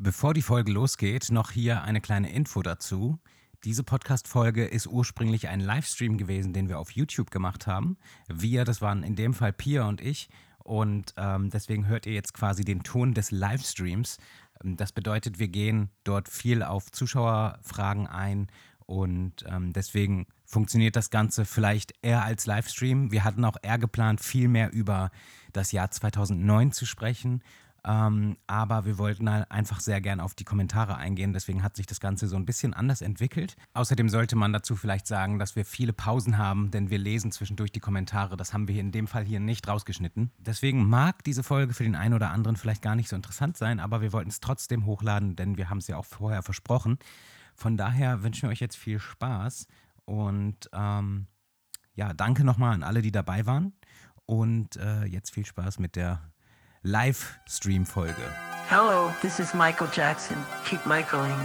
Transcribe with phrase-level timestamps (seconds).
[0.00, 3.18] Bevor die Folge losgeht, noch hier eine kleine Info dazu.
[3.64, 7.96] Diese Podcast-Folge ist ursprünglich ein Livestream gewesen, den wir auf YouTube gemacht haben.
[8.28, 10.28] Wir, das waren in dem Fall Pia und ich.
[10.62, 14.18] Und ähm, deswegen hört ihr jetzt quasi den Ton des Livestreams.
[14.62, 18.46] Ähm, das bedeutet, wir gehen dort viel auf Zuschauerfragen ein
[18.86, 23.10] und ähm, deswegen funktioniert das Ganze vielleicht eher als Livestream.
[23.10, 25.10] Wir hatten auch eher geplant, viel mehr über
[25.52, 27.42] das Jahr 2009 zu sprechen.
[27.88, 31.32] Ähm, aber wir wollten halt einfach sehr gern auf die Kommentare eingehen.
[31.32, 33.56] Deswegen hat sich das Ganze so ein bisschen anders entwickelt.
[33.72, 37.72] Außerdem sollte man dazu vielleicht sagen, dass wir viele Pausen haben, denn wir lesen zwischendurch
[37.72, 38.36] die Kommentare.
[38.36, 40.30] Das haben wir in dem Fall hier nicht rausgeschnitten.
[40.38, 43.80] Deswegen mag diese Folge für den einen oder anderen vielleicht gar nicht so interessant sein,
[43.80, 46.98] aber wir wollten es trotzdem hochladen, denn wir haben es ja auch vorher versprochen.
[47.54, 49.66] Von daher wünschen wir euch jetzt viel Spaß
[50.04, 51.26] und ähm,
[51.94, 53.72] ja, danke nochmal an alle, die dabei waren.
[54.26, 56.20] Und äh, jetzt viel Spaß mit der
[56.84, 58.14] Livestream-Folge.
[58.68, 60.36] Hello, this is Michael Jackson.
[60.64, 61.36] Keep Michaeling.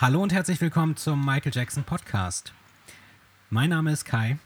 [0.00, 2.52] Hallo und herzlich willkommen zum Michael Jackson Podcast.
[3.50, 4.38] Mein Name ist Kai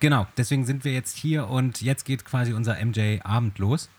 [0.00, 3.90] genau, deswegen sind wir jetzt hier und jetzt geht quasi unser MJ-Abend los.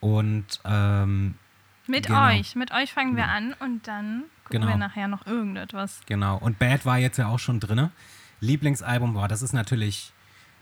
[0.00, 1.34] Und ähm,
[1.86, 2.26] Mit Genau.
[2.26, 2.54] euch.
[2.56, 3.36] Mit euch fangen wir Genau.
[3.36, 4.68] an und dann gucken Genau.
[4.72, 6.00] wir nachher noch irgendetwas.
[6.06, 7.90] genau, und Bad war jetzt ja auch schon drin.
[8.40, 10.12] Lieblingsalbum, boah, das ist natürlich,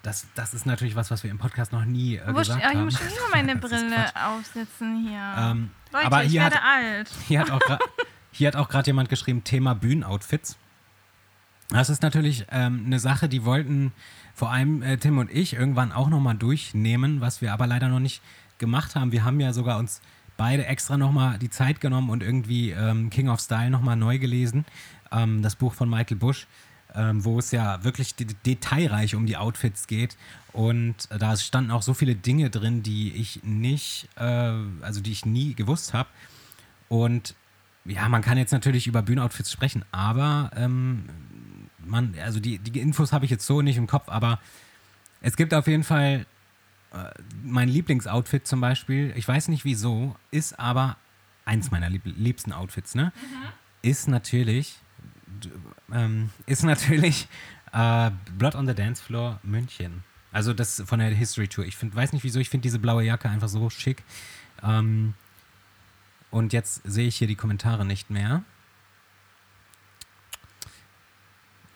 [0.05, 2.85] das, das ist natürlich was, was wir im Podcast noch nie äh, gesagt ich haben.
[2.85, 5.35] muss schon wieder meine Brille aufsetzen hier.
[5.37, 7.11] Ähm, Leute, aber ich hier werde hat, alt.
[7.27, 7.79] Hier hat auch gra-
[8.31, 10.57] hier hat auch gerade jemand geschrieben, Thema Bühnenoutfits.
[11.71, 13.93] Das ist natürlich ähm, eine Sache, die wollten
[14.35, 18.01] vor allem äh, Tim und ich irgendwann auch nochmal durchnehmen, was wir aber leider noch
[18.01, 18.23] nicht
[18.59, 19.13] gemacht haben.
[19.13, 20.01] Wir haben ja sogar uns
[20.37, 24.65] beide extra nochmal die Zeit genommen und irgendwie ähm, King of Style nochmal neu gelesen.
[25.13, 26.47] Ähm, das Buch von Michael Bush,
[26.95, 30.17] ähm, wo es ja wirklich de detailreich um die Outfits geht.
[30.53, 35.13] Und äh, da standen auch so viele Dinge drin, die ich nicht, äh, also die
[35.13, 36.09] ich nie gewusst habe.
[36.89, 37.35] Und
[37.85, 41.05] ja, man kann jetzt natürlich über Bühnenoutfits sprechen, aber ähm,
[41.85, 44.41] man, also die, die Infos habe ich jetzt so nicht im Kopf, aber
[45.21, 46.27] es gibt auf jeden Fall
[46.93, 47.11] äh,
[47.43, 50.97] mein Lieblingsoutfit zum Beispiel, ich weiß nicht wieso, ist aber
[51.45, 53.13] eins meiner lieb liebsten Outfits, ne?
[53.83, 54.79] Ist natürlich,
[55.93, 57.29] ähm, ist natürlich
[57.73, 60.05] äh, Blood on the Dance Floor München.
[60.33, 61.65] Also das von der History Tour.
[61.65, 64.03] Ich find, weiß nicht wieso, ich finde diese blaue Jacke einfach so schick.
[64.63, 65.15] Ähm,
[66.31, 68.43] und jetzt sehe ich hier die Kommentare nicht mehr.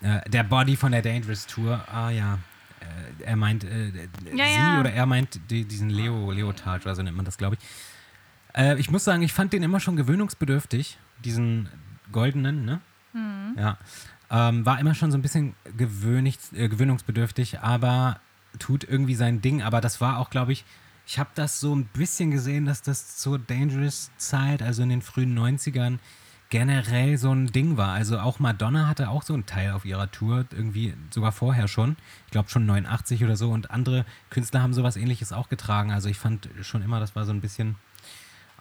[0.01, 1.85] Äh, der Body von der Dangerous Tour.
[1.93, 2.39] Ah ja.
[2.81, 4.81] Äh, er meint, äh, Ja, sie ja.
[4.81, 7.69] oder er meint die, diesen Leo, Leotard oder so nennt man das, glaube ich.
[8.61, 11.69] Äh, ich muss sagen, ich fand den immer schon gewöhnungsbedürftig, diesen
[12.11, 12.81] goldenen, ne?
[13.57, 13.79] Ja.
[14.31, 18.21] Ähm, war immer schon so ein bisschen gewöhnig, äh, gewöhnungsbedürftig, aber
[18.59, 19.63] tut irgendwie sein Ding.
[19.63, 20.65] Aber das war auch, glaube ich,
[21.07, 25.37] ich habe das so ein bisschen gesehen, dass das zur Dangerous-Zeit, also in den frühen
[25.39, 25.99] 90ern,
[26.51, 27.93] generell so ein Ding war.
[27.93, 31.97] Also auch Madonna hatte auch so einen Teil auf ihrer Tour, irgendwie sogar vorher schon.
[32.27, 33.51] Ich glaube schon 89 oder so.
[33.51, 35.93] Und andere Künstler haben sowas ähnliches auch getragen.
[35.93, 37.77] Also ich fand schon immer, das war so ein bisschen,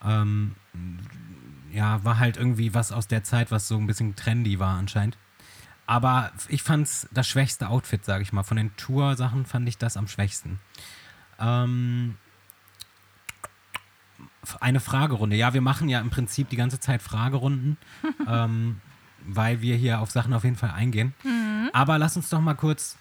[0.06, 0.56] ähm,
[1.72, 5.18] ja, war halt irgendwie was aus der Zeit, was so ein bisschen trendy war anscheinend.
[5.86, 8.44] Aber ich fand's das schwächste Outfit, sage ich mal.
[8.44, 10.60] Von den Tour-Sachen fand ich das am schwächsten.
[11.40, 12.18] Ähm,
[14.60, 15.36] eine Fragerunde.
[15.36, 17.78] Ja, wir machen ja im Prinzip die ganze Zeit Fragerunden,
[18.28, 18.82] ähm,
[19.26, 21.14] weil wir hier auf Sachen auf jeden Fall eingehen.
[21.74, 22.98] Aber lass uns doch mal kurz,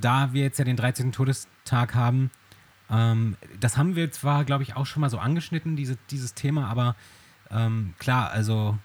[0.00, 1.12] da wir jetzt ja den 13.
[1.12, 2.30] Todestag haben,
[2.90, 6.68] ähm, das haben wir zwar, glaube ich, auch schon mal so angeschnitten, diese, dieses Thema,
[6.68, 6.96] aber
[7.50, 8.78] ähm, klar, also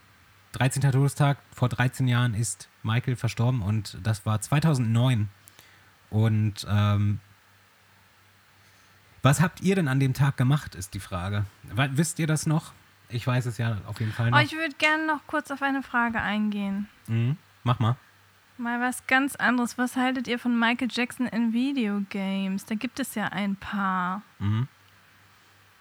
[0.54, 0.92] 13.
[0.92, 5.30] Todestag, vor 13 Jahren ist Michael verstorben und das war 2009.
[6.10, 7.19] Und ähm,
[9.21, 11.45] was habt ihr denn an dem Tag gemacht, ist die Frage.
[11.63, 12.74] Wisst ihr das noch?
[13.10, 14.42] Ich weiß es ja auf jeden Fall Oh, noch.
[14.42, 16.88] ich würde gerne noch kurz auf eine Frage eingehen.
[17.07, 17.38] Mhm.
[17.63, 17.95] Mach mal.
[18.57, 19.77] Mal was ganz anderes.
[19.77, 22.65] Was haltet ihr von Michael Jackson in Videogames?
[22.65, 24.21] Da gibt es ja ein paar.
[24.39, 24.68] Mhm.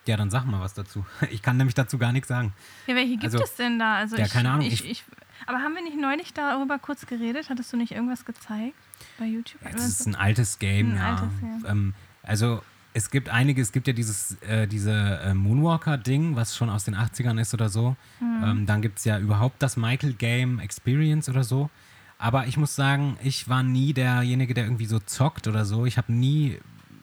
[0.07, 1.05] Ja, dann sag mal was dazu.
[1.31, 2.53] Ich kann nämlich dazu gar nichts sagen.
[2.87, 3.97] Ja, welche gibt Also, es denn da?
[3.97, 5.05] Also ja, ich, keine Ahnung, Ich, ich-
[5.47, 7.49] aber haben wir nicht neulich darüber kurz geredet?
[7.51, 8.75] Hattest du nicht irgendwas gezeigt
[9.19, 9.61] bei YouTube?
[9.63, 11.11] Ja, das ist ein altes Game, Ein ja.
[11.17, 11.29] altes,
[11.65, 11.71] ja.
[11.71, 12.63] Ähm, also
[12.95, 14.93] es gibt einige, es gibt ja dieses, äh, diese
[15.25, 17.97] äh, Moonwalker-Ding, was schon aus den 80ern ist oder so.
[18.19, 18.43] Hm.
[18.45, 21.71] Ähm, dann gibt es ja überhaupt das Michael Game Experience oder so.
[22.19, 25.87] Aber ich muss sagen, ich war nie derjenige, der irgendwie so zockt oder so.
[25.87, 26.61] Ich habe nie,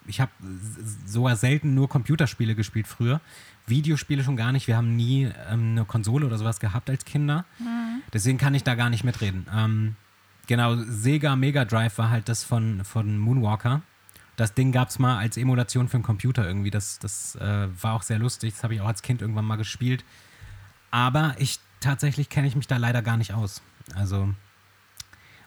[0.10, 0.32] ich habe
[1.06, 3.22] sogar selten nur Computerspiele gespielt früher.
[3.68, 4.68] Videospiele schon gar nicht.
[4.68, 7.46] Wir haben nie ähm, eine Konsole oder sowas gehabt als Kinder.
[8.12, 9.46] Deswegen kann ich da gar nicht mitreden.
[9.56, 9.96] Ähm,
[10.48, 13.82] genau, Sega Mega Drive war halt das von, von Moonwalker.
[14.36, 16.72] Das Ding gab es mal als Emulation für den Computer irgendwie.
[16.72, 18.54] Das, das äh, war auch sehr lustig.
[18.54, 20.04] Das habe ich auch als Kind irgendwann mal gespielt.
[20.92, 23.62] Aber ich tatsächlich kenne ich mich da leider gar nicht aus.
[23.96, 24.34] Also,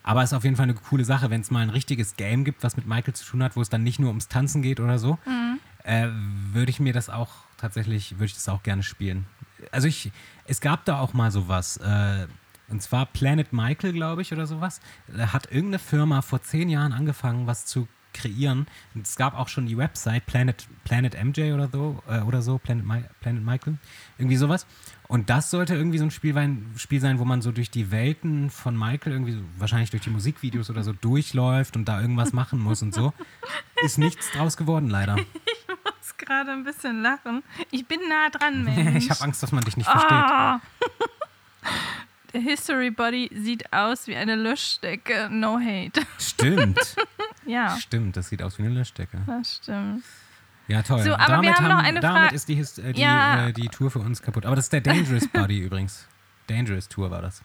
[0.03, 2.45] aber es ist auf jeden Fall eine coole Sache, wenn es mal ein richtiges Game
[2.45, 4.81] gibt, was mit Michael zu tun hat, wo es dann nicht nur ums Tanzen geht
[4.81, 5.19] oder so,
[5.85, 6.09] äh,
[6.53, 9.27] würde ich mir das auch tatsächlich, würde ich das auch gerne spielen.
[9.71, 10.11] Also ich,
[10.47, 12.27] es gab da auch mal sowas, äh,
[12.69, 14.81] und zwar Planet Michael, glaube ich, oder sowas.
[15.07, 18.67] Da hat irgendeine Firma vor zehn Jahren angefangen, was zu kreieren.
[18.95, 22.59] Und es gab auch schon die Website Planet, Planet MJ oder so, äh, oder so,
[22.59, 23.79] Planet, Mi Planet Michael,
[24.19, 24.67] irgendwie sowas.
[25.13, 27.91] Und das sollte irgendwie so ein Spiel, sein- Spiel sein, wo man so durch die
[27.91, 32.33] Welten von Michael, irgendwie so, wahrscheinlich durch die Musikvideos oder so durchläuft und da irgendwas
[32.33, 33.13] machen muss und so.
[33.85, 35.17] Ist nichts draus geworden, leider.
[35.17, 37.43] muss gerade ein bisschen lachen.
[37.71, 39.05] Ich bin nah dran, Mensch.
[39.05, 40.11] ich habe Angst, dass man dich nicht versteht.
[40.13, 40.61] Ah.
[42.33, 45.29] Der History Body sieht aus wie eine Löschdecke.
[45.31, 46.01] No hate.
[46.19, 46.97] Stimmt.
[47.45, 49.21] Ja, Stimmt, das sieht aus wie eine Löschdecke.
[49.27, 50.05] das stimmt.
[50.73, 51.03] Ja, toll.
[51.03, 52.35] So, aber wir haben noch eine damit Frage.
[52.35, 53.49] ist die, His- äh, die, Ja.
[53.49, 54.47] äh, die Tour für uns kaputt.
[54.47, 56.09] Aber das ist der Dangerous Body übrigens.
[56.47, 57.43] Dangerous Tour war das.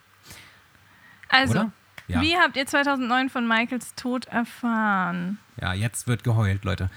[1.29, 1.69] Also?
[2.07, 2.21] Ja.
[2.21, 5.39] wie habt ihr 2009 von Michaels Tod erfahren?
[5.59, 6.89] ja, jetzt wird geheult, Leute.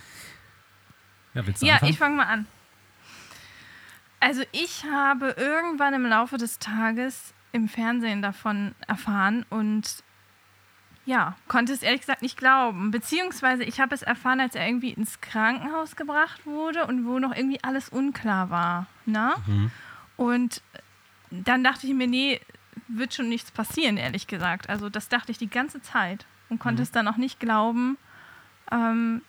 [1.34, 1.90] Ja, willst du Ja, anfangen?
[1.92, 2.46] ich fange mal an.
[4.20, 10.04] Also ich habe irgendwann im Laufe des Tages im Fernsehen davon erfahren und
[11.10, 12.92] ja, konnte es ehrlich gesagt nicht glauben.
[12.92, 17.34] Beziehungsweise ich habe es erfahren, als er irgendwie ins Krankenhaus gebracht wurde und wo noch
[17.34, 18.86] irgendwie alles unklar war.
[19.06, 19.34] Na?
[19.46, 19.70] Mhm.
[20.16, 20.62] Und
[21.30, 22.40] dann dachte ich mir, nee,
[22.86, 24.68] wird schon nichts passieren, ehrlich gesagt.
[24.68, 26.62] Also das dachte ich die ganze Zeit und Mhm.
[26.62, 27.98] konnte es dann auch nicht glauben,
[28.70, 29.22] ähm,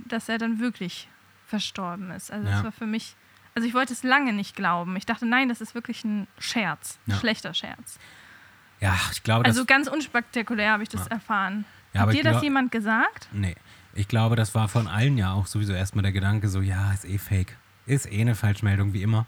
[0.00, 1.08] dass er dann wirklich
[1.46, 2.32] verstorben ist.
[2.32, 2.54] Also Ja.
[2.54, 3.14] das war für mich,
[3.54, 4.96] also ich wollte es lange nicht glauben.
[4.96, 7.16] Ich dachte, nein, das ist wirklich ein Scherz, ein Ja.
[7.18, 7.98] schlechter Scherz.
[8.82, 9.56] Ja, ich glaube, das.
[9.56, 11.64] Also ganz unspektakulär habe ich das erfahren.
[11.94, 13.28] Ja, Hat dir das jemand gesagt?
[13.32, 13.54] Nee.
[13.94, 17.04] Ich glaube, das war von allen ja auch sowieso erstmal der Gedanke, so, ja, ist
[17.04, 17.56] eh fake.
[17.84, 19.26] Ist eh eine Falschmeldung, wie immer.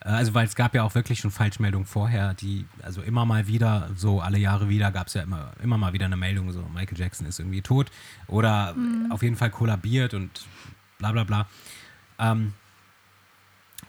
[0.00, 3.46] Äh, Also, weil es gab ja auch wirklich schon Falschmeldungen vorher, die, also immer mal
[3.46, 6.68] wieder, so alle Jahre wieder, gab es ja immer, immer mal wieder eine Meldung, so
[6.74, 7.90] Michael Jackson ist irgendwie tot
[8.26, 8.74] oder
[9.10, 10.44] auf jeden Fall kollabiert und
[10.98, 11.46] bla bla bla.
[12.18, 12.52] Ähm,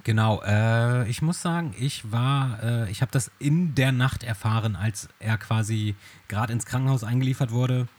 [0.05, 4.77] genau, äh, ich muss sagen, ich war, äh, ich habe das in der Nacht erfahren,
[4.77, 5.95] als er quasi
[6.29, 7.89] gerade ins Krankenhaus eingeliefert wurde.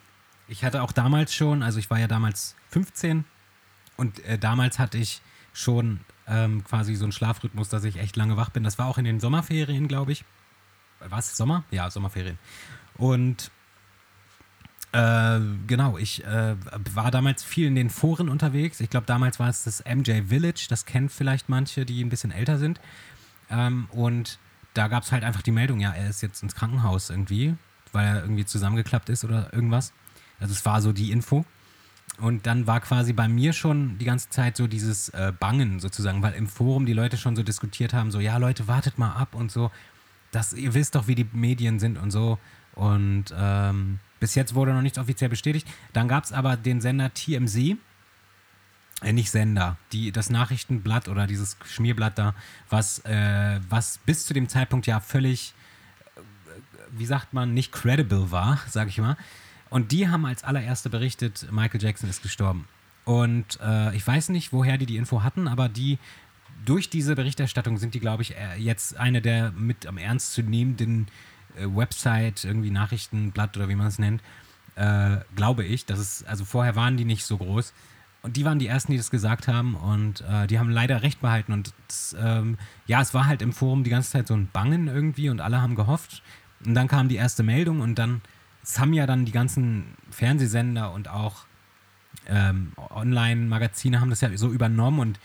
[0.48, 3.25] Ich hatte auch damals schon, also ich war ja damals 15
[3.98, 5.20] und äh, damals hatte ich
[5.52, 8.64] schon ähm, quasi so einen Schlafrhythmus, dass ich echt lange wach bin.
[8.64, 10.25] Das war auch in den Sommerferien, glaube ich.
[11.00, 11.36] Was?
[11.36, 11.64] Sommer?
[11.70, 12.38] Ja, Sommerferien.
[12.96, 13.50] Und
[14.93, 16.57] Äh, genau, ich äh,
[16.95, 18.81] war damals viel in den Foren unterwegs.
[18.81, 20.66] Ich glaube, damals war es das MJ Village.
[20.69, 22.81] Das kennen vielleicht manche, die ein bisschen älter sind.
[23.50, 24.38] Ähm, und
[24.75, 27.55] da gab es halt einfach die Meldung, ja, er ist jetzt ins Krankenhaus irgendwie,
[27.93, 29.93] weil er irgendwie zusammengeklappt ist oder irgendwas.
[30.38, 31.45] Also es war so die Info.
[32.19, 36.23] Und dann war quasi bei mir schon die ganze Zeit so dieses äh, Bangen sozusagen,
[36.23, 39.35] weil im Forum die Leute schon so diskutiert haben, so, ja Leute, wartet mal ab
[39.35, 39.71] und so.
[40.31, 42.38] Das, ihr wisst doch, wie die Medien sind und so.
[42.75, 45.66] Und ähm, bis jetzt wurde noch nichts offiziell bestätigt.
[45.92, 47.76] Dann gab es aber den Sender TMZ,
[49.02, 52.35] äh, nicht Sender, die, das Nachrichtenblatt oder dieses Schmierblatt da,
[52.70, 55.54] was, äh, was bis zu dem Zeitpunkt ja völlig,
[56.16, 56.20] äh,
[56.92, 59.16] wie sagt man, nicht credible war, sag ich mal.
[59.68, 62.68] Und die haben als allererste berichtet, Michael Jackson ist gestorben.
[63.04, 65.99] Und äh, ich weiß nicht, woher die die Info hatten, aber die
[66.64, 70.42] durch diese Berichterstattung sind die, glaube ich, äh, jetzt eine der mit am ernst zu
[70.42, 71.06] nehmenden
[71.58, 74.22] Website, irgendwie Nachrichtenblatt oder wie man es nennt,
[74.76, 75.86] äh, glaube ich.
[75.86, 77.72] Das ist, also vorher waren die nicht so groß.
[78.22, 81.20] Und die waren die ersten, die das gesagt haben und äh, die haben leider recht
[81.20, 81.52] behalten.
[81.52, 84.88] Und das, ähm, ja, es war halt im Forum die ganze Zeit so ein Bangen
[84.88, 86.22] irgendwie und alle haben gehofft.
[86.64, 88.22] Und dann kam die erste Meldung und dann
[88.66, 91.46] es haben ja dann die ganzen Fernsehsender und auch
[92.28, 95.20] ähm, Online-Magazine haben das ja so übernommen und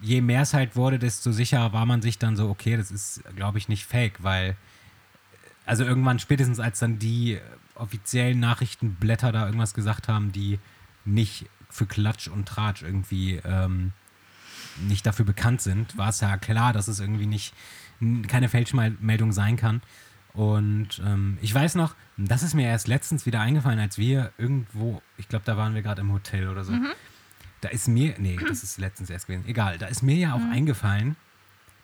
[0.00, 3.22] je mehr es halt wurde, desto sicherer war man sich dann so, okay, das ist,
[3.36, 4.56] glaube ich, nicht fake, weil,
[5.66, 7.38] also irgendwann spätestens als dann die
[7.74, 10.58] offiziellen Nachrichtenblätter da irgendwas gesagt haben, die
[11.04, 13.92] nicht für Klatsch und Tratsch irgendwie ähm,
[14.80, 17.54] nicht dafür bekannt sind, war es ja klar, dass es irgendwie nicht
[18.28, 19.82] keine Fälschmeldung sein kann.
[20.34, 25.02] Und ähm, ich weiß noch, das ist mir erst letztens wieder eingefallen, als wir irgendwo,
[25.18, 26.72] ich glaube, da waren wir gerade im Hotel oder so.
[26.72, 26.92] Mhm.
[27.60, 30.40] Da ist mir, nee, das ist letztens erst gewesen, egal, da ist mir ja auch
[30.40, 30.52] mhm.
[30.52, 31.16] eingefallen,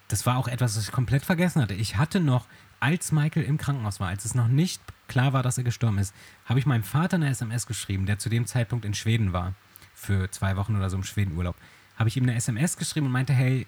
[0.09, 1.75] das war auch etwas, was ich komplett vergessen hatte.
[1.75, 2.47] Ich hatte noch,
[2.81, 6.15] als Michael im Krankenhaus war, als es noch nicht klar war, dass er gestorben ist,
[6.45, 9.55] habe ich meinem Vater eine SMS geschrieben, der zu dem Zeitpunkt in Schweden war,
[9.95, 11.57] für zwei Wochen oder so im Schwedenurlaub.
[11.97, 13.67] Habe ich ihm eine SMS geschrieben und meinte, hey,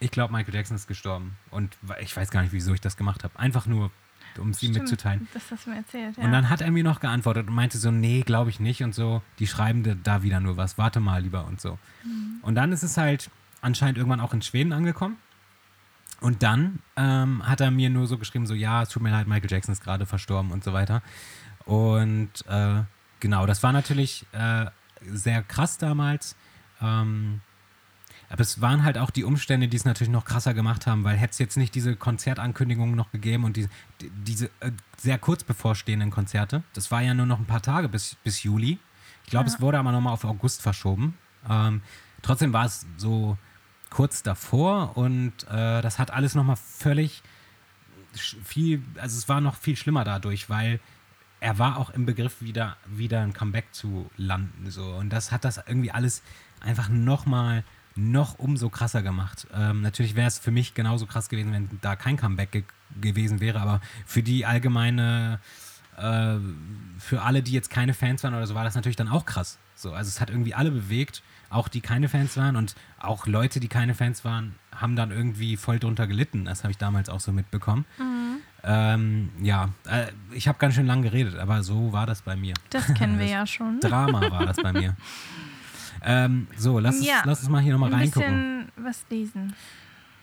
[0.00, 1.36] ich glaube, Michael Jackson ist gestorben.
[1.50, 3.38] Und ich weiß gar nicht, wieso ich das gemacht habe.
[3.38, 3.90] Einfach nur
[4.38, 5.28] um es ihm mitzuteilen.
[5.34, 6.24] Das hast du mir erzählt, ja.
[6.24, 8.94] Und dann hat er mir noch geantwortet und meinte so, nee, glaube ich nicht und
[8.94, 11.78] so, die schreiben da wieder nur was, warte mal lieber und so.
[12.04, 12.38] Mhm.
[12.42, 13.30] Und dann ist es halt
[13.60, 15.16] anscheinend irgendwann auch in Schweden angekommen.
[16.20, 19.26] Und dann ähm, hat er mir nur so geschrieben, so, ja, es tut mir leid,
[19.26, 21.02] Michael Jackson ist gerade verstorben und so weiter.
[21.64, 22.82] Und äh,
[23.20, 24.66] genau, das war natürlich äh,
[25.06, 26.36] sehr krass damals.
[26.82, 27.40] Ähm,
[28.28, 31.16] aber es waren halt auch die Umstände, die es natürlich noch krasser gemacht haben, weil
[31.16, 33.68] hätte es jetzt nicht diese Konzertankündigungen noch gegeben und die,
[34.00, 37.88] die, diese äh, sehr kurz bevorstehenden Konzerte, das war ja nur noch ein paar Tage
[37.88, 38.78] bis, bis Juli.
[39.24, 39.54] Ich glaube, ja.
[39.54, 41.18] es wurde aber nochmal auf August verschoben.
[41.48, 41.82] Ähm,
[42.22, 43.36] trotzdem war es so
[43.90, 47.22] kurz davor und äh, das hat alles nochmal völlig
[48.12, 50.80] viel, also es war noch viel schlimmer dadurch, weil
[51.40, 54.70] er war auch im Begriff, wieder, wieder ein Comeback zu landen.
[54.70, 54.84] So.
[54.84, 56.22] Und das hat das irgendwie alles
[56.60, 57.64] einfach nochmal
[57.96, 59.46] noch umso krasser gemacht.
[59.54, 62.64] Ähm, natürlich wäre es für mich genauso krass gewesen, wenn da kein Comeback ge
[63.00, 65.38] gewesen wäre, aber für die allgemeine,
[65.96, 66.38] äh,
[66.98, 69.58] für alle, die jetzt keine Fans waren oder so, war das natürlich dann auch krass.
[69.76, 73.60] So, also es hat irgendwie alle bewegt, auch die keine Fans waren und auch Leute,
[73.60, 76.44] die keine Fans waren, haben dann irgendwie voll drunter gelitten.
[76.44, 77.84] Das habe ich damals auch so mitbekommen.
[77.98, 78.36] Mhm.
[78.62, 82.54] Ähm, ja, äh, ich habe ganz schön lang geredet, aber so war das bei mir.
[82.70, 83.80] Das kennen wir ja schon.
[83.80, 84.96] Drama war das bei mir.
[86.02, 88.32] Ähm, so, lass, ja, uns, lass uns mal hier nochmal reingucken.
[88.32, 89.54] Ein bisschen was lesen.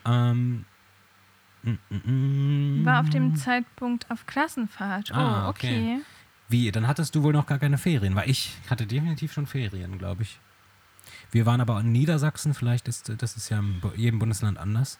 [0.05, 0.65] Ähm,
[1.61, 2.85] mm, mm, mm.
[2.85, 5.11] War auf dem Zeitpunkt auf Klassenfahrt.
[5.11, 5.97] Oh, ah, okay.
[5.97, 6.01] okay.
[6.49, 9.97] Wie, dann hattest du wohl noch gar keine Ferien, weil ich hatte definitiv schon Ferien,
[9.97, 10.39] glaube ich.
[11.31, 14.99] Wir waren aber in Niedersachsen, vielleicht ist das ist ja in jedem Bundesland anders.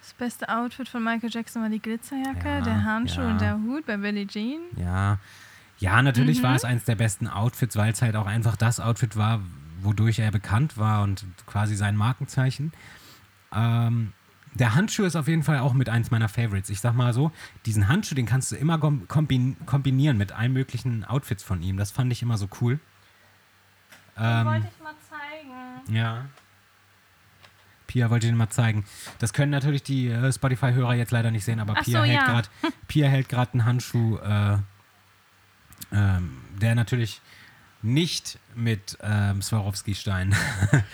[0.00, 3.30] Das beste Outfit von Michael Jackson war die Glitzerjacke, ja, der Handschuh ja.
[3.30, 4.60] und der Hut bei Billie Jean.
[4.76, 5.18] Ja,
[5.78, 6.44] ja, natürlich mhm.
[6.44, 9.40] war es eines der besten Outfits, weil es halt auch einfach das Outfit war,
[9.80, 12.72] wodurch er bekannt war und quasi sein Markenzeichen.
[13.52, 14.12] Ähm,
[14.54, 16.70] der Handschuh ist auf jeden Fall auch mit eins meiner Favorites.
[16.70, 17.30] Ich sag mal so,
[17.66, 21.76] diesen Handschuh, den kannst du immer kombinieren mit allen möglichen Outfits von ihm.
[21.76, 22.80] Das fand ich immer so cool.
[24.16, 24.94] Ähm, wollte ich mal.
[25.88, 26.26] Ja.
[27.86, 28.84] Pia wollte dir mal zeigen.
[29.18, 32.20] Das können natürlich die äh, Spotify-Hörer jetzt leider nicht sehen, aber Ach Pia, so, hält
[32.28, 32.42] ja.
[32.88, 34.58] Pia hält gerade einen Handschuh, äh,
[35.92, 37.20] ähm, der natürlich
[37.80, 40.34] nicht mit ähm, Swarovski-Stein.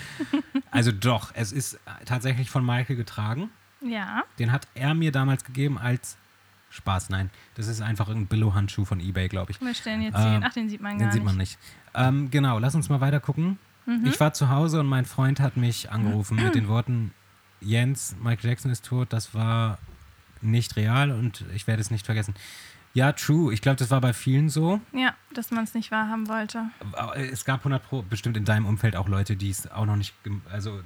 [0.70, 3.50] also doch, es ist tatsächlich von Michael getragen.
[3.80, 4.22] Ja.
[4.38, 6.16] Den hat er mir damals gegeben als
[6.70, 7.10] Spaß.
[7.10, 9.60] Nein, das ist einfach ein Billo-Handschuh von EBay, glaube ich.
[9.60, 11.06] Wir stellen jetzt ähm, Ach, den sieht man gar nicht.
[11.06, 11.58] Den sieht man nicht.
[11.94, 13.58] Ähm, genau, lass uns mal weiter gucken.
[13.86, 14.06] Mhm.
[14.06, 17.12] Ich war zu Hause und mein Freund hat mich angerufen mit den Worten:
[17.60, 19.12] Jens, Michael Jackson ist tot.
[19.12, 19.78] Das war
[20.40, 22.34] nicht real und ich werde es nicht vergessen.
[22.92, 23.52] Ja, true.
[23.52, 24.80] Ich glaube, das war bei vielen so.
[24.92, 26.66] Ja, dass man es nicht wahrhaben wollte.
[26.92, 29.96] Aber es gab 100 Pro bestimmt in deinem Umfeld auch Leute, die es auch noch
[29.96, 30.14] nicht,
[30.52, 30.80] also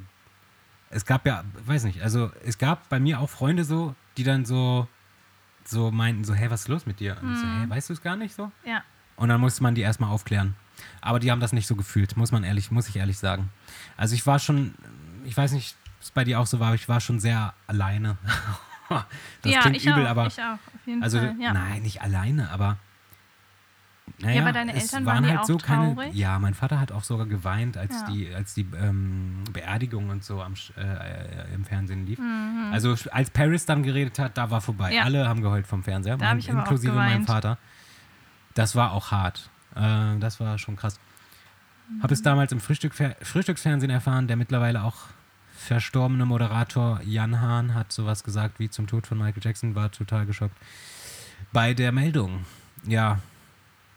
[0.90, 4.46] es gab ja, weiß nicht, also es gab bei mir auch Freunde so, die dann
[4.46, 4.88] so,
[5.64, 7.18] so meinten so, hey, was ist los mit dir?
[7.20, 7.58] Und ich so, Mhm.
[7.60, 8.50] hey, weißt du es gar nicht so?
[8.64, 8.82] Ja.
[9.16, 10.56] Und dann musste man die erstmal aufklären.
[11.00, 13.50] Aber die haben das nicht so gefühlt, muss man ehrlich, muss ich ehrlich sagen.
[13.96, 14.74] Also ich war schon,
[15.24, 17.54] ich weiß nicht, ob es bei dir auch so war, aber ich war schon sehr
[17.66, 18.16] alleine.
[18.88, 21.34] das ja, klingt übel, auch, aber ich auch, auf jeden also Fall.
[21.40, 21.52] Ja.
[21.52, 22.78] nein, nicht alleine, aber
[24.18, 25.94] naja, aber deine Eltern waren waren halt so keine.
[25.94, 26.14] traurig?
[26.14, 28.06] Ja, mein Vater hat auch sogar geweint, als Ja.
[28.10, 32.18] die, als die ähm, Beerdigung und so am, äh, im Fernsehen lief.
[32.18, 32.70] Mhm.
[32.72, 34.94] Also als Paris dann geredet hat, da war vorbei.
[34.94, 35.02] Ja.
[35.02, 37.26] Alle haben geheult vom Fernseher, mein, inklusive mein geweint.
[37.26, 37.58] Vater.
[38.54, 39.50] Das war auch hart.
[39.74, 40.98] Äh, das war schon krass.
[42.00, 42.12] Habe Mhm.
[42.12, 44.96] es damals im Frühstück, Frühstücksfernsehen erfahren, der mittlerweile auch
[45.56, 50.24] verstorbene Moderator Jan Hahn hat sowas gesagt wie zum Tod von Michael Jackson, war total
[50.26, 50.56] geschockt.
[51.52, 52.44] Bei der Meldung,
[52.84, 53.20] ja,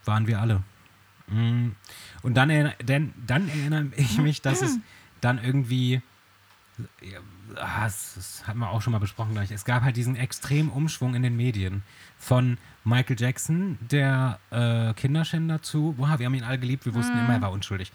[0.05, 0.63] waren wir alle.
[1.27, 1.69] Mm.
[2.23, 4.77] Und dann, denn, dann erinnere ich mich, dass es
[5.21, 6.01] dann irgendwie,
[7.57, 10.69] ah, das, das hatten wir auch schon mal besprochen gleich, es gab halt diesen extremen
[10.69, 11.83] Umschwung in den Medien
[12.17, 17.17] von Michael Jackson, der äh, Kinderschänder, zu, wow, wir haben ihn alle geliebt, wir wussten
[17.17, 17.91] immer, er war unschuldig.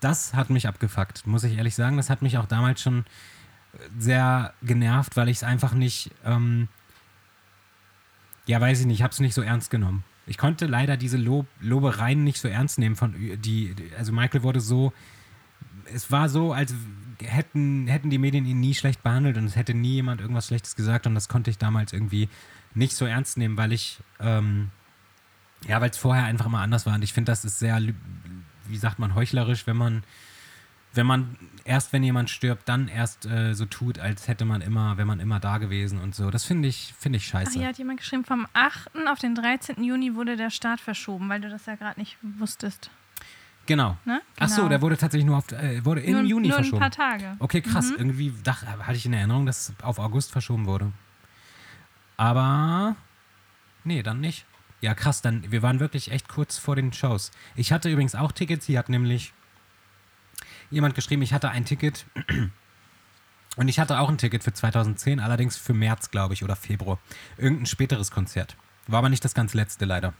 [0.00, 1.96] Das hat mich abgefuckt, muss ich ehrlich sagen.
[1.96, 3.04] Das hat mich auch damals schon
[3.98, 6.68] sehr genervt, weil ich es einfach nicht, ähm,
[8.46, 10.04] ja, weiß ich nicht, ich habe es nicht so ernst genommen.
[10.26, 14.60] Ich konnte leider diese Lob Lobereien nicht so ernst nehmen von die- also Michael wurde
[14.60, 14.92] so,
[15.92, 16.74] es war so, als
[17.22, 20.76] hätten, hätten die Medien ihn nie schlecht behandelt und es hätte nie jemand irgendwas Schlechtes
[20.76, 22.28] gesagt und das konnte ich damals irgendwie
[22.74, 24.70] nicht so ernst nehmen, weil ich, ähm,
[25.66, 27.80] ja, weil es vorher einfach immer anders war und ich finde, das ist sehr,
[28.66, 30.02] wie sagt man, heuchlerisch, wenn man
[30.94, 34.96] wenn man erst, wenn jemand stirbt, dann erst äh, so tut, als hätte man immer,
[34.96, 36.30] wenn man immer da gewesen und so.
[36.30, 37.58] Das finde ich, finde ich Ach, scheiße.
[37.58, 38.90] hier hat jemand geschrieben, vom 8.
[39.08, 39.82] auf den 13.
[39.82, 42.90] Juni wurde der Start verschoben, weil du das ja gerade nicht wusstest.
[43.66, 43.96] Genau.
[44.04, 44.20] Ne?
[44.38, 44.68] Ach so, Genau.
[44.68, 46.82] der wurde tatsächlich nur auf, äh, wurde im nur, Juni nur verschoben.
[46.82, 47.36] ein paar Tage.
[47.38, 47.90] Okay, krass.
[47.90, 47.96] Mhm.
[47.98, 50.92] Irgendwie dachte, hatte ich in Erinnerung, dass es auf August verschoben wurde.
[52.16, 52.96] Aber
[53.84, 54.44] nee, dann nicht.
[54.80, 57.30] Ja, krass, dann wir waren wirklich echt kurz vor den Shows.
[57.56, 59.32] Ich hatte übrigens auch Tickets, hier hat nämlich
[60.70, 62.04] jemand geschrieben, ich hatte ein Ticket
[63.56, 66.98] und ich hatte auch ein Ticket für 2010, allerdings für März, glaube ich, oder Februar.
[67.38, 68.56] Irgendein späteres Konzert.
[68.86, 70.12] War aber nicht das ganz letzte leider.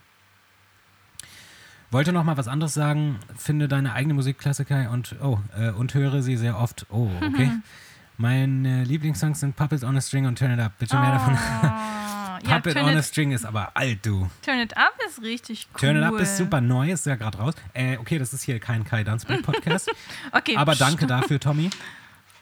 [1.94, 3.20] Wollte noch mal was anderes sagen.
[3.36, 6.86] Finde deine eigene Musikklassiker und oh äh, und höre sie sehr oft.
[6.90, 7.52] Oh, okay.
[8.16, 10.72] Meine Lieblingssongs sind Puppet on a String und Turn It Up.
[10.76, 11.34] Bitte mehr davon.
[11.34, 14.28] Oh, ja, Puppet Turn on a String ist aber alt, du.
[14.42, 15.80] Turn It Up ist richtig cool.
[15.82, 17.54] Turn It Up ist super neu, ist ja gerade raus.
[17.74, 19.88] Äh, okay, das ist hier kein Kai Dunsberg Podcast.
[20.32, 21.70] Okay, aber danke dafür, Tommy.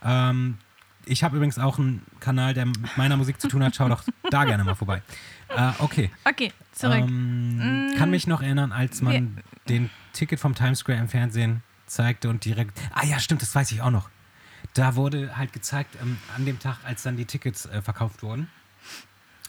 [0.02, 0.56] Ähm,
[1.04, 3.74] ich habe übrigens auch einen Kanal, der mit meiner Musik zu tun hat.
[3.74, 5.02] Schau doch da gerne mal vorbei.
[5.48, 6.10] Äh, okay.
[6.24, 6.98] Okay, zurück.
[6.98, 12.28] Ähm, Kann mich noch erinnern, als man den Ticket vom Times Square im Fernsehen zeigte
[12.28, 12.80] und direkt.
[12.92, 14.08] Ah ja, stimmt, das weiß ich auch noch.
[14.74, 18.48] Da wurde halt gezeigt, ähm, an dem Tag, als dann die Tickets äh, verkauft wurden,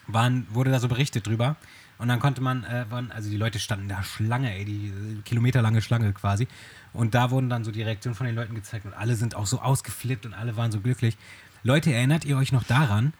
[0.07, 1.55] waren, wurde da so berichtet drüber.
[2.03, 5.21] Und dann konnte man, äh, waren, also die Leute standen da Schlange, ey, die äh,
[5.23, 6.49] kilometerlange Schlange quasi.
[6.91, 9.45] Und da wurden dann so die Reaktionen von den Leuten gezeigt und alle sind auch
[9.45, 11.15] so ausgeflippt und alle waren so glücklich.
[11.63, 13.13] Leute, erinnert ihr euch noch daran,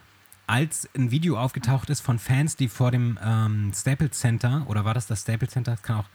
[0.48, 4.94] als ein Video aufgetaucht ist von Fans, die vor dem ähm, Staples Center, oder war
[4.94, 5.72] das das Staples Center?
[5.72, 6.10] Das kann auch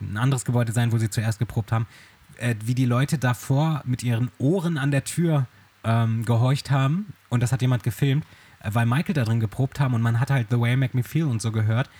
[0.00, 1.88] ein anderes Gebäude sein, wo sie zuerst geprobt haben,
[2.36, 5.48] äh, wie die Leute davor mit ihren Ohren an der Tür
[5.82, 7.14] ähm, gehorcht haben.
[7.30, 8.24] Und das hat jemand gefilmt,
[8.64, 11.02] weil Michael da drin geprobt haben und man hat halt The Way You Make Me
[11.02, 11.90] Feel und so gehört.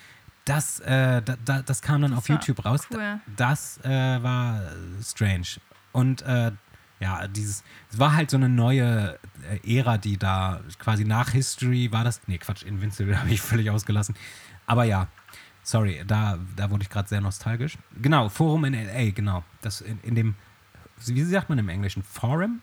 [0.45, 2.87] Das, äh, da, da, das kam dann auf war YouTube raus.
[2.91, 3.19] cool.
[3.35, 3.89] Das äh,
[4.21, 4.61] war
[5.01, 5.47] strange.
[5.93, 6.51] Und äh,
[6.99, 9.19] ja, dieses, es war halt so eine neue
[9.63, 12.21] äh, Ära, die da quasi nach History war das.
[12.27, 14.15] Nee, Quatsch, Invincible habe ich völlig ausgelassen.
[14.65, 15.07] Aber ja,
[15.63, 17.77] sorry, da, da wurde ich gerade sehr nostalgisch.
[18.01, 19.43] Genau, Forum in LA, genau.
[19.61, 20.35] Das in, in dem,
[21.05, 22.03] wie sagt man im Englischen?
[22.03, 22.61] Forum?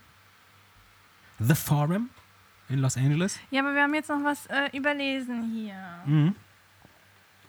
[1.39, 2.09] The Forum
[2.71, 3.39] in Los Angeles?
[3.51, 5.75] Ja, aber wir haben jetzt noch was äh, überlesen hier.
[6.05, 6.35] Mhm.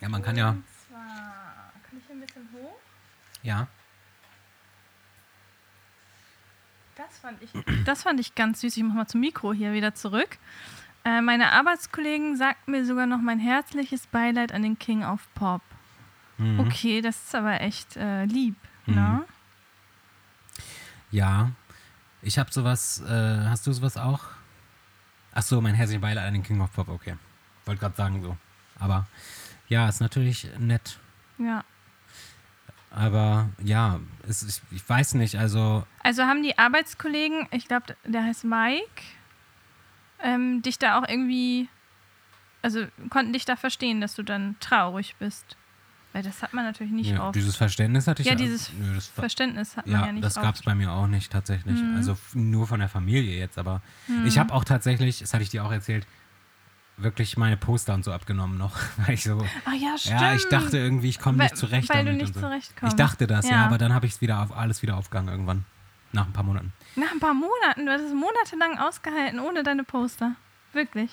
[0.01, 2.75] Ja, man kann ja, Und zwar, kann ich hier ein bisschen hoch?
[3.43, 3.67] ja.
[6.95, 7.49] Das fand ich,
[7.85, 8.77] das fand ich ganz süß.
[8.77, 10.37] Ich mach mal zum Mikro hier wieder zurück.
[11.03, 15.61] Äh, meine Arbeitskollegen sagten mir sogar noch mein herzliches Beileid an den King of Pop.
[16.37, 16.59] Mhm.
[16.59, 18.55] Okay, das ist aber echt äh, lieb.
[18.85, 18.93] Mhm.
[18.95, 19.23] Ne?
[21.09, 21.51] Ja,
[22.21, 24.25] ich habe sowas, äh, hast du sowas auch?
[25.33, 27.15] Ach so, mein herzlichen Beileid an den King of Pop, okay.
[27.65, 28.37] Wollte gerade sagen so.
[28.79, 29.07] Aber
[29.67, 30.99] ja, ist natürlich nett.
[31.37, 31.63] Ja.
[32.91, 38.23] Aber ja, es, ich, ich weiß nicht, also Also haben die Arbeitskollegen, ich glaube, der
[38.23, 39.01] heißt Mike,
[40.21, 41.67] ähm, dich da auch irgendwie
[42.63, 45.57] also konnten dich da verstehen, dass du dann traurig bist.
[46.13, 47.35] Weil das hat man natürlich nicht Ja, oft.
[47.35, 50.23] dieses Verständnis hatte ich Ja, dieses nö, das war- Verständnis hat man ja, Ja, nicht
[50.23, 51.75] das gab es bei mir auch nicht tatsächlich.
[51.81, 51.95] Mhm.
[51.95, 53.81] Also nur von der Familie jetzt, aber
[54.25, 56.05] ich habe auch tatsächlich, das hatte ich dir auch erzählt,
[56.97, 60.21] wirklich meine Poster und so abgenommen noch, weil ich so, Ah ja, stimmt.
[60.21, 62.39] ja, ich dachte irgendwie, ich komme nicht zurecht weil du damit nicht und so.
[62.41, 62.93] zurechtkommst.
[62.93, 63.65] Ich dachte das, ja, Ja.
[63.65, 65.65] aber dann habe ich es wieder auf alles wieder aufgegangen irgendwann
[66.11, 66.71] nach ein paar Monaten.
[66.95, 70.35] Nach ein paar Monaten, du hast es monatelang ausgehalten ohne deine Poster.
[70.73, 71.09] Wirklich.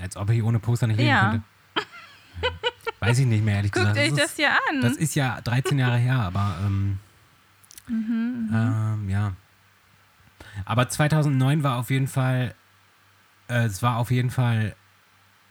[0.00, 1.30] Als ob ich ohne Poster nicht leben Ja.
[1.30, 1.42] könnte.
[3.00, 4.12] Weiß ich nicht mehr, ehrlich Guckt gesagt.
[4.12, 4.80] euch Das hier an.
[4.82, 6.98] das ist ja 13 Jahre her, aber ähm,
[7.88, 9.32] Mhm, ähm, ja.
[10.64, 12.54] Aber 2009 war auf jeden Fall,
[13.48, 14.74] äh, es war auf jeden Fall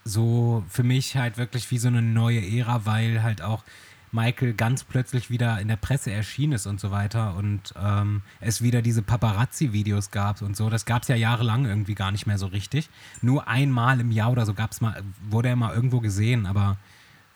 [0.04, 3.64] so für mich halt wirklich wie so eine neue Ära, weil halt auch
[4.12, 8.62] Michael ganz plötzlich wieder in der Presse erschienen ist und so weiter und ähm, es
[8.62, 10.70] wieder diese Paparazzi-Videos gab und so.
[10.70, 12.90] Das gab es ja jahrelang irgendwie gar nicht mehr so richtig.
[13.22, 16.78] Nur einmal im Jahr oder so gab's mal, wurde er mal irgendwo gesehen, aber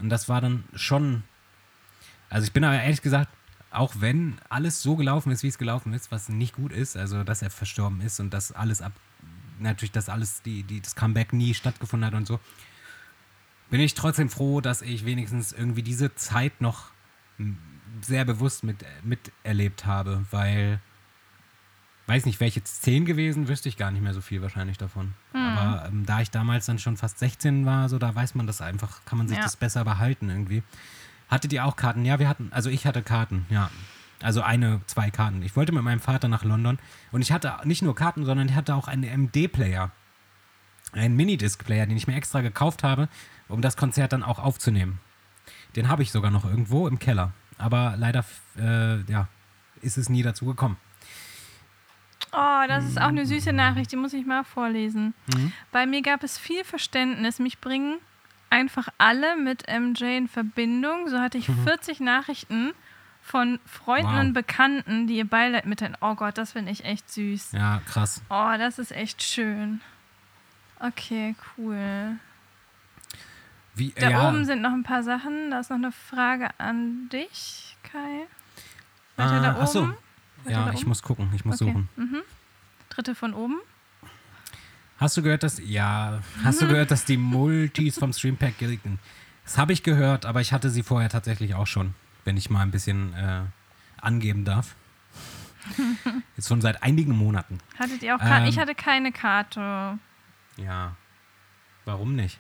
[0.02, 1.24] und das war dann schon.
[2.30, 3.30] Also ich bin aber ehrlich gesagt,
[3.72, 7.24] auch wenn alles so gelaufen ist, wie es gelaufen ist, was nicht gut ist, also
[7.24, 8.92] dass er verstorben ist und dass alles ab,
[9.60, 12.40] natürlich, dass alles, die, die, das Comeback nie stattgefunden hat und so,
[13.72, 16.92] bin ich trotzdem froh, dass ich wenigstens irgendwie diese Zeit noch
[18.02, 20.80] sehr bewusst mit, miterlebt habe, weil,
[22.08, 24.78] weiß nicht, wäre ich jetzt 10 gewesen, wüsste ich gar nicht mehr so viel wahrscheinlich
[24.78, 25.14] davon.
[25.34, 28.62] Aber ähm, da ich damals dann schon fast 16 war, so da weiß man das
[28.62, 29.44] einfach, kann man sich Ja.
[29.44, 30.64] das besser behalten irgendwie.
[31.30, 32.04] Hattet ihr auch Karten?
[32.06, 33.70] Ja, wir hatten, also ich hatte Karten, ja.
[34.22, 35.42] Also eine, zwei Karten.
[35.42, 36.78] Ich wollte mit meinem Vater nach London
[37.12, 39.90] und ich hatte nicht nur Karten, sondern ich hatte auch einen MD-Player.
[40.92, 43.08] Einen Minidisc-Player, den ich mir extra gekauft habe,
[43.52, 45.00] um das Konzert dann auch aufzunehmen.
[45.76, 47.32] Den habe ich sogar noch irgendwo im Keller.
[47.58, 48.26] Aber leider,
[48.58, 49.28] äh, ja,
[49.82, 50.78] ist es nie dazu gekommen.
[52.34, 55.14] Oh, das ist auch eine süße Nachricht, die muss ich mal vorlesen.
[55.36, 55.52] Mhm.
[55.72, 57.40] Bei mir gab es viel Verständnis.
[57.40, 57.98] Mich bringen
[58.50, 61.10] einfach alle mit MJ in Verbindung.
[61.10, 62.72] So hatte ich 40 Nachrichten
[63.22, 64.16] von Freunden Mhm.
[64.16, 64.22] Wow.
[64.22, 65.98] und Bekannten, die ihr Beileid mitteilen.
[66.00, 67.52] Oh Gott, das finde ich echt süß.
[67.52, 68.22] Ja, krass.
[68.30, 69.82] Oh, das ist echt schön.
[70.80, 72.16] Okay, cool.
[73.82, 75.50] Wie, Da ja, oben sind noch ein paar Sachen.
[75.50, 78.28] Da ist noch eine Frage an dich, Kai.
[79.16, 79.60] Weiter Ah, da oben.
[79.62, 79.88] ach so.
[80.44, 81.72] Weiter Ja, ich muss gucken, ich muss Okay.
[81.72, 81.90] suchen.
[81.96, 82.22] Mhm.
[82.90, 83.58] Dritte von oben.
[84.98, 89.00] Hast du gehört, dass ja, hast du gehört, dass die Multis vom Streampack gelten?
[89.46, 92.62] Das habe ich gehört, aber ich hatte sie vorher tatsächlich auch schon, wenn ich mal
[92.62, 93.42] ein bisschen äh,
[94.00, 94.76] angeben darf.
[96.38, 97.58] Jetzt schon seit einigen Monaten.
[97.80, 98.20] Hattet ihr auch?
[98.22, 98.46] Ähm.
[98.46, 99.98] ich hatte keine Karte.
[100.58, 100.96] Ja.
[101.86, 102.40] Warum nicht?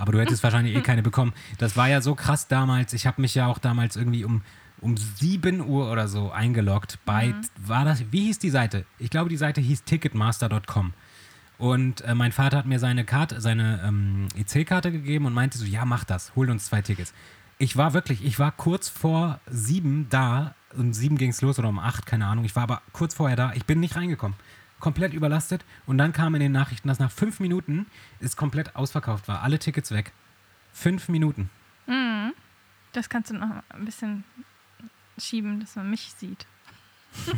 [0.00, 1.32] Aber du hättest wahrscheinlich eh keine bekommen.
[1.58, 2.92] Das war ja so krass damals.
[2.92, 4.42] Ich habe mich ja auch damals irgendwie um,
[4.80, 8.84] um 7 Uhr oder so eingeloggt bei, war das, wie hieß die Seite?
[8.98, 10.92] Ich glaube, die Seite hieß ticketmaster.com.
[11.58, 15.66] Und äh, mein Vater hat mir seine Karte, seine ähm, EC-Karte gegeben und meinte so,
[15.66, 17.12] ja, mach das, hol uns zwei Tickets.
[17.58, 21.68] Ich war wirklich, ich war kurz vor sieben da, um sieben ging es los oder
[21.68, 22.46] um acht, keine Ahnung.
[22.46, 24.38] Ich war aber kurz vorher da, ich bin nicht reingekommen.
[24.80, 25.64] Komplett überlastet.
[25.86, 27.86] Und dann kam in den Nachrichten, dass nach fünf Minuten
[28.18, 29.42] es komplett ausverkauft war.
[29.42, 30.12] Alle Tickets weg.
[30.72, 31.50] Fünf Minuten.
[32.92, 34.24] Das kannst du noch ein bisschen
[35.18, 36.46] schieben, dass man mich sieht.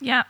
[0.00, 0.24] ja.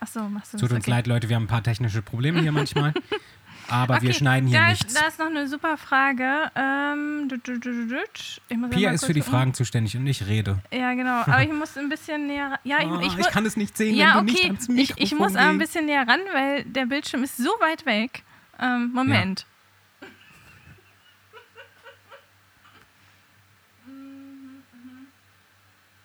[0.00, 0.60] Achso, machst du das?
[0.60, 0.90] Tut uns okay.
[0.90, 2.92] leid, Leute, wir haben ein paar technische Probleme hier manchmal.
[3.68, 4.92] Aber wir Okay, schneiden hier da nichts.
[4.92, 6.50] Ist, da ist noch eine super Frage.
[6.54, 7.96] Ähm, du, du, du.
[8.14, 10.58] Ich Pia ist für die Fragen zuständig und ich rede.
[10.72, 11.22] Ja, genau.
[11.22, 12.50] Aber ich muss ein bisschen näher.
[12.52, 14.46] ran- Ja, ich, Oh, ich, ich, kann es nicht sehen, ja, wenn du nicht okay.
[14.48, 17.50] ans Ich, Mikrofon ich muss aber ein bisschen näher ran, weil der Bildschirm ist so
[17.60, 18.22] weit weg.
[18.60, 19.46] Ähm, Moment.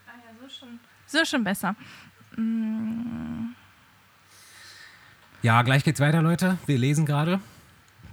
[0.08, 0.80] Ah ja, so schon.
[1.06, 1.76] So schon besser.
[5.41, 6.58] Ja, gleich geht's weiter, Leute.
[6.65, 7.39] Wir lesen gerade.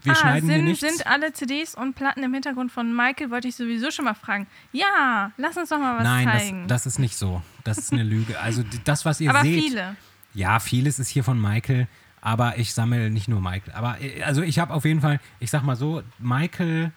[0.02, 0.80] Wir ah, schneiden hier sind, nichts.
[0.80, 4.46] sind alle CDs und Platten im Hintergrund von Michael, wollte ich sowieso schon mal fragen.
[4.72, 6.68] Ja, lass uns doch mal was Nein, zeigen.
[6.68, 7.42] das, das ist nicht so.
[7.64, 8.38] Das ist eine Lüge.
[8.38, 9.60] Also das, was ihr aber seht.
[9.60, 9.96] viele.
[10.34, 11.88] Ja, vieles ist hier von Michael,
[12.20, 13.72] aber ich sammle nicht nur Michael.
[13.74, 16.92] Aber äh, also ich habe auf jeden Fall, ich sag mal so, Michael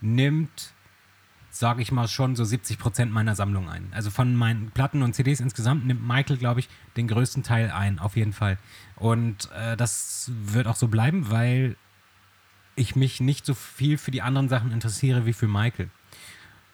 [0.00, 0.72] nimmt,
[1.52, 3.88] sage ich mal, schon so 70 Prozent meiner Sammlung ein.
[3.92, 7.98] Also von meinen Platten und CDs insgesamt nimmt Michael, glaube ich, den größten Teil ein,
[7.98, 8.58] auf jeden Fall.
[8.96, 11.76] Und äh, das wird auch so bleiben, weil
[12.74, 15.90] ich mich nicht so viel für die anderen Sachen interessiere wie für Michael.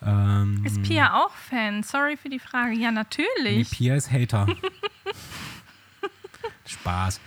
[0.01, 1.83] Ähm, Ist Pia auch Fan?
[1.83, 2.75] Sorry für die Frage.
[2.75, 3.71] Ja, Nee, natürlich.
[3.71, 4.47] Pia ist Hater.
[6.67, 7.21] Spaß.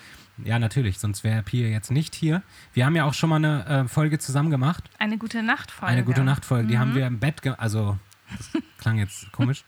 [0.46, 2.42] Ja, natürlich, sonst wäre Pia jetzt nicht hier.
[2.74, 4.90] Wir haben ja auch schon mal eine äh, Folge zusammen gemacht.
[5.00, 5.92] Eine gute Nachtfolge.
[5.92, 6.68] Eine gute Nachtfolge.
[6.68, 7.98] Die haben wir im Bett, ge also,
[8.38, 9.64] das klang jetzt komisch.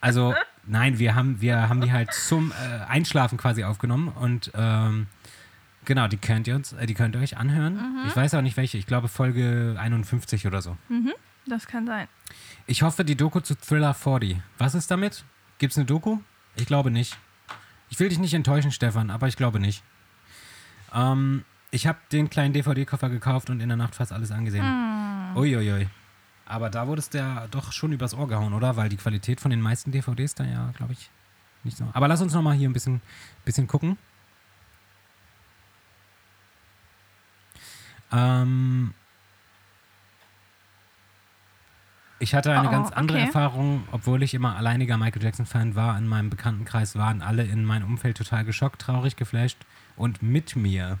[0.00, 0.34] Also,
[0.66, 5.06] nein, wir haben, wir haben die halt zum äh, Einschlafen quasi aufgenommen und ähm,
[5.84, 7.74] Genau, die könnt ihr uns, äh, die könnt ihr euch anhören.
[7.74, 8.08] Mhm.
[8.08, 8.78] Ich weiß auch nicht welche.
[8.78, 10.76] Ich glaube Folge 51 oder so.
[11.46, 12.08] Das kann sein.
[12.66, 14.38] Ich hoffe, die Doku zu Thriller 40.
[14.58, 15.24] Was ist damit?
[15.58, 16.18] Gibt's eine Doku?
[16.56, 17.18] Ich glaube nicht.
[17.90, 19.82] Ich will dich nicht enttäuschen, Stefan, aber ich glaube nicht.
[20.92, 24.64] Ähm, ich habe den kleinen DVD-Koffer gekauft und in der Nacht fast alles angesehen.
[25.34, 25.88] Uiuiui.
[26.46, 28.76] Aber da wurde es der doch schon übers Ohr gehauen, oder?
[28.76, 31.10] Weil die Qualität von den meisten DVDs da ja, glaube ich,
[31.62, 31.88] nicht so.
[31.92, 33.00] Aber lass uns nochmal hier ein bisschen,
[33.44, 33.96] bisschen gucken.
[38.12, 38.94] Ähm,
[42.24, 43.26] ich hatte eine Oh, ganz andere okay.
[43.26, 45.96] Erfahrung, obwohl ich immer alleiniger Michael Jackson-Fan war.
[45.98, 49.58] In meinem Bekanntenkreis waren alle in meinem Umfeld total geschockt, traurig, geflasht
[49.96, 50.98] und mit mir.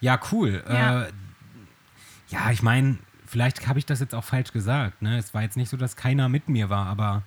[0.00, 0.62] Ja, cool.
[0.68, 1.02] Ja.
[1.02, 1.12] Äh,
[2.28, 5.02] ja, ich meine, vielleicht habe ich das jetzt auch falsch gesagt.
[5.02, 5.18] Ne?
[5.18, 7.22] Es war jetzt nicht so, dass keiner mit mir war, aber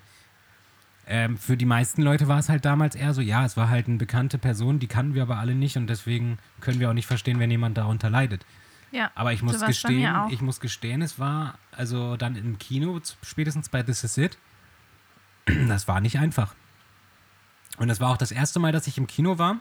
[1.06, 3.88] ähm, für die meisten Leute war es halt damals eher so, ja, es war halt
[3.88, 7.08] eine bekannte Person, die kannten wir aber alle nicht und deswegen können wir auch nicht
[7.08, 8.46] verstehen, wenn jemand darunter leidet.
[8.92, 9.12] Ja.
[9.16, 13.84] Aber ich muss gestehen, ich muss gestehen, es war also dann im Kino, spätestens bei
[13.84, 14.38] This Is It,
[15.68, 16.56] das war nicht einfach.
[17.78, 19.58] Und das war auch das erste Mal, dass ich im Kino war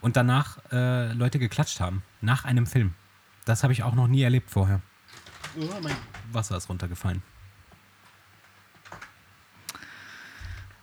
[0.00, 2.94] und danach äh, Leute geklatscht haben, nach einem Film.
[3.44, 4.80] Das habe ich auch noch nie erlebt vorher.
[5.56, 5.96] Oh, mein
[6.32, 7.22] Wasser ist runtergefallen.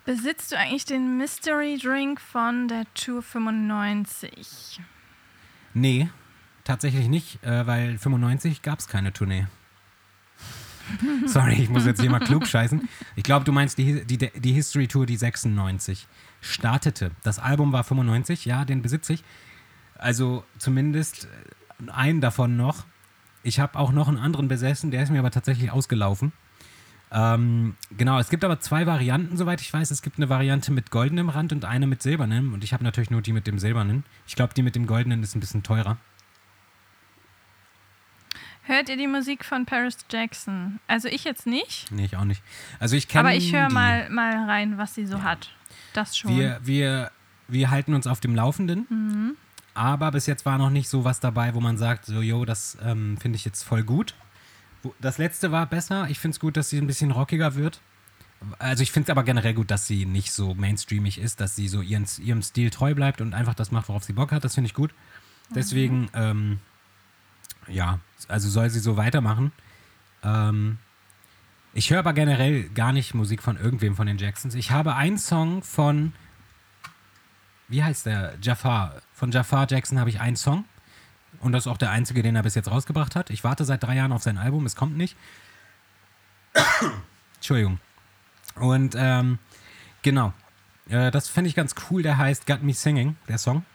[0.06, 4.82] Besitzt du eigentlich den Mystery Drink von der Tour 95?
[5.74, 6.10] Nee,
[6.64, 9.48] tatsächlich nicht, äh, weil 95 gab es keine Tournee.
[11.26, 12.88] Sorry, ich muss jetzt hier mal klug scheißen.
[13.16, 16.08] Ich glaube, du meinst die, die, die History Tour, die 96
[16.42, 17.12] startete.
[17.24, 19.24] Das Album war 95, ja, den besitze ich.
[19.96, 21.28] Also zumindest
[21.88, 22.86] äh, einen davon noch.
[23.44, 26.32] Ich habe auch noch einen anderen besessen, der ist mir aber tatsächlich ausgelaufen.
[27.14, 29.92] Ähm, genau, es gibt aber zwei Varianten, soweit ich weiß.
[29.92, 32.54] Es gibt eine Variante mit goldenem Rand und eine mit silbernem.
[32.54, 34.06] Und ich habe natürlich nur die mit dem silbernen.
[34.28, 35.98] Ich glaube, die mit dem goldenen ist ein bisschen teurer.
[38.64, 40.80] Hört ihr die Musik von Paris Jackson?
[40.88, 42.44] Also ich jetzt nicht, Nee, ich auch nicht.
[42.80, 45.50] Also ich kenne aber ich höre mal, mal rein, was sie so hat.
[45.94, 46.38] Das schon.
[46.38, 47.12] Wir, wir,
[47.48, 48.86] wir halten uns auf dem Laufenden.
[48.90, 49.38] Mhm.
[49.74, 52.78] Aber bis jetzt war noch nicht so was dabei, wo man sagt, so, yo, das
[52.84, 54.16] ähm, finde ich jetzt voll gut.
[55.00, 56.08] Das letzte war besser.
[56.10, 57.82] Ich finde es gut, dass sie ein bisschen rockiger wird.
[58.60, 61.68] Also ich finde es aber generell gut, dass sie nicht so mainstreamig ist, dass sie
[61.68, 64.44] so ihren, ihrem Stil treu bleibt und einfach das macht, worauf sie Bock hat.
[64.44, 64.94] Das finde ich gut.
[65.54, 66.60] Deswegen, ähm,
[67.68, 69.52] ja, also soll sie so weitermachen.
[70.24, 70.78] Ähm,
[71.74, 74.56] ich höre aber generell gar nicht Musik von irgendwem von den Jacksons.
[74.56, 76.14] Ich habe einen Song von,
[77.68, 78.34] wie heißt der?
[78.42, 79.02] Jafar.
[79.14, 80.66] Von Jafar Jackson habe ich einen Song.
[81.40, 83.30] Und das ist auch der einzige, den er bis jetzt rausgebracht hat.
[83.30, 85.16] Ich warte seit drei Jahren auf sein Album, es kommt nicht.
[87.36, 87.80] Entschuldigung.
[88.56, 89.40] Und ähm,
[90.02, 90.34] genau.
[90.90, 92.04] Äh, das finde ich ganz cool.
[92.04, 93.66] Der heißt Got Me Singing, der Song.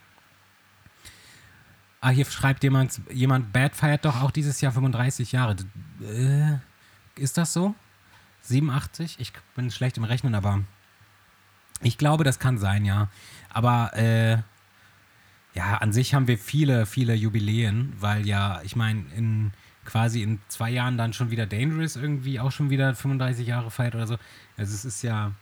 [2.07, 5.57] Ah, hier schreibt jemand, jemand, Bad feiert doch auch dieses Jahr 35 Jahre.
[6.01, 7.75] Äh, ist das so?
[8.43, 9.17] 87?
[9.19, 10.61] Ich bin schlecht im Rechnen, aber
[11.83, 13.09] ich glaube, das kann sein, ja.
[13.51, 14.39] Aber äh,
[15.55, 19.53] ja, an sich haben wir viele, viele Jubiläen, weil ja, ich meine, in
[19.85, 23.97] quasi in zwei Jahren dann schon wieder Dangerous irgendwie auch schon wieder 35 Jahre feiert
[23.97, 24.17] oder so.
[24.57, 25.33] Also es ist ja,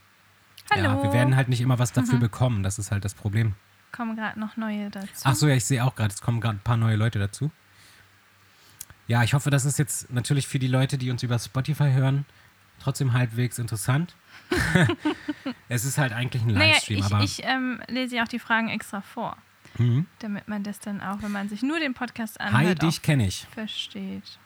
[0.71, 1.03] ja, Hallo.
[1.03, 2.63] wir werden halt nicht immer was dafür bekommen.
[2.63, 3.53] Das ist halt das Problem.
[3.95, 5.07] Kommen gerade noch neue dazu.
[5.23, 7.49] Ach so, ja, ich sehe auch gerade, es kommen gerade ein paar neue Leute dazu.
[9.07, 12.25] Ja, ich hoffe, das ist jetzt natürlich für die Leute, die uns über Spotify hören,
[12.79, 14.15] trotzdem halbwegs interessant.
[15.69, 18.39] es ist halt eigentlich ein naja, Livestream, ich, aber ich ähm, lese ja auch die
[18.39, 19.37] Fragen extra vor,
[19.77, 20.07] Mhm.
[20.19, 23.01] damit man das dann auch, wenn man sich nur den Podcast Hi, anhört, dich auch
[23.03, 23.45] kenne ich.
[23.53, 24.39] versteht.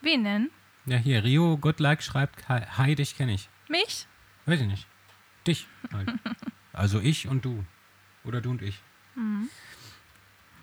[0.00, 0.50] Wen denn?
[0.86, 3.48] Ja, hier, Rio Goodlike schreibt, hi, hi dich kenne ich.
[3.68, 4.06] Mich?
[4.46, 4.86] Weiß ich nicht.
[5.46, 5.66] Dich.
[5.92, 6.12] Halt.
[6.72, 7.64] also ich und du.
[8.24, 8.80] Oder du und ich.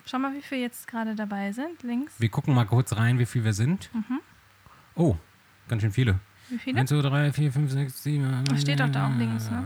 [0.06, 1.84] Schau mal, wie viele jetzt gerade dabei sind.
[1.84, 2.14] Links.
[2.18, 3.90] Wir gucken mal kurz rein, wie viel wir sind.
[4.96, 5.18] Oh,
[5.68, 6.20] ganz schön viele.
[6.50, 6.80] Wie viele?
[6.80, 8.44] 1, 2, 3, 4, 5, 6, 7.
[8.52, 9.66] Ach, steht doch da auch links, ne?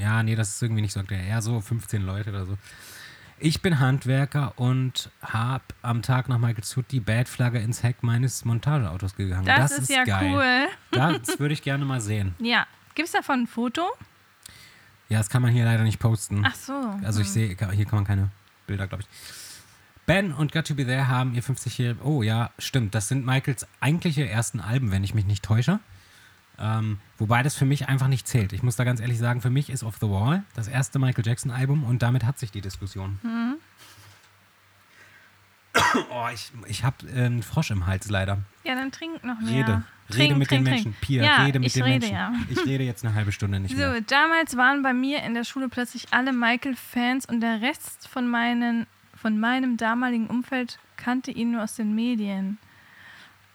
[0.00, 1.00] Ja, nee, das ist irgendwie nicht so.
[1.02, 2.56] Eher so 15 Leute oder so.
[3.38, 8.44] Ich bin Handwerker und habe am Tag nach Michael Hood die Bad-Flagge ins Heck meines
[8.44, 9.44] Montageautos gegangen.
[9.44, 10.32] Das, Das, ist, ja geil.
[10.32, 10.68] cool.
[10.92, 12.34] Das würde ich gerne mal sehen.
[12.38, 12.66] Ja.
[12.94, 13.82] Gibt es davon ein Foto?
[15.08, 16.42] Ja, das kann man hier leider nicht posten.
[16.44, 16.72] Ach so.
[17.02, 18.30] Also ich sehe, hier kann man keine
[18.66, 19.08] Bilder, glaube ich.
[20.06, 22.02] Ben und Got to Be There haben ihr 50-jähriges.
[22.02, 22.94] Oh ja, stimmt.
[22.94, 25.80] Das sind Michaels eigentliche ersten Alben, wenn ich mich nicht täusche.
[26.58, 28.52] Ähm, wobei das für mich einfach nicht zählt.
[28.52, 31.26] Ich muss da ganz ehrlich sagen, für mich ist Off the Wall das erste Michael
[31.26, 33.18] Jackson-Album und damit hat sich die Diskussion.
[33.22, 33.56] Mhm.
[36.10, 38.38] Oh, ich, ich habe äh, einen Frosch im Hals leider.
[38.64, 39.50] Ja, dann trink noch mehr.
[39.66, 39.82] Rede.
[40.08, 40.84] Trink, rede mit trink, den trink.
[40.84, 41.00] Menschen.
[41.00, 42.14] Pia, ja, rede mit ich den rede, Menschen.
[42.14, 42.32] Ja.
[42.50, 43.94] Ich rede jetzt eine halbe Stunde nicht mehr.
[43.94, 48.28] So, damals waren bei mir in der Schule plötzlich alle Michael-Fans und der Rest von
[48.28, 52.58] meinen von meinem damaligen Umfeld kannte ihn nur aus den Medien.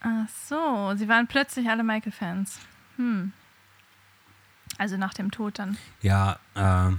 [0.02, 2.60] Ach so, sie waren plötzlich alle Michael-Fans.
[2.96, 3.34] Hm.
[4.80, 5.78] Also nach dem Tod dann.
[6.02, 6.92] Ja, äh,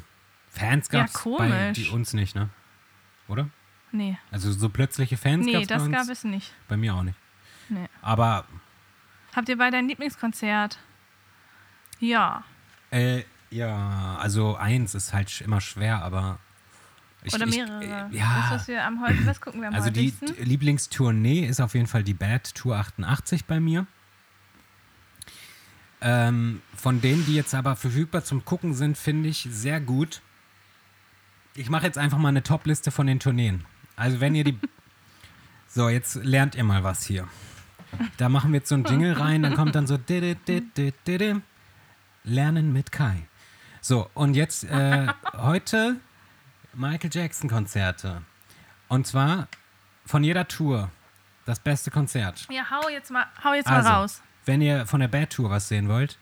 [0.50, 1.72] Fans Ja, gab es bei komisch.
[1.79, 2.48] die uns nicht, ne?
[3.26, 3.48] Oder?
[3.92, 6.53] Nee, Also so plötzliche Fans nee das gab es nicht.
[6.68, 7.18] Bei mir auch nicht.
[7.68, 7.87] Nee.
[8.03, 8.44] Aber
[9.35, 10.79] Habt ihr beide ein Lieblingskonzert?
[12.00, 12.44] Ja.
[12.90, 16.38] Äh, ja, also eins ist halt immer schwer, aber.
[17.22, 17.85] Ich, Oder ich- mehrere.
[18.11, 20.35] äh, ja, Das, was, wir am häufigsten, was gucken wir am also die häufigsten?
[20.37, 23.87] d- Lieblingstournee ist auf jeden Fall die Bad Tour 88 bei mir.
[26.00, 30.22] Ähm, von denen, die jetzt aber verfügbar zum Gucken sind, finde ich sehr gut.
[31.55, 33.66] Ich mache jetzt einfach mal eine Top-Liste von den Tourneen.
[34.00, 34.58] Also wenn ihr die...
[35.68, 37.28] so, jetzt lernt ihr mal was hier.
[38.16, 39.98] Da machen wir jetzt so einen Jingle rein, dann kommt dann so...
[42.24, 43.28] Lernen mit Kai.
[43.82, 45.96] So, und jetzt äh, heute
[46.72, 48.22] Michael Jackson Konzerte.
[48.88, 49.48] Und zwar
[50.06, 50.90] von jeder Tour
[51.44, 52.46] das beste Konzert.
[52.50, 54.22] Ja, hau jetzt mal, hau jetzt Also, mal raus.
[54.46, 56.18] wenn ihr von der Bad Tour was sehen wollt,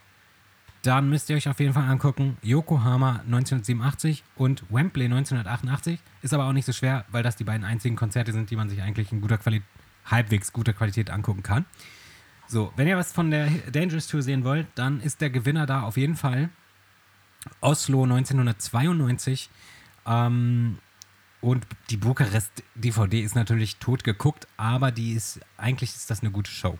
[0.82, 2.36] dann müsst ihr euch auf jeden Fall angucken.
[2.42, 5.98] Yokohama 1987 und Wembley 1988.
[6.22, 8.68] Ist aber auch nicht so schwer, weil das die beiden einzigen Konzerte sind, die man
[8.68, 9.66] sich eigentlich in guter Qualität,
[10.06, 11.64] halbwegs guter Qualität angucken kann.
[12.46, 15.82] So, wenn ihr was von der Dangerous Tour sehen wollt, dann ist der Gewinner da
[15.82, 16.48] auf jeden Fall
[17.60, 19.50] Oslo 1992.
[20.06, 20.78] Ähm,
[21.40, 26.30] und die Bukarest DVD ist natürlich tot geguckt, aber die ist, eigentlich ist das eine
[26.30, 26.78] gute Show.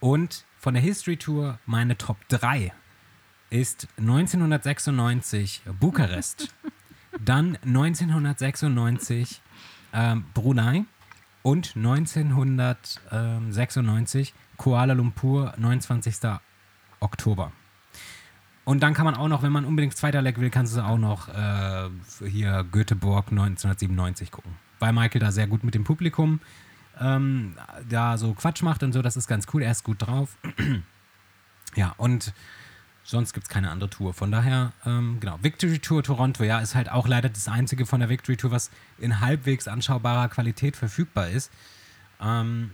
[0.00, 2.72] Und von der History Tour meine Top 3
[3.50, 6.54] ist 1996 Bukarest,
[7.24, 9.40] dann 1996
[9.92, 10.84] ähm, Brunei
[11.42, 16.16] und 1996 Kuala Lumpur, 29.
[17.00, 17.52] Oktober.
[18.64, 20.98] Und dann kann man auch noch, wenn man unbedingt zweiter Leg will, kannst du auch
[20.98, 21.88] noch äh,
[22.28, 24.52] hier Göteborg 1997 gucken.
[24.78, 26.40] Weil Michael da sehr gut mit dem Publikum
[27.00, 27.56] ähm,
[27.88, 29.62] da so Quatsch macht und so, das ist ganz cool.
[29.62, 30.36] Er ist gut drauf.
[31.74, 32.32] ja, und
[33.02, 34.14] sonst gibt es keine andere Tour.
[34.14, 38.00] Von daher, ähm, genau, Victory Tour Toronto, ja, ist halt auch leider das einzige von
[38.00, 41.50] der Victory Tour, was in halbwegs anschaubarer Qualität verfügbar ist.
[42.20, 42.72] Ähm,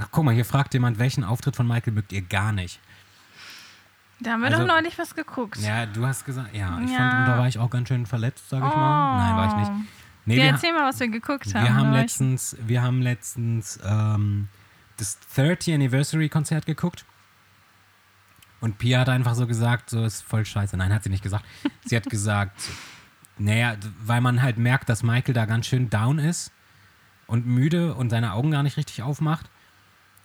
[0.00, 2.80] ach, guck mal, hier fragt jemand, welchen Auftritt von Michael mögt ihr gar nicht?
[4.20, 5.58] Da haben wir also- doch neulich was geguckt.
[5.58, 6.96] Ja, du hast gesagt, ja, ich Ja.
[6.96, 9.16] fand, und da war ich auch ganz schön verletzt, sag ich mal.
[9.18, 9.88] Nein, war ich nicht.
[10.24, 11.62] Nee, ja, wir, erzähl mal, was wir geguckt haben.
[11.64, 14.48] wir haben letztens, wir haben letztens ähm,
[14.96, 17.04] das 30 Anniversary Konzert geguckt.
[18.60, 20.76] Und Pia hat einfach so gesagt, so ist voll scheiße.
[20.76, 21.44] Nein, hat sie nicht gesagt.
[21.84, 22.58] Sie hat gesagt,
[23.38, 26.52] naja, weil man halt merkt, dass Michael da ganz schön down ist
[27.26, 29.46] und müde und seine Augen gar nicht richtig aufmacht.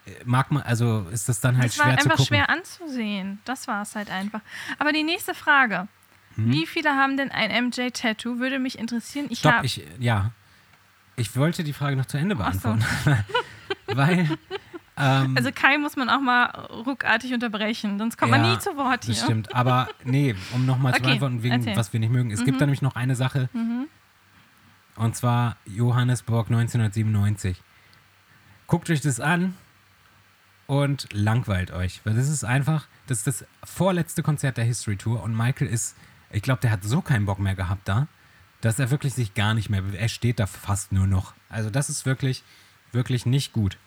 [0.05, 2.25] Äh, Mag man, also ist das dann halt Das war schwer zu einfach gucken.
[2.25, 3.39] schwer anzusehen.
[3.45, 4.41] Das war es halt einfach.
[4.79, 5.87] Aber die nächste Frage.
[6.35, 6.51] Hm?
[6.53, 8.39] Wie viele haben denn ein MJ-Tattoo?
[8.39, 9.27] Würde mich interessieren.
[9.29, 10.31] Ich Stopp, ich, ja.
[11.17, 12.59] Ich wollte die Frage noch zu Ende Ach so.
[12.59, 12.85] beantworten.
[13.87, 14.29] Weil,
[15.01, 16.45] ähm, Also Kai muss man auch mal
[16.85, 19.15] ruckartig unterbrechen, sonst kommt man Ja, nie zu Wort hier.
[19.15, 19.53] das stimmt.
[19.55, 21.73] Aber nee, um nochmal zu Okay, beantworten, wegen erzähl.
[21.73, 21.77] Mhm.
[21.77, 22.31] was wir nicht mögen.
[22.31, 23.49] Es gibt da nämlich noch eine Sache.
[24.95, 27.61] Und zwar Johannesburg 1997.
[28.67, 29.55] Guckt euch das an
[30.67, 32.01] und langweilt euch.
[32.05, 35.97] Weil das ist einfach, das ist das vorletzte Konzert der History Tour und Michael ist,
[36.29, 38.07] ich glaube, der hat so keinen Bock mehr gehabt da,
[38.61, 41.33] dass er wirklich sich gar nicht mehr, er steht da fast nur noch.
[41.49, 42.43] Also das ist wirklich,
[42.91, 43.77] wirklich nicht gut.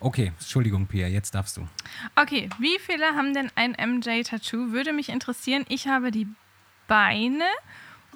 [0.00, 1.68] Okay, Entschuldigung, Pia, jetzt darfst du.
[2.16, 4.72] Okay, wie viele haben denn ein MJ-Tattoo?
[4.72, 5.66] Würde mich interessieren.
[5.68, 6.26] Ich habe die
[6.88, 7.44] Beine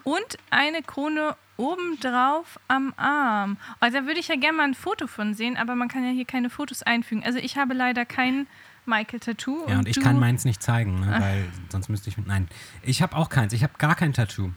[0.02, 3.58] und eine Krone obendrauf am Arm.
[3.80, 6.10] Also da würde ich ja gerne mal ein Foto von sehen, aber man kann ja
[6.10, 7.22] hier keine Fotos einfügen.
[7.24, 8.46] Also ich habe leider kein
[8.86, 9.66] Michael-Tattoo.
[9.68, 12.16] Ja, und ich du, kann meins nicht zeigen, ne, weil sonst müsste ich.
[12.18, 12.48] Nein,
[12.82, 13.52] ich habe auch keins.
[13.52, 14.52] Ich habe gar kein Tattoo.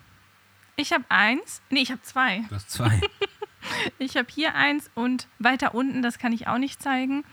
[0.75, 1.61] Ich habe eins.
[1.69, 2.43] Nee, ich habe zwei.
[2.49, 3.01] Du hast zwei.
[3.99, 7.23] Ich habe hier eins und weiter unten, das kann ich auch nicht zeigen.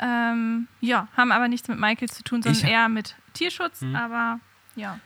[0.00, 4.40] Ähm, ja, haben aber nichts mit Michael zu tun, sondern Ich- eher mit Tierschutz, aber
[4.74, 4.98] ja.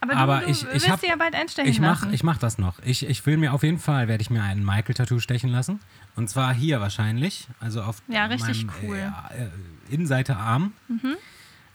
[0.00, 2.12] Aber, Aber du, du ich- ich hab- dir ja bald einstechen ich mach, lassen.
[2.12, 2.78] ich mach das noch.
[2.84, 5.80] Ich, ich will mir auf jeden Fall, werde ich mir ein Michael-Tattoo stechen lassen.
[6.14, 7.48] Und zwar hier wahrscheinlich.
[7.58, 8.96] Also auf Ja, richtig meinem, cool.
[8.98, 9.48] Äh, äh,
[9.88, 10.72] Innenseite Arm.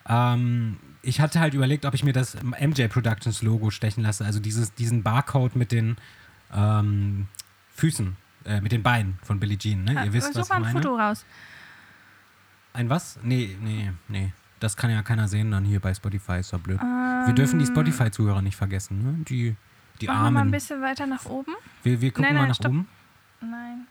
[0.08, 4.26] Ähm, ich hatte halt überlegt, ob ich mir das MJ Productions Logo stechen lasse.
[4.26, 5.98] Also dieses, diesen Barcode mit den
[6.54, 7.28] ähm,
[7.76, 8.16] Füßen,
[8.50, 9.84] äh, mit den Beinen von Billie Jean.
[9.84, 9.94] Ne?
[10.06, 10.82] Ihr wisst, Such was mal ich ein meine.
[10.84, 11.26] Foto raus.
[12.74, 13.20] Ein was?
[13.24, 14.34] Nee, nee, nee.
[14.60, 16.80] Das kann ja keiner sehen dann hier bei Spotify, ist doch blöd.
[16.82, 19.24] Wir dürfen die Spotify-Zuhörer nicht vergessen, ne?
[19.26, 19.56] Die,
[20.02, 20.52] die Machen wir mal ein Armen.
[20.52, 21.54] bisschen weiter nach oben.
[21.84, 22.72] Wir, wir gucken Nein, mal nein, nach stopp.
[22.72, 22.88] oben.
[23.42, 23.88] Nein.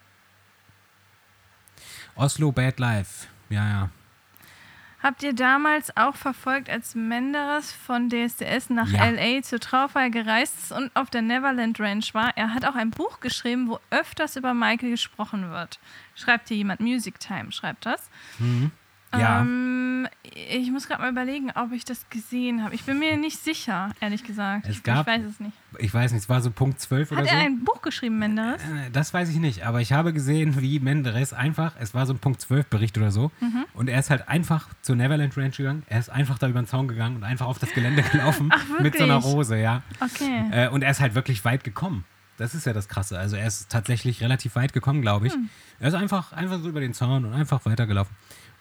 [2.16, 3.28] Oslo Bad Life.
[3.48, 3.90] Ja, ja.
[5.00, 9.08] Habt ihr damals auch verfolgt, als Menderes von DSDS nach Ja.
[9.08, 12.36] LA zur Trauerfeier gereist ist und auf der Neverland Ranch war?
[12.36, 15.78] Er hat auch ein Buch geschrieben, wo öfters über Michael gesprochen wird.
[16.16, 18.10] Schreibt hier jemand, Music Time schreibt das.
[19.12, 19.40] Ja.
[19.40, 20.06] Ähm,
[20.50, 22.74] ich muss gerade mal überlegen, ob ich das gesehen habe.
[22.74, 24.66] Ich bin mir nicht sicher, ehrlich gesagt.
[24.66, 25.56] Es ich, gab- ich weiß es nicht.
[25.78, 27.34] Ich weiß nicht, es war so Punkt 12 oder Hat so.
[27.34, 28.60] er ein Buch geschrieben, Menderes?
[28.62, 32.12] Äh, Das weiß ich nicht, aber ich habe gesehen, wie Menderes einfach, es war so
[32.14, 33.64] ein Punkt 12 Bericht oder so, Mhm.
[33.74, 36.66] und er ist halt einfach zur Neverland Ranch gegangen, er ist einfach da über den
[36.66, 39.16] Zaun gegangen und einfach auf das Gelände gelaufen Ach, mit so einer?
[39.16, 39.82] Rose, ja.
[40.00, 40.44] Okay.
[40.52, 42.04] Äh, und er ist halt wirklich weit gekommen.
[42.36, 43.18] Das ist ja das Krasse.
[43.18, 45.32] Also er ist tatsächlich relativ weit gekommen, glaube ich.
[45.32, 45.48] Hm.
[45.80, 48.14] Er ist einfach, einfach so über den Zaun und einfach weitergelaufen.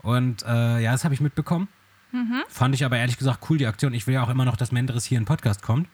[0.08, 1.68] Und äh, ja, das habe ich mitbekommen.
[2.14, 2.42] Mhm.
[2.48, 3.94] Fand ich aber ehrlich gesagt cool, die Aktion.
[3.94, 5.90] Ich will ja auch immer noch, dass Menderes hier in den Podcast kommt.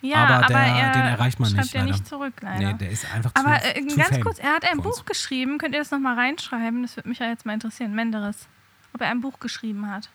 [0.00, 1.92] Ja, aber aber, der- er den erreicht man schreibt nicht, ja leider.
[1.92, 2.72] nicht zurück, leider.
[2.72, 4.78] Nee, der ist einfach aber zu, äh, zu ganz fame kurz, er hat ein.
[4.78, 5.58] Buch geschrieben.
[5.58, 6.80] Könnt ihr das nochmal reinschreiben?
[6.80, 7.94] Das würde mich ja jetzt mal interessieren.
[7.94, 8.48] Menderes.
[8.94, 10.08] Ob er ein Buch geschrieben hat.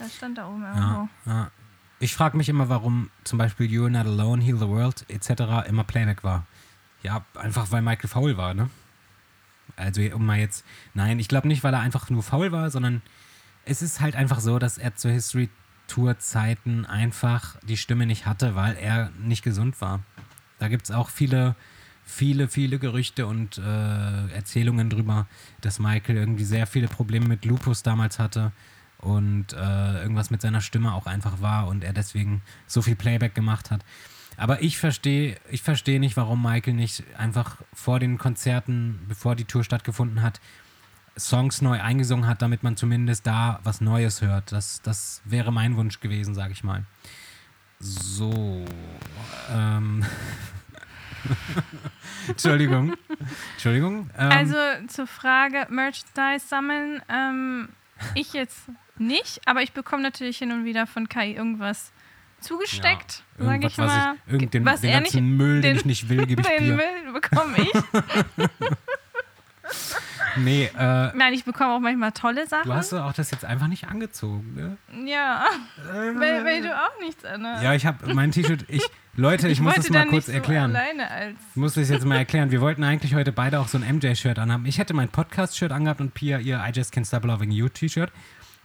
[0.00, 1.08] Das stand da oben irgendwo.
[1.26, 1.50] Ja, ja.
[2.00, 5.68] Ich frage mich immer, warum zum Beispiel You're Not Alone, Heal the World etc.
[5.68, 6.44] immer Playback war.
[7.04, 8.68] Ja, einfach weil Michael faul war, ne?
[9.78, 10.64] Also um mal jetzt,
[10.94, 13.02] nein, ich glaube nicht, weil er einfach nur faul war, sondern
[13.64, 15.48] es ist halt einfach so, dass er zur History
[15.88, 20.00] Tour Zeiten einfach die Stimme nicht hatte, weil er nicht gesund war.
[20.58, 21.56] Da gibt es auch viele,
[22.04, 25.26] viele, viele Gerüchte und äh, Erzählungen drüber,
[25.60, 28.52] dass Michael irgendwie sehr viele Probleme mit Lupus damals hatte
[28.98, 33.34] und äh, irgendwas mit seiner Stimme auch einfach war und er deswegen so viel Playback
[33.34, 33.84] gemacht hat.
[34.38, 39.44] Aber ich verstehe ich verstehe nicht, warum Michael nicht einfach vor den Konzerten, bevor die
[39.44, 40.40] Tour stattgefunden hat,
[41.18, 44.52] Songs neu eingesungen hat, damit man zumindest da was Neues hört.
[44.52, 46.84] Das, das wäre mein Wunsch gewesen, sage ich mal.
[47.80, 48.64] So.
[49.52, 50.04] Ähm.
[52.28, 52.94] Entschuldigung.
[53.54, 54.08] Entschuldigung.
[54.16, 57.02] Ähm, Also zur Frage Merchandise sammeln.
[57.08, 57.68] Ähm,
[58.14, 58.68] ich jetzt
[58.98, 61.92] nicht, aber ich bekomme natürlich hin und wieder von Kai irgendwas
[62.40, 63.86] zugesteckt, ja, sage ich mal.
[63.86, 66.46] Was ich, irgendein, was den ganzen nicht, Müll, den, den- ich nicht will, gebe ich
[66.58, 66.74] den dir.
[66.74, 67.72] Müll bekomme ich.
[70.36, 72.68] Nee, äh, Nein, ich bekomme auch manchmal tolle Sachen.
[72.68, 74.76] du hast auch das jetzt einfach nicht angezogen, ne?
[75.10, 75.44] ja,
[75.92, 77.62] weil, weil du auch nichts anhast.
[77.62, 78.64] Ja, ich habe mein T-Shirt.
[78.68, 78.82] Ich,
[79.16, 80.76] Leute, ich, muss wollte das mal kurz so erklären.
[80.76, 82.50] alleine als Ich muss das jetzt mal erklären.
[82.50, 84.64] Wir wollten eigentlich heute beide auch so ein MJ-Shirt anhaben.
[84.66, 88.12] Ich hätte mein Podcast-Shirt angehabt und Pia ihr I Just Can't Stop Loving You T-Shirt.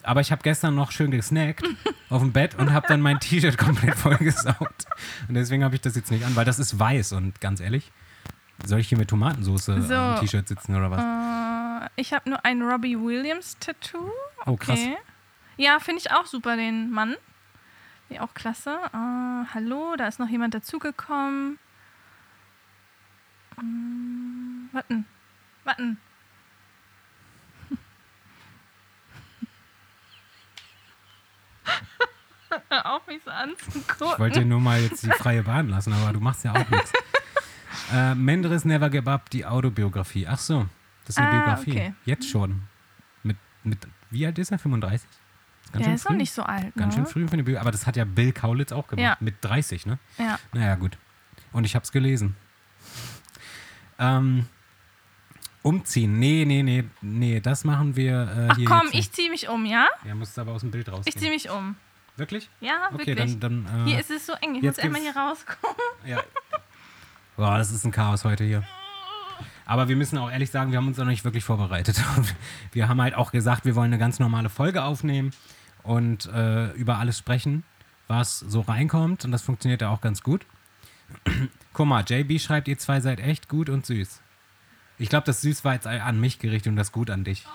[0.04, 1.64] Aber ich habe gestern noch schön gesnackt
[2.10, 4.86] auf dem Bett und habe dann mein T-Shirt komplett vollgesaugt.
[5.28, 7.92] Und deswegen habe ich das jetzt nicht an, weil das ist weiß und ganz ehrlich,
[8.66, 9.74] soll ich hier mit Tomatensauce So.
[9.96, 11.02] am T-Shirt sitzen oder was?
[11.02, 14.12] Äh, ich habe nur ein Robbie Williams Tattoo.
[14.46, 14.80] Oh, krass.
[14.80, 14.98] Okay.
[15.58, 17.16] Ja, finde ich auch super, den Mann.
[18.10, 18.78] Ja, auch klasse.
[18.94, 21.58] Äh, hallo, da ist noch jemand dazugekommen.
[23.62, 25.06] Mm, warten.
[25.64, 25.98] Warten.
[32.84, 34.20] auf, mich so Ich anzugucken.
[34.20, 36.92] wollte dir nur mal jetzt die freie Bahn lassen, aber du machst ja auch nichts.
[37.94, 40.28] Äh, Menderes Never Give Up, die Autobiografie.
[40.28, 40.68] Ach so,
[41.06, 41.72] das ist eine Ah, Biografie.
[41.72, 41.94] okay.
[42.06, 42.64] Jetzt schon.
[43.24, 43.80] Mit, mit,
[44.12, 44.60] wie alt ist er?
[44.60, 45.08] 35?
[45.64, 46.18] Ist ganz Der ist noch früh.
[46.18, 46.74] nicht so alt.
[46.76, 47.04] Ganz ne?
[47.04, 47.62] schön früh für eine Biografie.
[47.62, 49.04] Aber das hat ja Bill Kaulitz auch gemacht.
[49.04, 49.18] Ja.
[49.20, 49.98] Mit 30, ne?
[50.18, 50.38] Ja.
[50.54, 50.98] Naja, gut.
[51.52, 52.36] Und ich hab's gelesen.
[54.00, 54.48] Ähm,
[55.64, 56.20] umziehen.
[56.20, 59.50] Nee, nee, nee, nee, das machen wir äh, Ach hier komm, jetzt ich ziehe mich
[59.50, 59.88] um, ja?
[60.06, 61.08] Ja, musst aber aus dem Bild rausgehen.
[61.08, 61.76] Ich ziehe mich um.
[62.16, 62.50] Wirklich?
[62.60, 63.40] Ja, Okay, wirklich.
[63.40, 64.56] dann, dann äh, Hier ist es so eng.
[64.56, 65.76] Ich jetzt muss einmal hier rauskommen.
[66.06, 66.22] Ja.
[67.36, 68.64] Boah, das ist ein Chaos heute hier.
[69.66, 72.00] Aber wir müssen auch ehrlich sagen, wir haben uns noch nicht wirklich vorbereitet.
[72.74, 75.32] Wir haben halt auch gesagt, wir wollen eine ganz normale Folge aufnehmen
[75.84, 77.64] und äh, über alles sprechen,
[78.08, 79.24] was so reinkommt.
[79.26, 80.46] Und das funktioniert ja auch ganz gut.
[81.74, 84.22] Guck mal, JB schreibt, ihr zwei seid echt gut und süß.
[85.04, 87.46] Ich glaube, das süß war jetzt an mich gerichtet und das gut an dich.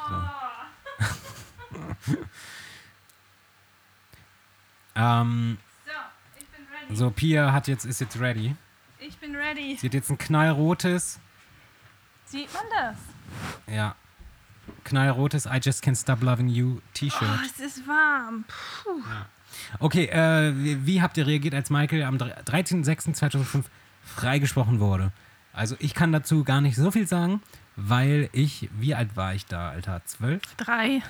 [0.98, 2.14] So.
[4.94, 5.92] ähm, So,
[6.38, 6.94] ich bin ready.
[6.96, 8.54] so, Pia hat jetzt, ist jetzt ready.
[8.98, 9.78] Ich bin ready.
[9.80, 11.20] Sie hat jetzt ein knallrotes,
[12.26, 12.98] Sieht man das?
[13.74, 13.94] ja,
[14.84, 17.22] knallrotes I Just Can't Stop Loving You T-Shirt.
[17.22, 18.44] Oh, es ist warm.
[18.82, 19.00] Puh.
[19.78, 23.64] Okay, äh, wie, wie habt ihr reagiert, als Michael am 13.06.2005
[24.04, 25.12] freigesprochen wurde?
[25.52, 27.42] Also ich kann dazu gar nicht so viel sagen,
[27.76, 30.02] weil ich, wie alt war ich da, Alter?
[30.04, 30.42] Zwölf?
[30.56, 31.02] Drei.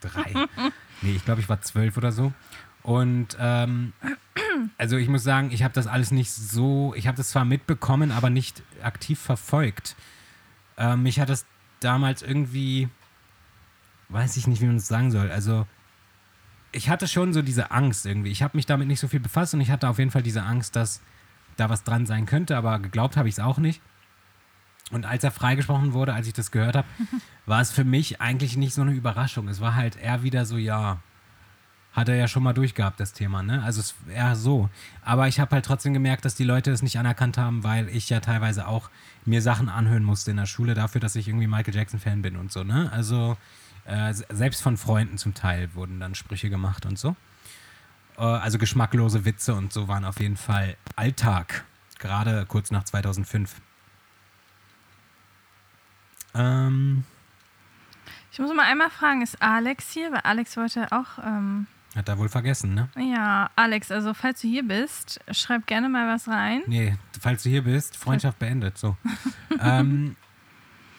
[0.00, 0.34] Drei.
[1.02, 2.32] nee, ich glaube, ich war zwölf oder so.
[2.82, 3.92] Und ähm,
[4.76, 8.12] also ich muss sagen, ich habe das alles nicht so, ich habe das zwar mitbekommen,
[8.12, 9.96] aber nicht aktiv verfolgt.
[10.76, 11.46] Ähm, mich hat das
[11.80, 12.88] damals irgendwie,
[14.10, 15.30] weiß ich nicht, wie man es sagen soll.
[15.30, 15.66] Also
[16.72, 18.30] ich hatte schon so diese Angst irgendwie.
[18.30, 20.42] Ich habe mich damit nicht so viel befasst und ich hatte auf jeden Fall diese
[20.42, 21.00] Angst, dass
[21.56, 23.80] da was dran sein könnte, aber geglaubt habe ich es auch nicht.
[24.90, 26.88] Und als er freigesprochen wurde, als ich das gehört habe,
[27.46, 29.48] war es für mich eigentlich nicht so eine Überraschung.
[29.48, 30.98] Es war halt eher wieder so, ja,
[31.92, 33.62] hat er ja schon mal durchgehabt, das Thema, ne?
[33.62, 34.68] Also es eher so.
[35.02, 38.10] Aber ich habe halt trotzdem gemerkt, dass die Leute es nicht anerkannt haben, weil ich
[38.10, 38.90] ja teilweise auch
[39.24, 42.50] mir Sachen anhören musste in der Schule dafür, dass ich irgendwie Michael Jackson-Fan bin und
[42.50, 42.90] so, ne?
[42.92, 43.36] Also
[43.84, 47.14] äh, selbst von Freunden zum Teil wurden dann Sprüche gemacht und so.
[48.16, 51.64] Äh, also geschmacklose Witze und so waren auf jeden Fall Alltag,
[51.98, 53.60] gerade kurz nach 2005.
[56.34, 57.04] Ähm,
[58.32, 60.12] Ich muss mal einmal fragen, ist Alex hier?
[60.12, 61.18] Weil Alex wollte auch.
[61.24, 62.88] Ähm, hat er wohl vergessen, ne?
[62.98, 66.62] ja, Alex, also falls du hier bist, schreib gerne mal was rein.
[66.66, 68.76] Nee, falls du hier bist, Freundschaft beendet.
[68.76, 68.96] So.
[69.60, 70.16] ähm,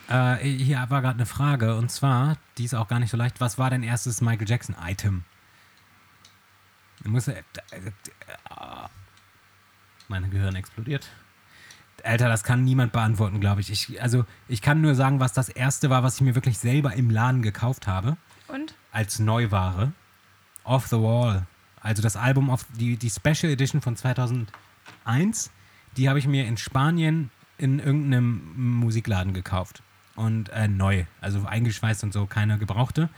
[0.08, 3.42] äh, hier war gerade eine Frage und zwar, die ist auch gar nicht so leicht.
[3.42, 5.26] Was war dein erstes Michael Jackson-Item?
[7.06, 7.28] Ich muss.
[7.28, 7.92] Äh, äh,
[10.08, 11.08] mein Gehirn explodiert.
[12.04, 13.72] Alter, das kann niemand beantworten, glaube ich.
[13.72, 14.02] ich.
[14.02, 17.10] Also, ich kann nur sagen, was das erste war, was ich mir wirklich selber im
[17.10, 18.18] Laden gekauft habe.
[18.48, 18.76] Und?
[18.92, 19.94] Als Neuware.
[20.64, 21.46] Off the Wall.
[21.80, 25.52] Also das Album, auf die, die Special Edition von 2001,
[25.98, 29.84] die habe ich mir in Spanien in irgendeinem Musikladen gekauft.
[30.16, 31.06] Und äh, neu.
[31.22, 33.10] Also eingeschweißt und so, keine gebrauchte.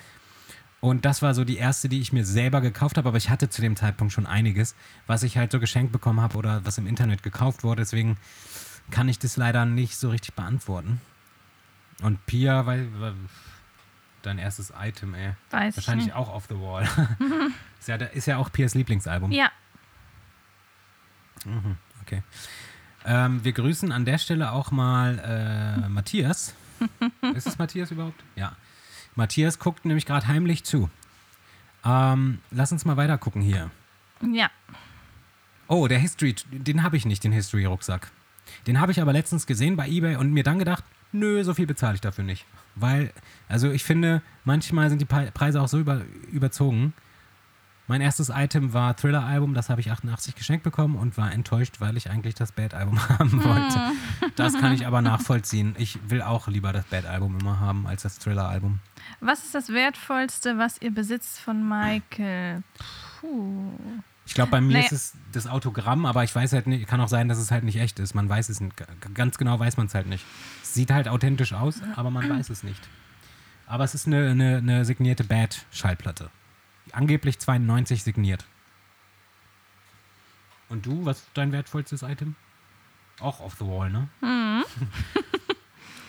[0.79, 3.49] Und das war so die erste, die ich mir selber gekauft habe, aber ich hatte
[3.49, 4.75] zu dem Zeitpunkt schon einiges,
[5.07, 7.81] was ich halt so geschenkt bekommen habe oder was im Internet gekauft wurde.
[7.81, 8.17] Deswegen
[8.91, 11.01] kann ich das leider nicht so richtig beantworten.
[12.03, 13.13] Und Pia, weil, weil
[14.21, 15.33] dein erstes Item, ey.
[15.49, 16.87] Weiß ich Wahrscheinlich auch Off the Wall.
[17.79, 19.31] ist, ja, ist ja auch Piers Lieblingsalbum.
[19.31, 19.51] Ja,
[22.03, 22.23] Okay.
[23.05, 26.53] Ähm, wir grüßen an der Stelle auch mal äh, Matthias.
[27.35, 28.23] ist es Matthias überhaupt?
[28.35, 28.55] Ja.
[29.17, 30.89] Matthias guckt nämlich gerade heimlich zu.
[31.83, 33.71] Ähm, lass uns mal weiter gucken hier.
[34.21, 34.49] ja.
[35.67, 38.09] Oh, der History, den habe ich nicht, den History-Rucksack.
[38.67, 41.67] Den habe ich aber letztens gesehen bei eBay und mir dann gedacht, nö, so viel
[41.67, 42.45] bezahle ich dafür nicht.
[42.75, 43.11] Weil,
[43.49, 46.93] also ich finde, manchmal sind die Preise auch so über, überzogen.
[47.89, 51.95] Mein erstes Item war Thriller-Album, das habe ich 88 geschenkt bekommen und war enttäuscht, weil
[51.95, 53.79] ich eigentlich das Bad-Album haben wollte.
[54.35, 55.73] Das kann ich aber nachvollziehen.
[55.77, 58.79] Ich will auch lieber das Bad-Album immer haben als das Thriller-Album.
[59.21, 62.61] Was ist das Wertvollste, was ihr besitzt von Michael?
[63.21, 63.71] Puh.
[64.25, 64.85] Ich glaube, bei mir Naja.
[64.87, 67.63] ist es das Autogramm, aber ich weiß halt nicht, kann auch sein, dass es halt
[67.63, 68.13] nicht echt ist.
[68.13, 68.75] Man weiß es nicht.
[69.13, 70.25] Ganz genau weiß man es halt nicht.
[70.61, 72.81] Es sieht halt authentisch aus, aber man weiß es nicht.
[73.65, 76.29] Aber es ist eine, eine, eine signierte Bad-Schallplatte.
[76.93, 78.45] Angeblich 92 signiert.
[80.69, 82.35] Und du, was ist dein wertvollstes Item?
[83.19, 84.07] Auch Off the Wall, ne?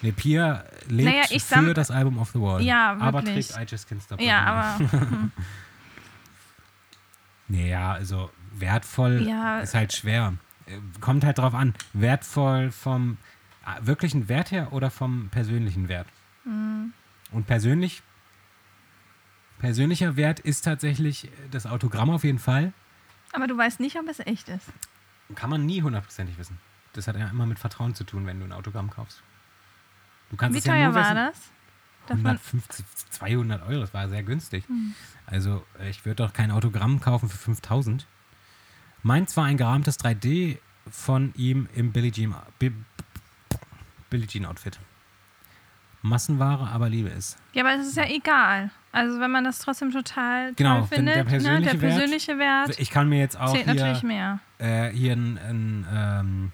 [0.03, 2.63] nee, Pia lebt Naja, ich für das Album Off the Wall.
[2.63, 3.49] Ja, Aber wirklich.
[3.49, 4.85] trägt I Just Can't Stop Ja, aber
[7.49, 9.61] Nee, ja, also wertvoll Ja.
[9.61, 10.35] ist halt schwer.
[10.67, 11.75] Äh, Kommt halt drauf an.
[11.95, 13.17] Wertvoll vom
[13.65, 16.09] äh, wirklichen Wert her oder vom persönlichen Wert?
[16.45, 16.93] Mhm.
[17.31, 18.03] Und persönlich,
[19.59, 22.73] persönlicher Wert ist tatsächlich das Autogramm auf jeden Fall.
[23.33, 24.67] aber du weißt nicht, ob es echt ist.
[25.35, 26.59] Kann man nie hundertprozentig wissen.
[26.95, 29.23] Das hat ja immer mit Vertrauen zu tun, wenn du ein Autogramm kaufst.
[30.31, 31.15] Du kannst Wie es ja teuer nur war wissen.
[31.17, 31.41] das?
[32.07, 34.65] Darf man, 150, 200 Euro, das war sehr günstig.
[35.27, 38.07] Also äh, ich würde doch kein Autogramm kaufen für 5000.
[39.03, 40.59] Meins war ein gerahmtes 3D
[40.91, 42.73] von ihm im Billie Jean, Bi-
[44.09, 44.79] Billie Jean Outfit.
[46.03, 47.37] Massenware, aber Liebe ist.
[47.53, 48.71] ja, aber es ist ja egal.
[48.99, 51.95] Also wenn man das trotzdem total Genau, toll wenn der findet, ne, persönliche der Wert-
[51.97, 56.53] persönliche Wert, Ich kann mir jetzt auch hier, äh, hier ein, ein, ähm,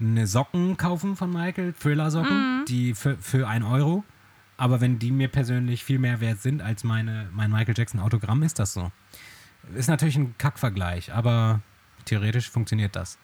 [0.00, 2.64] eine Socken kaufen von Michael, Thriller-Socken, Mhm.
[2.66, 4.04] die für, für 1 Euro.
[4.58, 8.42] Aber wenn die mir persönlich viel mehr wert sind als meine, mein Michael Jackson Autogramm,
[8.42, 8.90] ist das so.
[9.74, 11.60] Ist natürlich ein Kackvergleich, aber
[12.06, 13.18] theoretisch funktioniert das.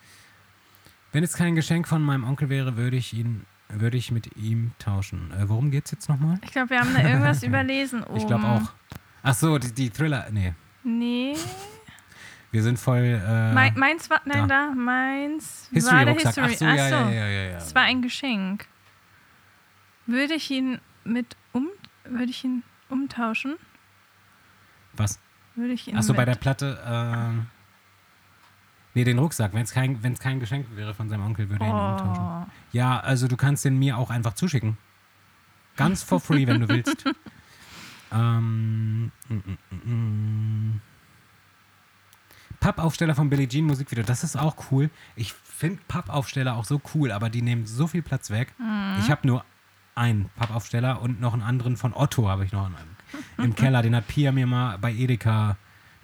[1.12, 4.72] Wenn es kein Geschenk von meinem Onkel wäre, würde ich ihn, würde ich mit ihm
[4.78, 5.32] tauschen.
[5.32, 6.38] Äh, worum geht's jetzt nochmal?
[6.44, 8.16] Ich glaube, wir haben da irgendwas überlesen oben.
[8.16, 8.72] Ich glaube auch.
[9.22, 10.54] Ach so, die, die Thriller, nee.
[10.84, 11.34] Nee.
[12.50, 13.20] Wir sind voll.
[13.24, 16.14] Äh, Mein, meins war, nein, da, meins war der.
[16.14, 16.52] History.
[16.52, 17.56] Ach so, ja, ja, ja, ja, ja.
[17.56, 18.66] Es war ein Geschenk.
[20.06, 21.68] Würde ich ihn mit um,
[22.04, 23.56] würde ich ihn umtauschen?
[24.94, 25.18] Was?
[25.54, 26.78] Würde ich ihn Achso, bei der Platte.
[26.84, 27.61] Äh,
[28.94, 29.54] nee, den Rucksack.
[29.54, 32.24] Wenn es kein, wenn's kein Geschenk wäre von seinem Onkel, würde er ihn umtauschen.
[32.24, 32.50] oh.
[32.72, 34.76] Ja, also du kannst den mir auch einfach zuschicken.
[35.76, 37.04] Ganz for free, wenn du willst.
[38.14, 40.80] Ähm, mm, mm, mm, mm.
[42.60, 44.90] Pappaufsteller von Billie Jean Musikvideo, das ist auch cool.
[45.16, 48.54] Ich finde Pappaufsteller auch so cool, aber die nehmen so viel Platz weg.
[49.00, 49.44] Ich habe nur
[49.94, 52.76] einen Pappaufsteller und noch einen anderen von Otto habe ich noch einen,
[53.38, 53.82] im Keller.
[53.82, 55.56] Den hat Pia mir mal bei Edeka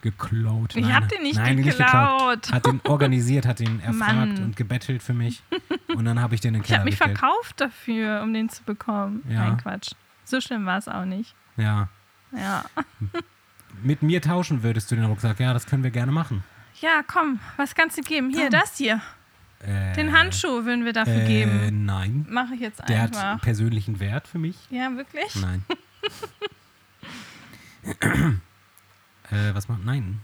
[0.03, 0.77] geklaut.
[0.77, 2.53] Ich Nein, hab den nicht nein, geklaut.
[2.53, 4.39] Hat den organisiert, hat den erfragt Mann.
[4.45, 5.43] und gebettelt für mich.
[5.89, 7.19] Und dann habe ich den in den Ich Keller habe mich gestellt.
[7.19, 9.23] verkauft dafür, um den zu bekommen.
[9.29, 9.47] Ja.
[9.49, 9.93] Nein, Quatsch.
[10.25, 11.35] So schlimm war es auch nicht.
[11.57, 11.89] Ja.
[12.37, 12.65] Ja.
[13.83, 15.39] Mit mir tauschen würdest du den Rucksack.
[15.41, 16.43] Ja, das können wir gerne machen.
[16.81, 18.31] Ja, komm, was kannst du geben?
[18.31, 18.61] Hier, Komm.
[18.61, 19.01] das hier.
[19.61, 21.85] Äh, Den Handschuh würden wir dafür äh, geben.
[21.85, 22.27] Nein.
[22.31, 23.21] Mache ich jetzt Der einfach.
[23.23, 24.57] hat persönlichen Wert für mich.
[24.71, 25.35] Ja, wirklich?
[25.37, 25.65] Nein.
[29.31, 29.85] äh, was macht?
[29.85, 30.21] Nein.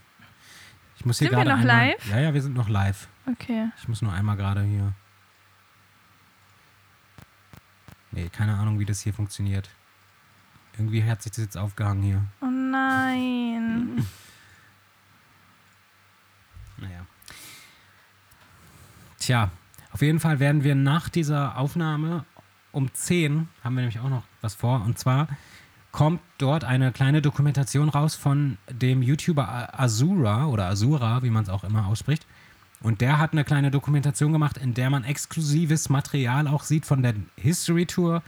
[0.96, 2.10] Ich muss hier Sind wir noch einmal, live?
[2.10, 3.08] Ja, ja, wir sind noch live.
[3.30, 3.68] Okay.
[3.78, 4.92] Ich muss nur einmal gerade hier.
[8.12, 9.68] Nee, keine Ahnung, wie das hier funktioniert.
[10.78, 12.24] Irgendwie hat sich das jetzt aufgehangen hier.
[12.40, 14.06] Oh nein.
[16.76, 17.06] Naja.
[19.20, 19.50] Tja,
[19.92, 22.24] auf jeden Fall werden wir nach dieser Aufnahme
[22.72, 24.82] um 10 haben wir nämlich auch noch was vor.
[24.82, 25.28] Und zwar
[25.94, 31.48] kommt dort eine kleine Dokumentation raus von dem YouTuber Azura oder Azura, wie man es
[31.48, 32.26] auch immer ausspricht.
[32.82, 37.04] Und der hat eine kleine Dokumentation gemacht, in der man exklusives Material auch sieht von
[37.04, 38.24] der History Tour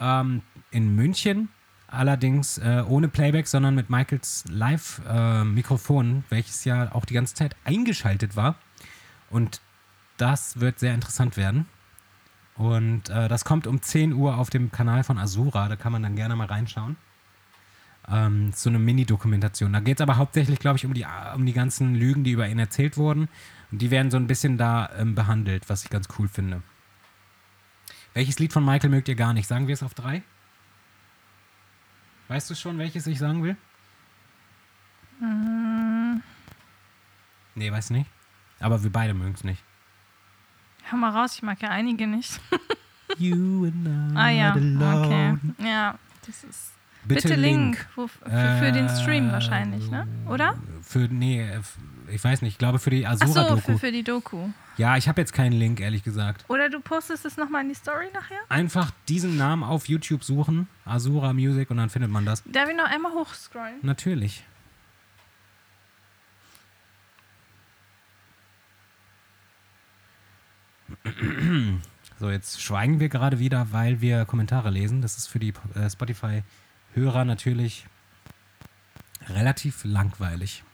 [0.00, 1.50] ähm, in München.
[1.88, 8.34] Allerdings äh, ohne Playback, sondern mit Michaels Live-Mikrofon, welches ja auch die ganze Zeit eingeschaltet
[8.34, 8.54] war.
[9.28, 9.60] Und
[10.16, 11.66] das wird sehr interessant werden.
[12.58, 15.68] Und äh, das kommt um 10 Uhr auf dem Kanal von Azura.
[15.68, 16.96] Da kann man dann gerne mal reinschauen.
[18.08, 19.72] Ähm, so eine Mini-Dokumentation.
[19.72, 21.06] Da geht es aber hauptsächlich, glaube ich, um die,
[21.36, 23.28] um die ganzen Lügen, die über ihn erzählt wurden.
[23.70, 26.62] Und die werden so ein bisschen da ähm, behandelt, was ich ganz cool finde.
[28.12, 29.46] Welches Lied von Michael mögt ihr gar nicht?
[29.46, 30.22] Sagen wir es auf drei?
[32.26, 33.56] Weißt du schon, welches ich sagen will?
[37.54, 38.10] Nee, weiß nicht.
[38.58, 39.62] Aber wir beide mögen es nicht.
[40.90, 42.40] Hör mal raus, ich mag ja einige nicht.
[43.18, 45.14] You and I ah ja, not okay.
[45.14, 45.40] alone.
[45.58, 46.72] Ja, das ist.
[47.04, 47.86] Bitte, Bitte, Link.
[47.96, 48.10] Link.
[48.22, 50.06] Für, für den Stream Äh, wahrscheinlich, ne?
[50.28, 50.58] Oder?
[50.82, 51.48] Für, nee,
[52.08, 52.52] ich weiß nicht.
[52.52, 54.48] Ich glaube für die Ach so, für, für die Doku.
[54.76, 56.44] Ja, ich habe jetzt keinen Link, ehrlich gesagt.
[56.48, 58.38] Oder du postest es nochmal in die Story nachher?
[58.48, 60.68] Einfach diesen Namen auf YouTube suchen.
[60.84, 62.42] Azura Music und dann findet man das.
[62.44, 63.76] Darf ich noch einmal hochscrollen?
[63.82, 64.44] Natürlich.
[72.18, 75.02] So, jetzt schweigen wir gerade wieder, weil wir Kommentare lesen.
[75.02, 77.86] Das ist für die äh, Spotify-Hörer natürlich
[79.28, 80.64] relativ langweilig.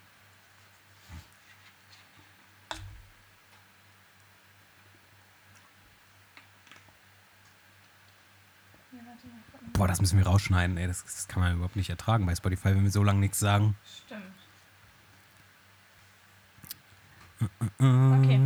[9.75, 10.87] Boah, das müssen wir rausschneiden, ey.
[10.87, 13.77] Das, das kann man überhaupt nicht ertragen bei Spotify, wenn wir so lange nichts sagen.
[14.07, 14.44] Stimmt.
[17.79, 18.41] Okay.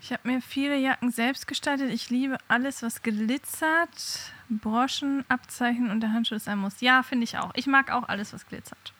[0.00, 1.90] Ich habe mir viele Jacken selbst gestaltet.
[1.90, 4.32] Ich liebe alles, was glitzert.
[4.48, 6.80] Broschen, Abzeichen und der Handschuh ist ein Muss.
[6.80, 7.50] Ja, finde ich auch.
[7.54, 8.92] Ich mag auch alles, was glitzert.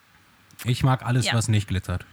[0.65, 1.35] Ich mag alles, Ja.
[1.35, 2.07] was nicht glitzert.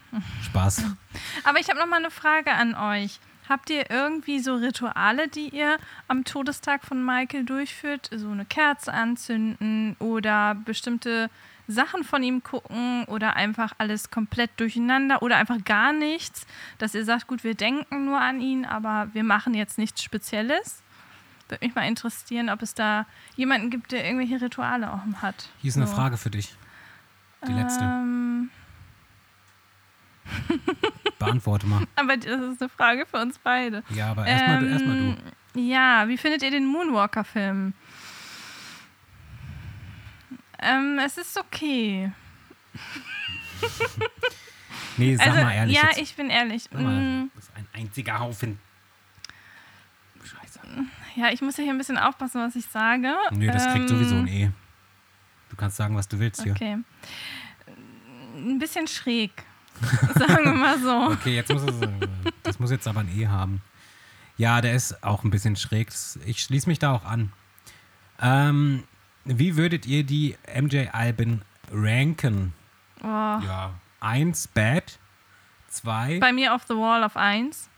[0.43, 0.83] Spaß.
[1.43, 3.19] Aber ich habe noch mal eine Frage an euch.
[3.47, 8.09] Habt ihr irgendwie so Rituale, die ihr am Todestag von Michael durchführt?
[8.15, 11.29] So eine Kerze anzünden oder bestimmte
[11.71, 16.47] Sachen von ihm gucken oder einfach alles komplett durcheinander oder einfach gar nichts,
[16.79, 20.81] dass ihr sagt, gut, wir denken nur an ihn, aber wir machen jetzt nichts Spezielles?
[21.47, 23.05] Würde mich mal interessieren, ob es da
[23.35, 25.49] jemanden gibt, der irgendwelche Rituale auch hat.
[25.61, 25.95] Hier ist eine So.
[25.95, 26.55] Frage für dich.
[27.47, 27.83] Die letzte.
[27.83, 28.49] Ähm,
[31.19, 31.83] Beantworte mal.
[31.95, 33.83] aber das ist eine Frage für uns beide.
[33.89, 35.03] Ja, aber erstmal du, erstmal du.
[35.03, 35.17] Ähm,
[35.67, 37.73] Ja, wie findet ihr den Moonwalker-Film?
[40.61, 42.11] Ähm, es ist okay.
[44.97, 45.75] Nee, sag also, mal ehrlich.
[45.75, 45.97] ja, jetzt.
[46.01, 46.69] ich bin ehrlich.
[46.71, 48.59] Mal, Mm, das ist ein einziger Haufen.
[50.23, 50.59] Scheiße.
[51.15, 53.13] Ja, ich muss ja hier ein bisschen aufpassen, was ich sage.
[53.31, 54.51] Nö, das kriegt Ähm, sowieso ein E.
[55.49, 56.51] Du kannst sagen, was du willst hier.
[56.53, 56.77] Okay.
[58.35, 59.31] Ein bisschen schräg.
[60.15, 61.11] Sagen wir mal so.
[61.13, 61.81] Okay, jetzt muss es.
[61.81, 61.89] äh,
[62.43, 63.61] Das muss jetzt aber ein E haben.
[64.37, 65.89] Ja, der ist auch ein bisschen schräg.
[66.25, 67.31] Ich schließe mich da auch an.
[68.21, 68.83] Ähm,
[69.25, 71.41] wie würdet ihr die MJ-Alben
[71.71, 72.53] ranken?
[73.01, 73.05] Oh.
[73.05, 73.73] Ja.
[73.99, 74.99] Eins Bad.
[75.67, 76.19] Zwei.
[76.19, 77.69] Bei mir auf The Wall auf 1.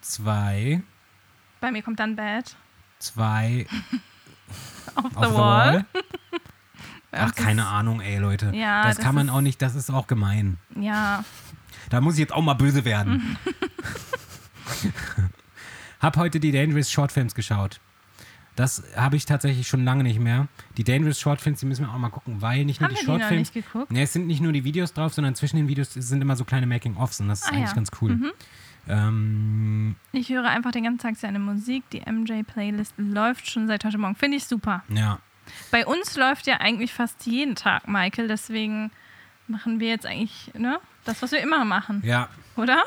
[0.00, 0.82] Zwei.
[1.60, 2.56] Bei mir kommt dann Bad.
[2.98, 3.66] Zwei.
[4.94, 5.86] Auf, Auf The Wall.
[7.12, 8.52] Ach, Das keine Ahnung, ey, Leute.
[8.54, 10.58] Ja, das, das kann man auch nicht, das ist auch gemein.
[10.74, 11.24] Ja.
[11.90, 13.38] Da muss ich jetzt auch mal böse werden.
[16.00, 17.80] hab heute die Dangerous Shortfilms geschaut.
[18.58, 20.48] Das habe ich tatsächlich schon lange nicht mehr.
[20.76, 23.54] Die Dangerous Shortfilms, die müssen wir auch mal gucken, weil nicht nur Haben die Shortfilms.
[23.54, 23.92] nicht geguckt?
[23.92, 26.44] Nee, es sind nicht nur die Videos drauf, sondern zwischen den Videos sind immer so
[26.44, 27.74] kleine Making-ofs und das ist Ah, eigentlich ja.
[27.74, 28.32] ganz cool.
[28.88, 31.84] Ähm, Ich höre einfach den ganzen Tag seine Musik.
[31.90, 34.14] Die MJ-Playlist läuft schon seit heute Morgen.
[34.16, 34.82] Finde ich super.
[34.88, 35.18] ja.
[35.70, 38.90] Bei uns läuft ja eigentlich fast jeden Tag Michael, deswegen
[39.46, 40.78] machen wir jetzt eigentlich, ne?
[41.04, 42.28] Das, was wir immer machen, Ja.
[42.56, 42.82] oder?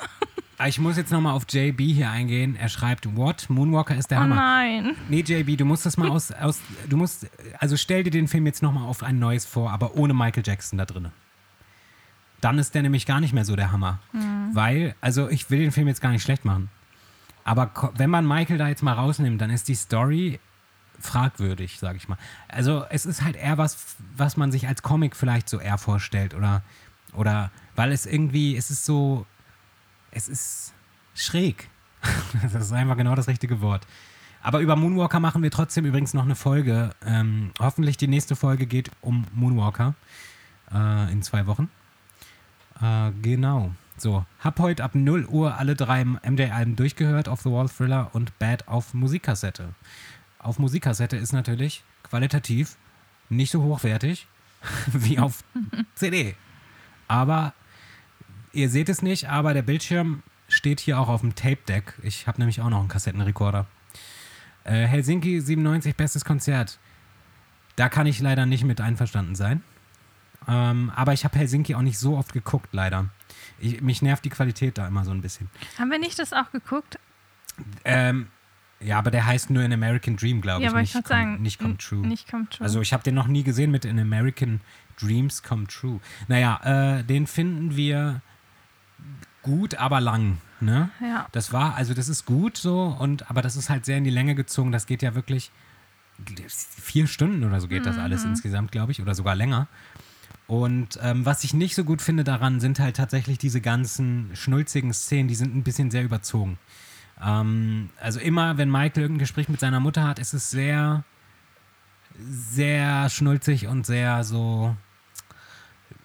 [0.64, 2.56] Ah, Ich muss jetzt nochmal auf JB hier eingehen.
[2.56, 3.50] Er schreibt, what?
[3.50, 4.36] Moonwalker ist der Oh Hammer.
[4.36, 4.96] nein.
[5.10, 7.28] Nee, JB, du musst das mal aus, aus du musst,
[7.60, 10.78] also stell dir den Film jetzt nochmal auf ein neues vor, aber ohne Michael Jackson
[10.78, 11.08] da drin.
[12.42, 14.00] Dann ist der nämlich gar nicht mehr so der Hammer.
[14.54, 16.70] Weil, also ich will den Film jetzt gar nicht schlecht machen.
[17.44, 20.40] Aber wenn man Michael da jetzt mal rausnimmt, dann ist die Story
[21.00, 22.18] fragwürdig, sag ich mal.
[22.48, 26.36] Also es ist halt eher was, was man sich als Comic vielleicht so eher vorstellt
[26.36, 26.62] oder,
[27.14, 29.26] oder weil es irgendwie, es ist so,
[30.12, 30.74] es ist
[31.16, 31.70] schräg.
[32.54, 33.86] das ist einfach genau das richtige Wort.
[34.44, 36.92] Aber über Moonwalker machen wir trotzdem übrigens noch eine Folge.
[37.06, 39.94] Ähm, hoffentlich die nächste Folge geht um Moonwalker
[40.74, 41.70] äh, in zwei Wochen.
[42.82, 43.72] Äh, genau.
[43.98, 48.38] So, hab heute ab 0 Uhr alle drei MJ-Alben durchgehört, Off the Wall Thriller und
[48.40, 49.76] Bad auf Musikkassette.
[50.40, 52.78] Auf Musikkassette ist natürlich qualitativ
[53.30, 54.28] nicht so hochwertig
[54.88, 55.44] wie auf
[55.96, 56.36] CD.
[57.08, 57.54] Aber
[58.54, 61.94] ihr seht es nicht, aber der Bildschirm steht hier auch auf dem Tape-Deck.
[62.04, 63.66] Ich habe nämlich auch noch einen Kassettenrekorder.
[64.64, 66.78] Äh, Helsinki 97, bestes Konzert.
[67.76, 69.64] Da kann ich leider nicht mit einverstanden sein.
[70.48, 73.10] Ähm, aber ich habe Helsinki auch nicht so oft geguckt, leider.
[73.60, 75.50] Ich, mich nervt die Qualität da immer so ein bisschen.
[75.78, 77.00] Haben wir nicht das auch geguckt?
[77.86, 78.28] Ähm,
[78.80, 80.74] ja, aber der heißt nur An American Dream, glaube ja, ich.
[80.74, 82.00] aber ich nicht, würde sagen, nicht Come True.
[82.00, 82.66] Nicht Come True.
[82.66, 84.62] Also ich habe den noch nie gesehen mit An American
[85.00, 86.00] Dreams Come True.
[86.28, 88.22] Naja, äh, den finden wir
[89.44, 90.38] gut, aber lang.
[90.60, 90.90] Ne?
[91.02, 91.28] ja.
[91.32, 94.12] Das war, also das ist gut so, und aber das ist halt sehr in die
[94.12, 94.72] Länge gezogen.
[94.72, 95.52] Das geht ja wirklich
[96.48, 99.68] vier Stunden oder so geht das alles insgesamt, glaube ich, oder sogar länger.
[100.48, 104.94] Und ähm, was ich nicht so gut finde daran, sind halt tatsächlich diese ganzen schnulzigen
[104.94, 106.60] Szenen, die sind ein bisschen sehr überzogen.
[107.24, 111.04] Ähm, also immer, wenn Michael irgendein Gespräch mit seiner Mutter hat, ist es sehr,
[112.20, 114.76] sehr schnulzig und sehr so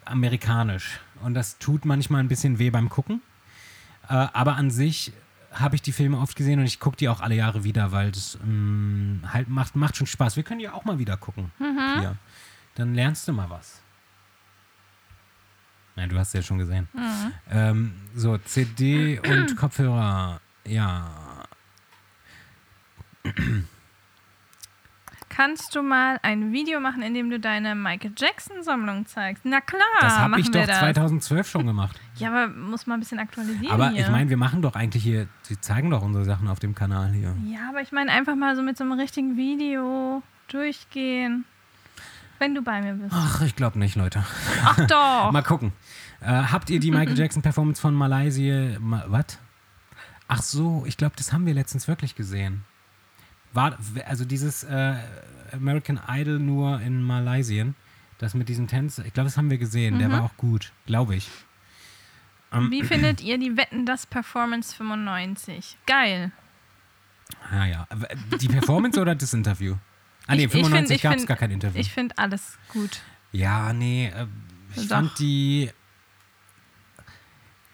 [0.04, 1.00] amerikanisch.
[1.22, 3.20] Und das tut manchmal ein bisschen weh beim Gucken.
[4.08, 5.12] Äh, aber an sich
[5.52, 8.12] habe ich die Filme oft gesehen und ich gucke die auch alle Jahre wieder, weil
[8.12, 10.36] das ähm, halt macht, macht schon Spaß.
[10.36, 11.50] Wir können die auch mal wieder gucken.
[12.00, 12.16] Hier.
[12.74, 13.80] Dann lernst du mal was.
[15.96, 16.88] Nein, du hast ja schon gesehen.
[17.50, 20.40] Ähm, so, CD und Kopfhörer.
[20.66, 21.44] Ja.
[25.36, 29.44] Kannst du mal ein Video machen, in dem du deine Michael Jackson-Sammlung zeigst?
[29.44, 30.78] Na klar, Das habe ich doch das.
[30.78, 32.00] 2012 schon gemacht.
[32.16, 34.00] Ja, aber muss mal ein bisschen aktualisieren Aber hier.
[34.00, 37.12] ich meine, wir machen doch eigentlich hier, sie zeigen doch unsere Sachen auf dem Kanal
[37.12, 37.36] hier.
[37.44, 41.44] Ja, aber ich meine einfach mal so mit so einem richtigen Video durchgehen.
[42.38, 43.14] Wenn du bei mir bist.
[43.14, 44.24] Ach, ich glaube nicht, Leute.
[44.64, 45.30] Ach doch.
[45.32, 45.72] Mal gucken.
[46.22, 48.78] Äh, habt ihr die Michael Jackson Performance von Malaysia?
[48.80, 49.38] Ma was?
[50.28, 52.64] Ach so, ich glaube, das haben wir letztens wirklich gesehen.
[53.56, 53.76] War,
[54.06, 54.94] also dieses äh,
[55.52, 57.66] American Idol nur in Malaysia,
[58.18, 59.98] das mit diesem Tänzer, ich glaube, das haben wir gesehen.
[59.98, 61.28] Der war auch gut, glaube ich.
[62.52, 65.76] Ähm, Wie findet ihr die Wetten das Performance 95?
[65.86, 66.30] Geil.
[67.50, 67.86] Ah ja.
[68.08, 69.74] Äh, Die Performance oder das Interview?
[70.28, 71.80] Ah nee, Ich- ich find- 95 ich gab es gar kein Interview.
[71.80, 73.00] Ich finde alles gut.
[73.32, 74.26] Ja, nee, äh,
[74.76, 74.96] ich Doch.
[74.96, 75.70] fand die.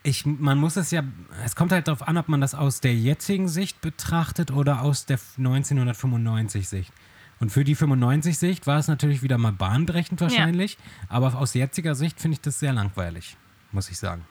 [0.05, 1.05] Ich, man muss es ja,
[1.45, 5.07] es kommt halt darauf an, ob man das aus der jetzigen Sicht betrachtet oder aus
[5.07, 6.93] der 1995 Sicht.
[7.39, 10.79] Und für die 95 Sicht war es natürlich wieder mal bahnbrechend wahrscheinlich,
[11.09, 13.37] aber aus jetziger Sicht finde ich das sehr langweilig,
[13.73, 14.25] muss ich sagen.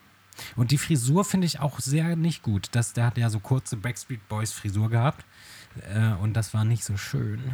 [0.56, 2.70] Und die Frisur finde ich auch sehr nicht gut.
[2.72, 5.26] Das, der hat ja so kurze Backstreet Boys Frisur gehabt
[5.94, 7.54] äh, und das war nicht so schön.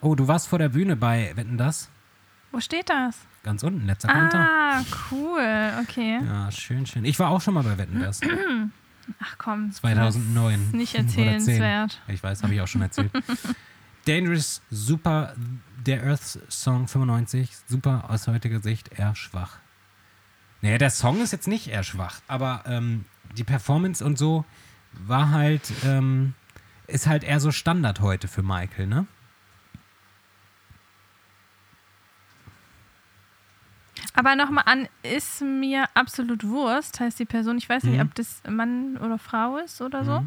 [0.00, 1.90] Oh, du warst vor der Bühne bei Wetten das?
[2.54, 3.16] Wo steht das?
[3.42, 4.48] Ganz unten, letzter Kommentar.
[4.48, 5.72] Ah, cool.
[5.82, 6.20] Okay.
[6.24, 7.04] Ja, schön, schön.
[7.04, 8.20] Ich war auch schon mal bei Wetten das.
[9.18, 9.72] Ach komm.
[9.72, 10.52] 2009.
[10.52, 11.24] Das ist nicht Oder 10.
[11.28, 12.00] erzählenswert.
[12.06, 13.10] Ich weiß, habe ich auch schon erzählt.
[14.06, 15.34] Dangerous, super.
[15.84, 19.58] Der Earth Song 95, super aus heutiger Sicht, eher schwach.
[20.62, 23.04] Naja, der Song ist jetzt nicht eher schwach, aber ähm,
[23.36, 24.44] die Performance und so
[24.92, 26.34] war halt, ähm,
[26.86, 29.06] ist halt eher so Standard heute für Michael, ne?
[34.16, 37.58] Aber nochmal an, ist mir absolut Wurst, heißt die Person.
[37.58, 38.06] Ich weiß nicht, Mhm.
[38.06, 40.24] ob das Mann oder Frau ist oder so.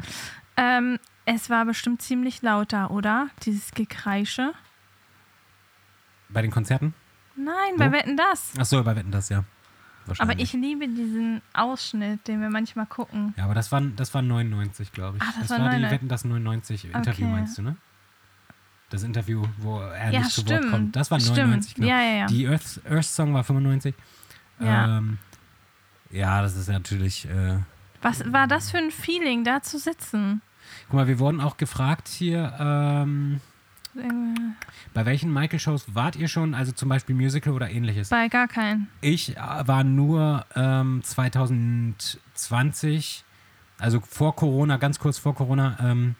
[0.56, 3.28] Ähm, es war bestimmt ziemlich laut da, oder?
[3.44, 4.52] Dieses Gekreische.
[6.28, 6.94] Bei den Konzerten?
[7.36, 7.78] Nein, Wo?
[7.78, 8.52] bei Wetten das.
[8.58, 9.44] Ach so, bei Wetten das, ja.
[10.18, 13.34] Aber ich liebe diesen Ausschnitt, den wir manchmal gucken.
[13.36, 15.22] Ja, aber das war, das war 99, glaube ich.
[15.22, 15.90] Ah, das das war war die 99.
[15.92, 17.34] Wetten das 99 Interview, Okay.
[17.34, 17.76] meinst du, ne?
[18.90, 20.62] Das Interview, wo er Ja, nicht zu stimmt.
[20.64, 20.96] Wort kommt.
[20.96, 21.36] Das war Stimmt.
[21.38, 21.88] 99, genau.
[21.88, 22.26] Ja, ja.
[22.26, 23.94] Die Earth, Earth Song war 95.
[24.60, 24.96] Ja.
[24.98, 25.18] Ähm,
[26.10, 27.26] ja, das ist natürlich.
[27.28, 27.58] Äh,
[28.00, 30.40] Was war das für ein Feeling, da zu sitzen?
[30.86, 33.40] guck mal, wir wurden auch gefragt hier, ähm,
[34.94, 36.54] Bei welchen Michael-Shows wart ihr schon?
[36.54, 38.08] Also zum Beispiel Musical oder ähnliches?
[38.10, 38.88] Bei gar keinen.
[39.00, 43.24] Ich äh, war nur ähm, 2020,
[43.78, 45.76] also vor Corona, ganz kurz vor Corona.
[45.82, 46.14] Ähm,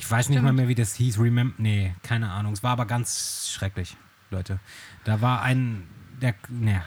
[0.00, 0.46] ich weiß nicht Stimmt.
[0.46, 1.18] mal mehr, wie das hieß.
[1.18, 1.54] Remember?
[1.58, 2.54] Nee, keine Ahnung.
[2.54, 3.98] Es war aber ganz schrecklich,
[4.30, 4.58] Leute.
[5.04, 5.82] Da war ein,
[6.22, 6.80] der, nee,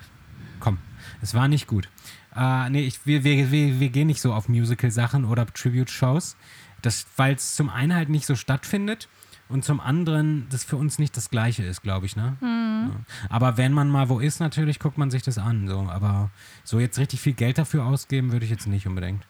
[0.60, 0.80] komm,
[1.22, 1.90] es war nicht gut.
[2.36, 6.36] Äh, nee, ich, wir, wir, wir, wir gehen nicht so auf Musical-Sachen oder Tribute-Shows,
[7.16, 9.08] weil es zum einen halt nicht so stattfindet
[9.48, 12.36] und zum anderen das für uns nicht das Gleiche ist, glaube ich, ne?
[12.42, 12.90] Ja.
[13.30, 15.68] Aber wenn man mal wo ist, natürlich guckt man sich das an.
[15.68, 15.88] So.
[15.88, 16.32] Aber
[16.64, 19.24] so jetzt richtig viel Geld dafür ausgeben, würde ich jetzt nicht unbedingt.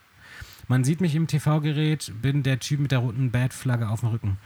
[0.67, 4.37] Man sieht mich im TV-Gerät, bin der Typ mit der roten Bad-Flagge auf dem Rücken.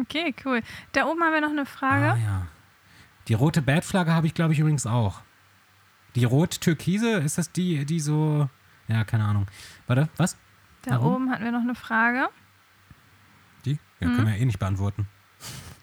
[0.00, 0.62] Okay, cool.
[0.92, 2.12] Da oben haben wir noch eine Frage.
[2.12, 2.46] Ah ja.
[3.28, 5.20] Die rote Bad-Flagge habe ich, glaube ich, übrigens auch.
[6.14, 8.48] Die rot-türkise, ist das die, die so.
[8.88, 9.46] Ja, keine Ahnung.
[9.86, 10.36] Warte, was?
[10.82, 11.14] da warum?
[11.14, 12.28] oben hatten wir noch eine Frage.
[13.64, 13.78] Die?
[14.00, 15.06] Ja, können wir ja eh nicht beantworten.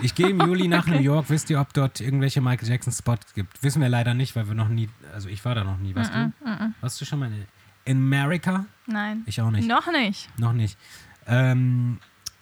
[0.00, 1.28] Ich gehe im Juli nach New York.
[1.28, 3.60] Wisst ihr, ob dort irgendwelche Michael Jackson Spots gibt?
[3.64, 4.88] Wissen wir leider nicht, weil wir noch nie.
[5.12, 5.92] Also ich war da noch nie.
[5.92, 6.32] Warst du?
[6.80, 7.44] Warst du schon mal in,
[7.88, 8.66] in America?
[8.86, 9.22] Nein.
[9.26, 9.66] Ich auch nicht.
[9.66, 10.28] Noch nicht.
[10.38, 10.78] Noch nicht.
[11.26, 11.98] Ähm,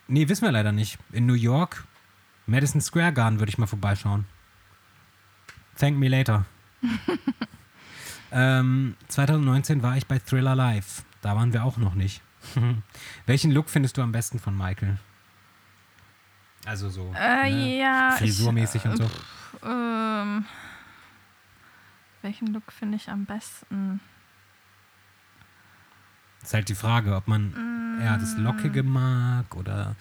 [0.08, 0.98] nee, wissen wir leider nicht.
[1.12, 1.84] In New York,
[2.46, 4.26] Madison Square Garden würde ich mal vorbeischauen.
[5.78, 6.44] Thank me later.
[8.32, 11.04] ähm, 2019 war ich bei Thriller Live.
[11.22, 12.22] Da waren wir auch noch nicht.
[13.26, 14.98] Welchen Look findest du am besten von Michael?
[16.64, 17.78] Also so Äh, ne?
[17.78, 18.10] ja.
[18.14, 19.10] ich, frisurmäßig und so.
[19.64, 20.44] Ähm,
[22.22, 24.00] welchen Look finde ich am besten?
[26.46, 29.96] Ist halt die Frage, ob man eher das Lockige mag oder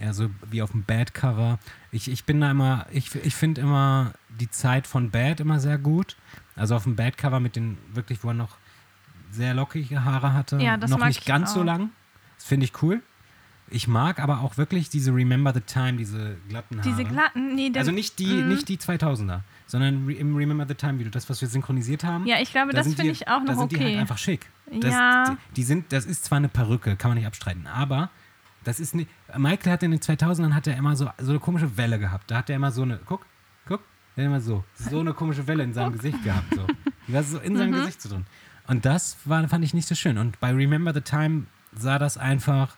[0.00, 1.60] eher so wie auf dem Bad-Cover.
[1.92, 5.78] Ich, ich bin da immer, ich, ich finde immer die Zeit von Bad immer sehr
[5.78, 6.16] gut.
[6.56, 8.56] Also auf dem Bad-Cover mit den wirklich, wo er noch
[9.30, 10.56] sehr lockige Haare hatte.
[10.56, 11.64] Ja, das noch nicht ich ganz so auch.
[11.64, 11.90] lang.
[12.38, 13.00] Das finde ich cool.
[13.70, 16.88] Ich mag aber auch wirklich diese Remember the Time, diese glatten Haare.
[16.88, 18.48] Diese glatten, nee, der, Also nicht die, Mm.
[18.48, 22.26] nicht die 2000er, sondern im Remember the Time Video, das, was wir synchronisiert haben.
[22.26, 23.98] Ja, ich glaube, da das finde ich auch Da noch sind die halt okay.
[23.98, 24.46] einfach schick.
[24.80, 25.24] Das, Ja.
[25.50, 28.10] die, die sind, das ist zwar eine Perücke, kann man nicht abstreiten, aber
[28.64, 29.08] das ist nicht.
[29.36, 32.30] Michael hat in den 2000ern hat er immer so, so eine komische Welle gehabt.
[32.30, 33.24] Da hat er immer so eine, guck,
[33.66, 33.80] guck,
[34.16, 36.54] der hat immer so, so eine komische Welle in seinem Gesicht gehabt.
[36.54, 36.66] So.
[37.06, 37.76] Die war so in seinem Mhm.
[37.80, 38.24] Gesicht so drin.
[38.66, 40.18] Und das war, fand ich nicht so schön.
[40.18, 41.44] Und bei Remember the Time
[41.74, 42.76] sah das einfach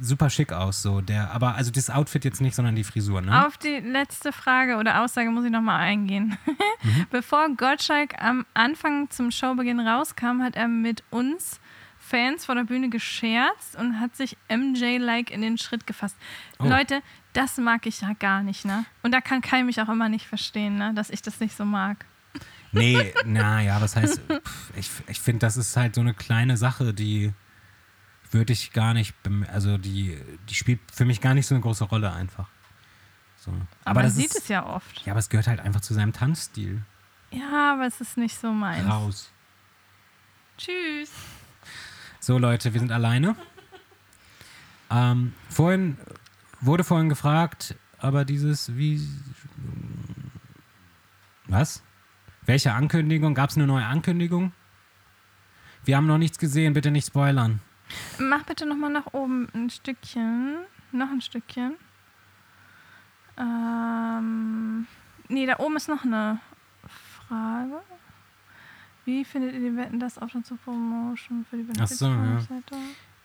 [0.00, 0.82] super schick aus.
[0.82, 1.00] So.
[1.00, 3.46] Der, aber also das Outfit jetzt nicht, sondern die Frisur, ne?
[3.46, 6.36] Auf die letzte Frage oder Aussage muss ich nochmal eingehen.
[6.80, 7.06] Mhm.
[7.10, 11.58] Bevor Gottschalk am Anfang zum Showbeginn rauskam, hat er mit uns
[11.98, 16.16] Fans vor der Bühne gescherzt und hat sich MJ-like in den Schritt gefasst.
[16.60, 16.68] Oh.
[16.68, 18.84] Leute, das mag ich ja gar nicht, ne?
[19.02, 20.94] Und da kann Kai mich auch immer nicht verstehen, ne?
[20.94, 22.06] Dass ich das nicht so mag.
[22.72, 26.94] Nee, naja, was heißt, pff, ich, ich finde, das ist halt so eine kleine Sache,
[26.94, 27.32] die
[28.32, 29.14] würde ich gar nicht,
[29.52, 30.18] also die,
[30.48, 32.48] die spielt für mich gar nicht so eine große Rolle einfach.
[33.36, 33.52] So.
[33.84, 35.04] Aber, man das sieht ist, es ja oft.
[35.06, 36.82] Ja, aber es gehört halt einfach zu seinem Tanzstil.
[37.30, 38.88] Ja, aber es ist nicht so meins.
[38.88, 39.30] Raus.
[40.56, 41.10] Tschüss.
[42.20, 43.36] So, Leute, wir sind alleine.
[44.90, 45.98] Ähm, vorhin
[46.60, 49.06] wurde vorhin gefragt, aber dieses, wie.
[51.46, 51.82] Was?
[52.44, 53.34] Welche Ankündigung?
[53.34, 54.52] Gab es eine neue Ankündigung?
[55.84, 57.60] Wir haben noch nichts gesehen, bitte nicht spoilern.
[58.18, 60.56] Mach bitte nochmal nach oben ein Stückchen.
[60.92, 61.74] Noch ein Stückchen.
[63.38, 64.86] Ähm,
[65.28, 66.38] nee, da oben ist noch eine
[67.28, 67.80] Frage.
[69.04, 72.38] Wie findet ihr die Wetten das Auftritt zur Promotion für die Ach so, ja.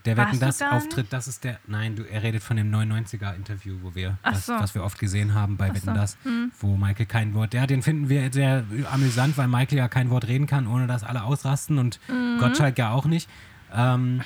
[0.06, 1.60] Der Wetten das da Auftritt, das ist der.
[1.66, 4.54] Nein, du, er redet von dem 99er Interview, wo wir, Ach was, so.
[4.54, 5.94] was wir oft gesehen haben bei Ach Wetten so.
[5.94, 6.52] das, Hm.
[6.60, 7.54] wo Michael kein Wort.
[7.54, 11.04] Ja, den finden wir sehr amüsant, weil Michael ja kein Wort reden kann, ohne dass
[11.04, 12.38] alle ausrasten und Mhm.
[12.40, 13.30] Gottschalk ja auch nicht.
[13.74, 14.22] Ähm,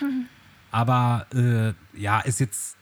[0.71, 2.77] aber äh, ja, ist jetzt,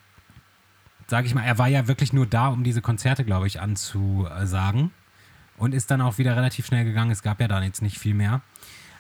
[1.08, 4.92] sage ich mal, er war ja wirklich nur da, um diese Konzerte, glaube ich, anzusagen.
[5.58, 7.12] Und ist dann auch wieder relativ schnell gegangen.
[7.12, 8.42] Es gab ja dann jetzt nicht viel mehr.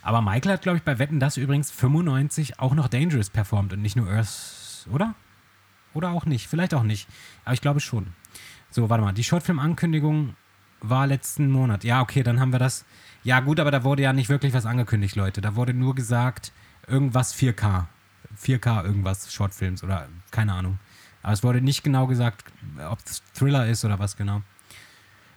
[0.01, 3.82] Aber Michael hat, glaube ich, bei Wetten das übrigens 95 auch noch Dangerous performt und
[3.82, 5.16] nicht nur Earth, oder?
[5.93, 6.47] Oder auch nicht.
[6.47, 7.09] Vielleicht auch nicht.
[7.43, 8.13] Aber ich glaube schon.
[8.70, 9.13] So, warte mal.
[9.13, 10.36] Die Shortfilm-Ankündigung
[10.82, 11.84] war letzten Monat.
[11.84, 12.86] Ja, okay, dann haben wir das.
[13.24, 15.41] Ja, gut, aber da wurde ja nicht wirklich was angekündigt, Leute.
[15.41, 16.53] Da wurde nur gesagt,
[16.88, 17.86] irgendwas 4K.
[18.42, 20.80] 4K irgendwas, Shortfilms oder keine Ahnung.
[21.22, 22.44] Aber es wurde nicht genau gesagt,
[22.90, 24.42] ob es Thriller ist oder was genau.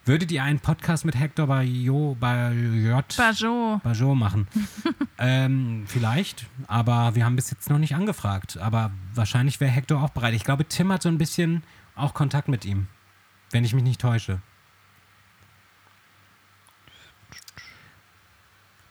[0.04, 3.82] Würdet ihr einen Podcast mit Hector Bayo, Bayot, Bajot.
[3.82, 4.48] Bajot machen?
[5.18, 8.56] ähm, vielleicht, aber wir haben bis jetzt noch nicht angefragt.
[8.56, 10.32] Aber wahrscheinlich wäre Hector auch bereit.
[10.32, 11.62] Ich glaube, Tim hat so ein bisschen
[11.94, 12.86] auch Kontakt mit ihm,
[13.50, 14.40] wenn ich mich nicht täusche.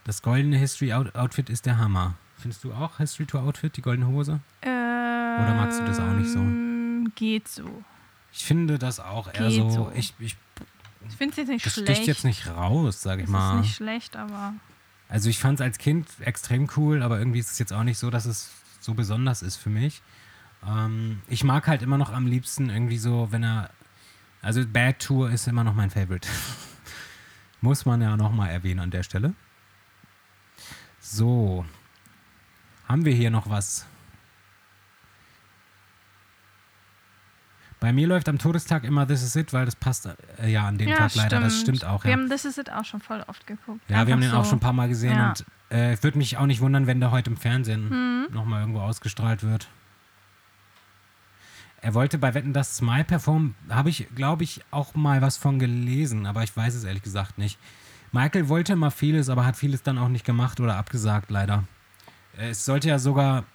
[0.03, 2.14] Das goldene History Out Outfit ist der Hammer.
[2.48, 4.39] Findest du auch History to Outfit, die goldene Hose?
[4.62, 6.39] Oder magst du das auch nicht so?
[7.16, 7.84] Geht so.
[8.32, 9.70] Ich finde das auch eher Geht so.
[9.70, 9.91] so.
[9.93, 10.38] Ich, ich,
[11.10, 11.91] Ich finde es jetzt nicht das schlecht.
[11.91, 13.56] sticht jetzt nicht raus, sag ich mal.
[13.56, 14.54] ist nicht schlecht, aber
[15.10, 17.98] Also ich fand es als Kind extrem cool, aber irgendwie ist es jetzt auch nicht
[17.98, 20.02] so, dass es so besonders ist für mich.
[20.66, 23.72] Ähm, ich mag halt immer noch am liebsten irgendwie so, wenn er.
[24.41, 26.30] Also Bad Tour ist immer noch mein Favorite.
[27.60, 29.34] Muss man ja nochmal erwähnen an der Stelle.
[31.02, 31.66] So.
[32.88, 33.85] Haben wir hier noch was?
[37.79, 40.07] Bei mir läuft am Todestag immer This Is It, weil das passt
[40.41, 41.39] äh, ja an dem Tag leider.
[41.41, 42.03] Das stimmt auch.
[42.03, 42.17] Wir ja.
[42.17, 43.81] haben This Is It auch schon voll oft geguckt.
[43.88, 44.51] Ja, wir haben den Einfach auch so.
[44.51, 45.29] schon ein paar Mal gesehen Ja.
[45.29, 48.27] und äh, ich würde mich auch nicht wundern, wenn der heute im Fernsehen Mhm.
[48.33, 49.67] nochmal irgendwo ausgestrahlt wird.
[51.81, 55.59] Er wollte bei Wetten das Smile performen, habe ich, glaube ich, auch mal was von
[55.59, 57.59] gelesen, aber ich weiß es ehrlich gesagt nicht.
[58.11, 61.65] Michael wollte mal vieles, aber hat vieles dann auch nicht gemacht oder abgesagt, leider.
[62.38, 63.45] Es sollte ja sogar,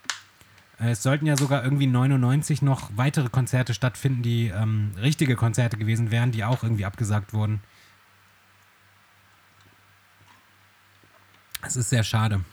[0.78, 6.10] es sollten ja sogar irgendwie 99 noch weitere Konzerte stattfinden, die ähm, richtige Konzerte gewesen
[6.10, 7.62] wären, die auch irgendwie abgesagt wurden.
[11.62, 12.44] Es ist sehr schade.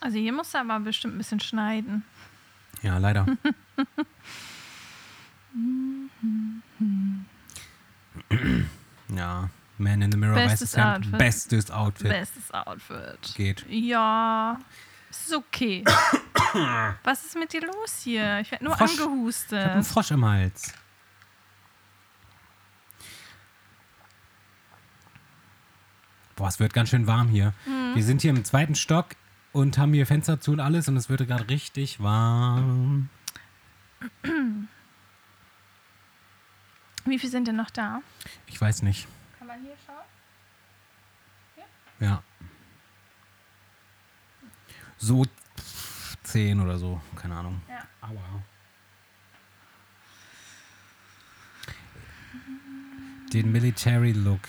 [0.00, 2.04] Also hier musst du aber bestimmt ein bisschen schneiden.
[2.82, 3.26] Ja, leider.
[9.08, 9.48] ja,
[9.78, 11.18] Man in the Mirror, Bestes weißes Hemd, Outfit.
[11.18, 12.08] bestes Outfit.
[12.08, 13.34] Bestes Outfit.
[13.34, 13.66] Geht.
[13.68, 14.58] Ja,
[15.10, 15.84] ist okay.
[17.02, 18.40] Was ist mit dir los hier?
[18.40, 18.92] Ich werde nur Frosch.
[18.92, 19.86] Ich habe einen angehustet.
[19.86, 20.72] Frosch im Hals.
[26.36, 27.52] Boah, es wird ganz schön warm hier.
[27.66, 27.94] Mhm.
[27.94, 29.16] Wir sind hier im zweiten Stock
[29.52, 33.08] und haben hier Fenster zu und alles und es wird gerade richtig warm.
[37.04, 38.00] Wie viel sind denn noch da?
[38.46, 39.06] Ich weiß nicht.
[39.54, 40.04] Man hier schauen?
[42.00, 42.22] Ja.
[44.96, 45.24] So
[46.24, 47.62] zehn oder so, keine Ahnung.
[47.68, 47.86] Ja.
[48.00, 48.42] Aua.
[53.32, 54.40] Den Military Look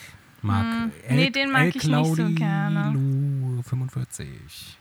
[0.42, 0.64] mag.
[0.64, 0.92] Hm.
[1.08, 2.80] Nee, den mag ich nicht so gerne.
[2.90, 4.76] Claudilu 45.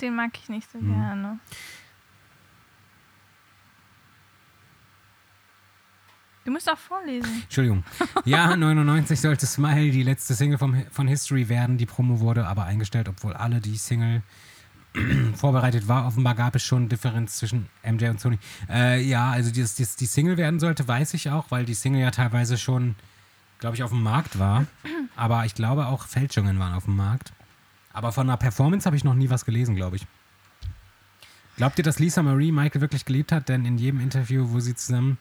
[0.00, 0.94] Den mag ich nicht so Mhm.
[0.94, 1.40] gerne.
[6.44, 7.42] Du musst auch vorlesen.
[7.42, 7.84] Entschuldigung.
[8.24, 11.78] Ja, 99 sollte Smile die letzte Single vom, von History werden.
[11.78, 14.22] Die Promo wurde aber eingestellt, obwohl alle die Single
[15.36, 16.06] vorbereitet war.
[16.06, 18.38] Offenbar gab es schon Differenz zwischen MJ und Sony.
[18.68, 22.02] Äh, ja, also dass die, die Single werden sollte, weiß ich auch, weil die Single
[22.02, 22.96] ja teilweise schon,
[23.60, 24.66] glaube ich, auf dem Markt war.
[25.16, 27.32] Aber ich glaube auch Fälschungen waren auf dem Markt.
[27.92, 30.06] Aber von einer Performance habe ich noch nie was gelesen, glaube ich.
[31.56, 33.48] Glaubt ihr, dass Lisa Marie Michael wirklich geliebt hat?
[33.48, 35.18] Denn in jedem Interview, wo sie zusammen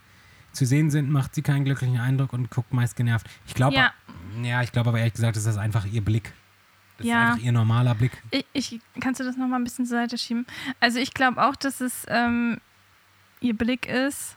[0.54, 3.28] zu sehen sind, macht sie keinen glücklichen Eindruck und guckt meist genervt.
[3.48, 3.92] Ich glaube, Ja.
[4.42, 4.62] ja.
[4.62, 6.34] ich glaube aber ehrlich gesagt, ist das einfach ihr Blick.
[6.98, 7.24] Das Ja.
[7.24, 8.22] ist einfach ihr normaler Blick.
[8.32, 10.46] Ich, ich, kannst du das nochmal ein bisschen zur Seite schieben?
[10.80, 12.60] Also ich glaube auch, dass es ähm,
[13.40, 14.36] ihr Blick ist.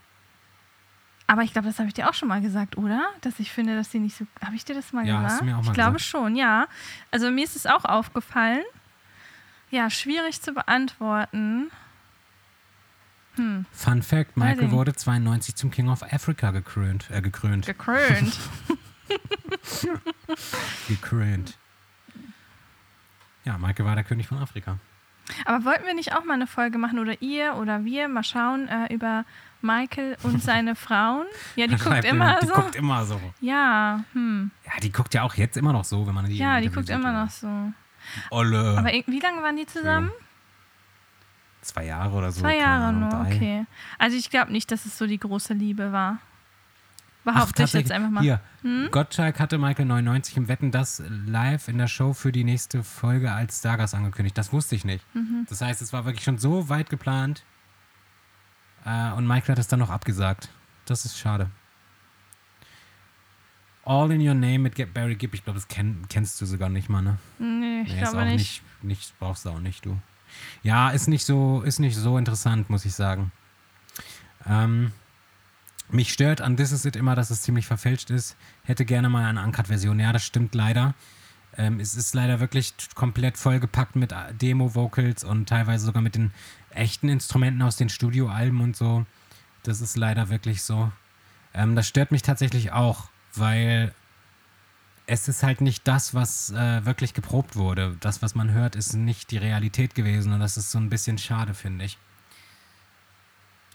[1.27, 3.03] Aber ich glaube, das habe ich dir auch schon mal gesagt, oder?
[3.23, 4.27] Dass ich finde, dass sie nicht so.
[4.45, 5.33] Habe ich dir das mal Ja, gesagt?
[5.33, 6.11] hast du mir auch mal ich glaube gesagt.
[6.11, 6.67] schon, ja.
[7.11, 8.62] Also mir ist es auch aufgefallen.
[9.71, 11.71] Ja, schwierig zu beantworten.
[13.37, 17.11] Hm, Fun Fact: Michael wurde 92 zum King of Africa gekrönt.
[17.11, 17.66] Äh, gekrönt.
[17.66, 18.39] gekrönt.
[20.89, 21.59] gekrönt.
[23.45, 24.78] Ja, Michael war der König von Afrika.
[25.45, 28.68] Aber wollten wir nicht auch mal eine Folge machen oder ihr oder wir mal schauen
[28.68, 29.24] äh, über
[29.62, 31.26] Michael und seine Frauen?
[31.57, 32.47] Ja, die guckt immer jemand, so.
[32.47, 33.20] Die guckt immer so.
[33.41, 34.51] ja, hm.
[34.66, 36.91] Ja, die guckt ja auch jetzt immer noch so, wenn man die Ja, die guckt
[36.91, 37.72] immer noch so.
[38.30, 38.76] Olle.
[38.78, 40.11] Aber wie lange waren die zusammen?
[41.65, 42.41] Zwei Jahre oder so.
[42.43, 43.35] Zwei Jahre Ahnung, nur, drei.
[43.37, 43.67] okay.
[43.99, 46.19] Also ich glaube nicht, dass es so die große Liebe war.
[47.27, 48.21] Ach, Behaupte ich jetzt einfach mal.
[48.21, 48.81] Hm?
[48.83, 52.85] Hier, Gottschalk hatte Michael 99 im Wetten das live in der Show für die nächste
[52.85, 54.37] Folge als Stargast angekündigt.
[54.37, 55.03] Das wusste ich nicht.
[55.15, 55.47] Mhm.
[55.49, 57.43] Das heißt, es war wirklich schon so weit geplant.
[58.85, 60.51] Äh, und Michael hat es dann noch abgesagt.
[60.85, 61.49] Das ist schade.
[63.87, 65.33] All in Your Name mit Barry Gibb.
[65.35, 67.19] Ich glaube, das kenn, kennst du sogar nicht mal, ne?
[67.39, 68.62] Nee, ich Nee, glaube nicht.
[68.83, 68.85] nicht.
[68.85, 69.19] nicht.
[69.19, 69.99] Brauchst du auch nicht, du.
[70.62, 73.32] Ja, ist nicht so, ist nicht so interessant, muss ich sagen.
[74.47, 74.93] Ähm,
[75.91, 78.37] mich stört an This Is It immer, dass es ziemlich verfälscht ist.
[78.64, 80.01] Hätte gerne mal eine Uncut-Version.
[80.01, 80.95] Ja, das stimmt leider.
[81.57, 86.32] Ähm, es ist leider wirklich komplett vollgepackt mit äh, Demo-Vocals und teilweise sogar mit den
[86.70, 89.07] echten Instrumenten aus den Studioalben und so.
[89.62, 90.91] Das ist leider wirklich so.
[91.53, 93.95] Ähm, das stört mich tatsächlich auch, weil
[95.07, 97.97] es ist halt nicht das, was äh, wirklich geprobt wurde.
[98.01, 101.19] Das, was man hört, ist nicht die Realität gewesen und das ist so ein bisschen
[101.19, 101.99] schade, finde ich.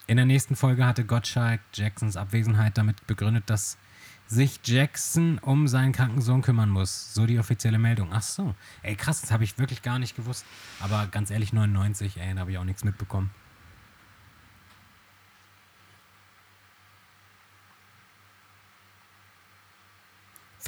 [0.08, 3.78] In der nächsten Folge hatte Gottschalk Jacksons Abwesenheit damit begründet, dass
[4.26, 7.14] sich Jackson um seinen kranken Sohn kümmern muss.
[7.14, 8.10] So die offizielle Meldung.
[8.12, 8.56] Ach so.
[8.82, 10.46] Ey, krass, das habe ich wirklich gar nicht gewusst.
[10.80, 13.32] Aber ganz ehrlich, 99, ey, da habe ich auch nichts mitbekommen.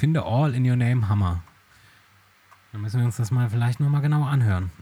[0.02, 1.44] Finde All in Your Name Hammer.
[2.72, 4.72] Dann müssen wir uns das mal vielleicht nochmal genau anhören.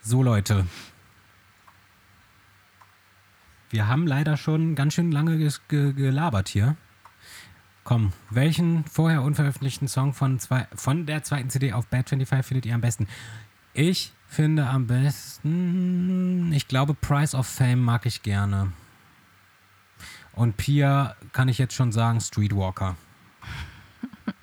[0.00, 0.66] So, Leute.
[3.68, 5.36] Wir haben leider schon ganz schön lange
[5.68, 6.78] gelabert hier.
[7.84, 12.64] Komm, welchen vorher unveröffentlichten Song von, zwei, von der zweiten CD auf Bad 25 findet
[12.64, 13.06] ihr am besten?
[13.74, 18.72] Ich finde am besten, ich glaube, Price of Fame mag ich gerne.
[20.32, 22.96] Und Pia kann ich jetzt schon sagen, Streetwalker.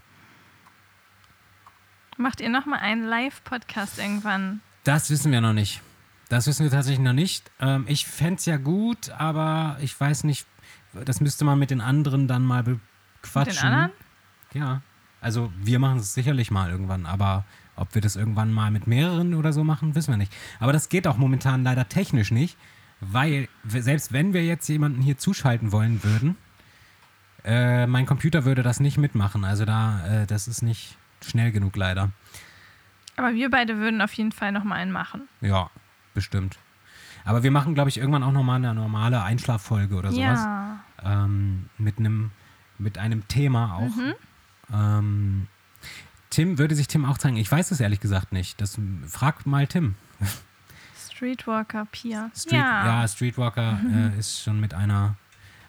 [2.17, 4.61] Macht ihr nochmal einen Live-Podcast irgendwann?
[4.83, 5.81] Das wissen wir noch nicht.
[6.29, 7.49] Das wissen wir tatsächlich noch nicht.
[7.59, 10.45] Ähm, ich fände es ja gut, aber ich weiß nicht,
[10.93, 13.53] das müsste man mit den anderen dann mal bequatschen.
[13.53, 13.91] Mit den anderen?
[14.53, 14.81] Ja.
[15.21, 19.33] Also wir machen es sicherlich mal irgendwann, aber ob wir das irgendwann mal mit mehreren
[19.33, 20.33] oder so machen, wissen wir nicht.
[20.59, 22.57] Aber das geht auch momentan leider technisch nicht,
[22.99, 26.35] weil selbst wenn wir jetzt jemanden hier zuschalten wollen würden,
[27.43, 29.45] äh, mein Computer würde das nicht mitmachen.
[29.45, 32.11] Also da, äh, das ist nicht schnell genug leider.
[33.15, 35.27] Aber wir beide würden auf jeden Fall nochmal einen machen.
[35.41, 35.69] Ja,
[36.13, 36.57] bestimmt.
[37.25, 40.39] Aber wir machen, glaube ich, irgendwann auch nochmal eine normale Einschlaffolge oder sowas.
[40.39, 40.79] Ja.
[41.03, 42.31] Ähm, mit einem
[42.79, 43.95] mit einem Thema auch.
[43.95, 44.13] Mhm.
[44.73, 45.47] Ähm,
[46.29, 47.37] Tim, würde sich Tim auch zeigen?
[47.37, 48.59] Ich weiß es ehrlich gesagt nicht.
[48.61, 49.95] Das frag mal Tim.
[51.17, 52.29] Streetwalker, Pia.
[52.35, 53.01] Street, ja.
[53.01, 53.07] ja.
[53.07, 55.15] Streetwalker äh, ist schon mit einer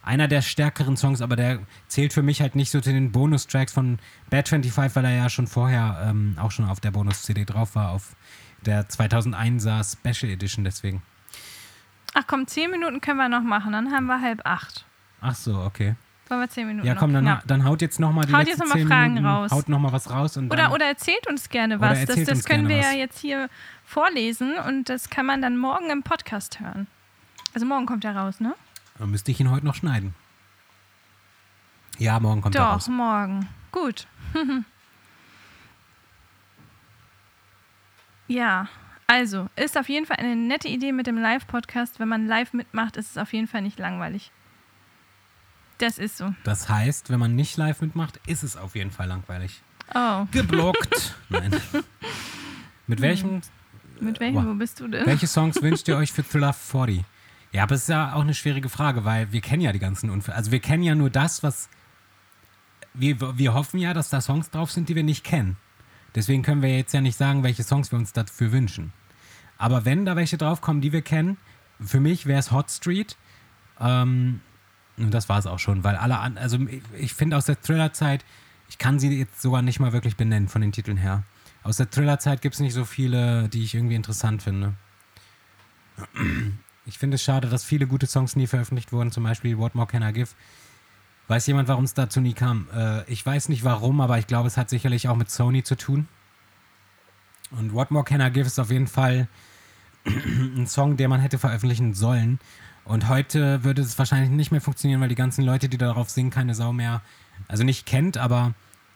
[0.02, 3.72] einer der stärkeren Songs, aber der zählt für mich halt nicht so zu den Bonustracks
[3.72, 3.98] von
[4.30, 7.90] Bad 25, weil er ja schon vorher ähm, auch schon auf der Bonus-CD drauf war,
[7.90, 8.16] auf
[8.64, 11.02] der 2001er Special Edition deswegen.
[12.14, 14.86] Ach komm, zehn Minuten können wir noch machen, dann haben wir halb acht.
[15.20, 15.94] Ach so, okay.
[16.28, 17.42] Wollen wir zehn Minuten Ja, komm, dann, Ja.
[17.46, 19.50] dann haut jetzt nochmal die Haut jetzt noch mal zehn Fragen Minuten, raus.
[19.50, 22.04] haut nochmal was raus und Oder, oder erzählt uns gerne was.
[22.04, 23.48] Das, das können wir ja jetzt hier
[23.84, 26.86] vorlesen und das kann man dann morgen im Podcast hören.
[27.54, 28.54] Also morgen kommt er raus, ne?
[28.98, 30.14] dann müsste ich ihn heute noch schneiden.
[31.98, 32.88] Ja, morgen kommt er Doch, raus.
[32.88, 33.48] morgen.
[33.72, 34.06] Gut.
[38.28, 38.68] ja,
[39.06, 41.98] also ist auf jeden Fall eine nette Idee mit dem Live-Podcast.
[41.98, 44.30] Wenn man live mitmacht, ist es auf jeden Fall nicht langweilig.
[45.78, 46.34] Das ist so.
[46.44, 49.62] Das heißt, wenn man nicht live mitmacht, ist es auf jeden Fall langweilig.
[49.94, 51.16] Oh, Geblockt.
[51.28, 51.56] Nein.
[52.86, 53.42] Mit welchen,
[54.00, 55.06] mit welchem, wo bist du denn?
[55.06, 57.04] welche Songs wünscht ihr euch für Thriller 40?
[57.52, 60.10] Ja, aber es ist ja auch eine schwierige Frage, weil wir kennen ja die ganzen
[60.10, 60.36] Unfälle.
[60.36, 61.68] Also wir kennen ja nur das, was.
[62.94, 65.56] Wir, wir hoffen ja, dass da Songs drauf sind, die wir nicht kennen.
[66.14, 68.92] Deswegen können wir jetzt ja nicht sagen, welche Songs wir uns dafür wünschen.
[69.56, 71.36] Aber wenn da welche draufkommen, die wir kennen,
[71.80, 73.16] für mich wäre es Hot Street.
[73.80, 74.40] Ähm,
[74.98, 77.60] und das war es auch schon, weil alle an, also ich, ich finde aus der
[77.60, 78.24] Thriller-Zeit,
[78.68, 81.22] ich kann sie jetzt sogar nicht mal wirklich benennen von den Titeln her.
[81.62, 84.74] Aus der Thriller-Zeit gibt es nicht so viele, die ich irgendwie interessant finde.
[86.86, 89.86] Ich finde es schade, dass viele gute Songs nie veröffentlicht wurden, zum Beispiel What More
[89.86, 90.30] Can I Give.
[91.26, 92.68] Weiß jemand, warum es dazu nie kam?
[92.74, 95.76] Äh, ich weiß nicht warum, aber ich glaube, es hat sicherlich auch mit Sony zu
[95.76, 96.08] tun.
[97.50, 99.28] Und What More Can I Give ist auf jeden Fall
[100.06, 102.38] ein Song, den man hätte veröffentlichen sollen.
[102.88, 106.30] Und heute würde es wahrscheinlich nicht mehr funktionieren, weil die ganzen Leute, die darauf singen,
[106.30, 107.02] keine Sau mehr,
[107.46, 108.54] also nicht kennt, aber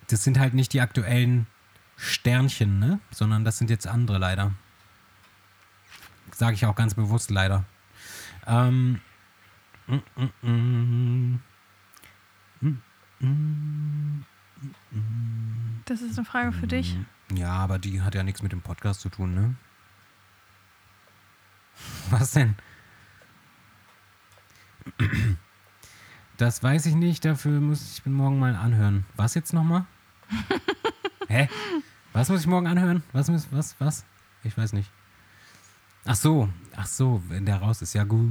[0.08, 1.46] das sind halt nicht die aktuellen
[1.96, 3.00] Sternchen, ne?
[3.10, 4.52] Sondern das sind jetzt andere leider.
[6.34, 7.64] Sage ich auch ganz bewusst leider.
[8.46, 9.02] Ähm,
[9.86, 9.98] mm,
[10.40, 11.40] mm,
[13.20, 14.24] mm.
[15.84, 16.96] Das ist eine Frage für dich.
[17.34, 19.54] Ja, aber die hat ja nichts mit dem Podcast zu tun, ne?
[22.08, 22.56] Was denn?
[26.36, 29.04] Das weiß ich nicht, dafür muss ich morgen mal anhören.
[29.16, 29.84] Was jetzt nochmal?
[31.28, 31.48] Hä?
[32.12, 33.02] Was muss ich morgen anhören?
[33.12, 34.04] Was muss, was, was?
[34.42, 34.90] Ich weiß nicht.
[36.04, 38.28] Ach so, ach so, wenn der raus ist, ja gut.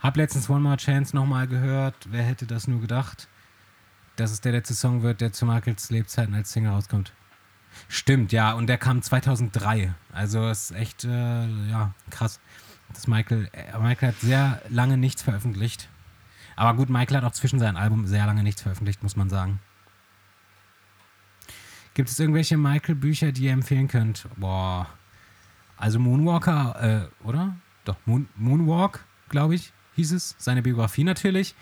[0.00, 1.94] Hab letztens One More Chance nochmal gehört.
[2.10, 3.28] Wer hätte das nur gedacht?
[4.16, 7.12] Dass es der letzte Song wird, der zu Michaels Lebzeiten als Single rauskommt.
[7.88, 9.94] Stimmt, ja, und der kam 2003.
[10.12, 12.40] Also ist echt, äh, ja, krass.
[12.92, 15.88] Das Michael, äh, Michael hat sehr lange nichts veröffentlicht.
[16.56, 19.60] Aber gut, Michael hat auch zwischen seinen Alben sehr lange nichts veröffentlicht, muss man sagen.
[21.94, 24.26] Gibt es irgendwelche Michael-Bücher, die ihr empfehlen könnt?
[24.36, 24.88] Boah.
[25.76, 27.56] Also Moonwalker, äh, oder?
[27.84, 30.34] Doch, Moon, Moonwalk, glaube ich, hieß es.
[30.38, 31.54] Seine Biografie natürlich.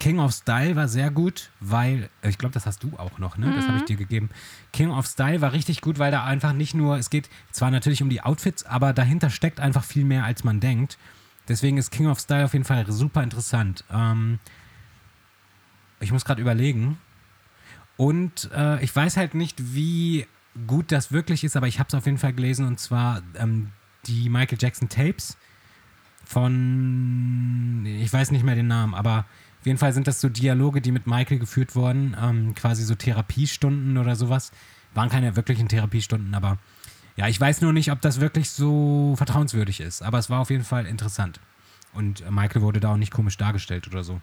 [0.00, 3.52] King of Style war sehr gut, weil, ich glaube, das hast du auch noch, ne?
[3.54, 4.30] Das habe ich dir gegeben.
[4.72, 8.02] King of Style war richtig gut, weil da einfach nicht nur, es geht zwar natürlich
[8.02, 10.96] um die Outfits, aber dahinter steckt einfach viel mehr, als man denkt.
[11.48, 13.84] Deswegen ist King of Style auf jeden Fall super interessant.
[13.92, 14.38] Ähm,
[16.00, 16.96] ich muss gerade überlegen.
[17.98, 20.26] Und äh, ich weiß halt nicht, wie
[20.66, 23.70] gut das wirklich ist, aber ich habe es auf jeden Fall gelesen und zwar ähm,
[24.06, 25.36] die Michael Jackson Tapes
[26.24, 29.26] von, ich weiß nicht mehr den Namen, aber
[29.60, 32.94] auf jeden Fall sind das so Dialoge, die mit Michael geführt wurden, ähm, quasi so
[32.94, 34.52] Therapiestunden oder sowas.
[34.94, 36.58] Waren keine wirklichen Therapiestunden, aber
[37.16, 40.02] ja, ich weiß nur nicht, ob das wirklich so vertrauenswürdig ist.
[40.02, 41.40] Aber es war auf jeden Fall interessant.
[41.92, 44.20] Und äh, Michael wurde da auch nicht komisch dargestellt oder so.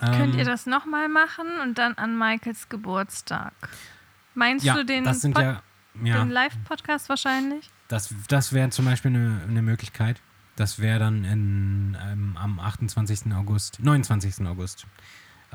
[0.00, 3.52] Könnt Ähm, ihr das nochmal machen und dann an Michaels Geburtstag?
[4.34, 5.62] Meinst ja, du den, ja,
[6.02, 7.70] ja den Live-Podcast wahrscheinlich?
[7.90, 10.20] das, das wäre zum Beispiel eine, eine Möglichkeit.
[10.60, 13.32] Das wäre dann in, ähm, am 28.
[13.32, 14.46] August, 29.
[14.46, 14.86] August.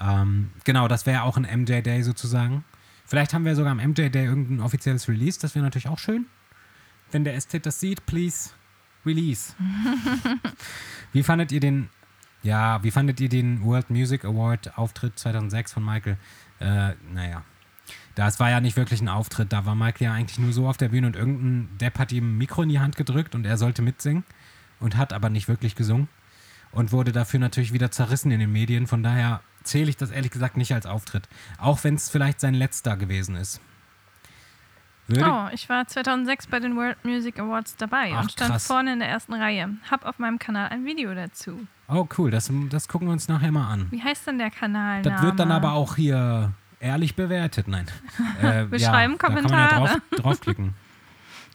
[0.02, 2.66] Ähm, genau, das wäre auch ein MJ Day sozusagen.
[3.06, 5.40] Vielleicht haben wir sogar am MJ Day irgendein offizielles Release.
[5.40, 6.26] Das wäre natürlich auch schön.
[7.12, 8.50] Wenn der Ästhet das sieht, please
[9.06, 9.54] release.
[11.12, 11.90] wie fandet ihr den,
[12.42, 16.18] ja, wie fandet ihr den World Music Award Auftritt 2006 von Michael?
[16.60, 17.44] Äh, naja,
[18.16, 19.54] das war ja nicht wirklich ein Auftritt.
[19.54, 22.32] Da war Michael ja eigentlich nur so auf der Bühne und irgendein Depp hat ihm
[22.32, 24.24] ein Mikro in die Hand gedrückt und er sollte mitsingen
[24.80, 26.08] und hat aber nicht wirklich gesungen
[26.72, 28.88] und wurde dafür natürlich wieder zerrissen in den Medien.
[28.88, 31.28] Von daher zähle ich das ehrlich gesagt nicht als Auftritt.
[31.58, 33.62] Auch wenn es vielleicht sein letzter gewesen ist.
[35.08, 38.66] Würde, Oh, ich war 2006 bei den World Music Awards dabei Ach, und stand krass.
[38.66, 39.70] vorne in der ersten Reihe.
[39.90, 41.68] Hab auf meinem Kanal ein Video dazu.
[41.88, 42.32] oh, cool.
[42.32, 43.88] Das, das gucken wir uns nachher mal an.
[43.92, 45.04] Wie heißt denn der Kanal?
[45.04, 47.68] Das wird dann aber auch hier ehrlich bewertet.
[47.68, 47.86] Nein.
[48.42, 50.02] Äh, Wir ja, schreiben Da kann man ja Kommentare.
[50.10, 50.74] drauf, draufklicken.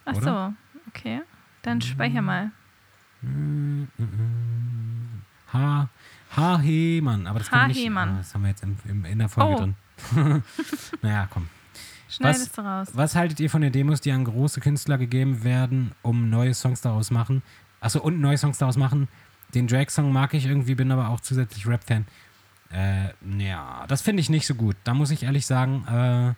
[0.05, 0.25] Ach oder?
[0.25, 0.55] so,
[0.89, 1.23] okay.
[1.63, 2.53] Dann speicher mal.
[5.53, 5.89] H.
[6.37, 6.59] H.
[6.61, 7.27] Hemann.
[7.27, 7.83] Aber das, wir nicht, H.
[7.83, 8.09] Hemann.
[8.11, 9.59] ah, das haben wir jetzt im, im, in der Folge Oh.
[9.59, 10.43] drin.
[11.03, 11.49] naja, komm.
[12.09, 12.89] Schneidest du raus.
[12.95, 16.81] Was haltet ihr von den Demos, die an große Künstler gegeben werden, um neue Songs
[16.81, 17.43] daraus machen?
[17.81, 19.09] Achso, und neue Songs daraus machen.
[19.55, 22.07] Den Drake-Song mag ich irgendwie, bin aber auch zusätzlich Rap-Fan.
[22.73, 24.77] Äh, ja, das finde ich nicht so gut.
[24.85, 26.35] Da muss ich ehrlich sagen, äh,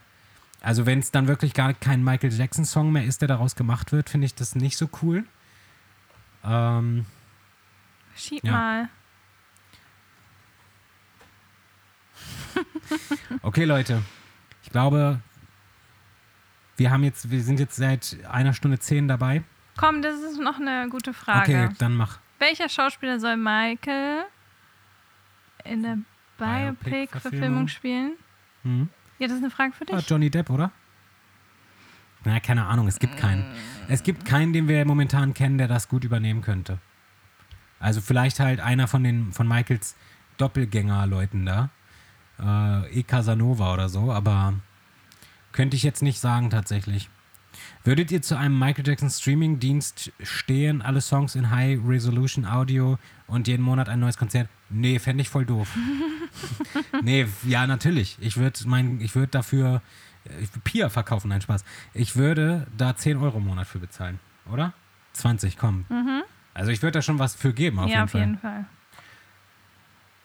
[0.65, 4.09] also wenn es dann wirklich gar kein Michael Jackson-Song mehr ist, der daraus gemacht wird,
[4.11, 5.25] finde ich das nicht so cool.
[6.45, 7.07] Ähm,
[8.17, 8.53] Schieb ja.
[8.53, 8.89] mal.
[13.43, 14.03] okay, Leute.
[14.63, 15.21] Ich glaube,
[16.77, 19.43] wir haben jetzt, wir sind jetzt seit einer Stunde zehn dabei.
[19.77, 21.65] Komm, das ist noch eine gute Frage.
[21.65, 22.19] Okay, dann mach.
[22.39, 24.25] Welcher Schauspieler soll Michael
[25.65, 25.99] in der
[26.39, 26.77] Biopic-Verfilmung?
[26.83, 28.13] Biopic-Verfilmung spielen?
[28.63, 28.89] Hm?
[29.19, 29.95] Ja, das ist eine Frage für dich.
[29.95, 30.73] Ah, Johnny Depp, oder?
[32.25, 33.45] Na, keine Ahnung, es gibt keinen.
[33.89, 36.79] Es gibt keinen, den wir momentan kennen, der das gut übernehmen könnte.
[37.81, 39.97] Also vielleicht halt einer von den von Michaels
[40.39, 41.71] Doppelgänger-Leuten da.
[42.39, 43.03] Äh, E.
[43.03, 44.55] Casanova oder so, aber
[45.51, 47.11] könnte ich jetzt nicht sagen tatsächlich.
[47.85, 53.49] Würdet ihr zu einem Michael Jackson Streaming-Dienst stehen, alle Songs in High Resolution Audio und
[53.49, 54.49] jeden Monat ein neues Konzert?
[54.71, 55.69] Nee, fände ich voll doof.
[57.03, 58.17] nee, ja, natürlich.
[58.21, 58.59] Ich würde
[59.01, 59.83] ich würde dafür würd
[60.65, 61.65] Pia verkaufen, nein, Spaß.
[61.95, 64.21] Ich würde da 10 Euro im Monat für bezahlen,
[64.51, 64.73] oder?
[65.15, 65.85] 20, komm.
[66.55, 67.91] Also ich würde da schon was für geben, auf Mhm.
[67.93, 68.21] ja, jeden auf Fall.
[68.21, 68.65] jeden Fall.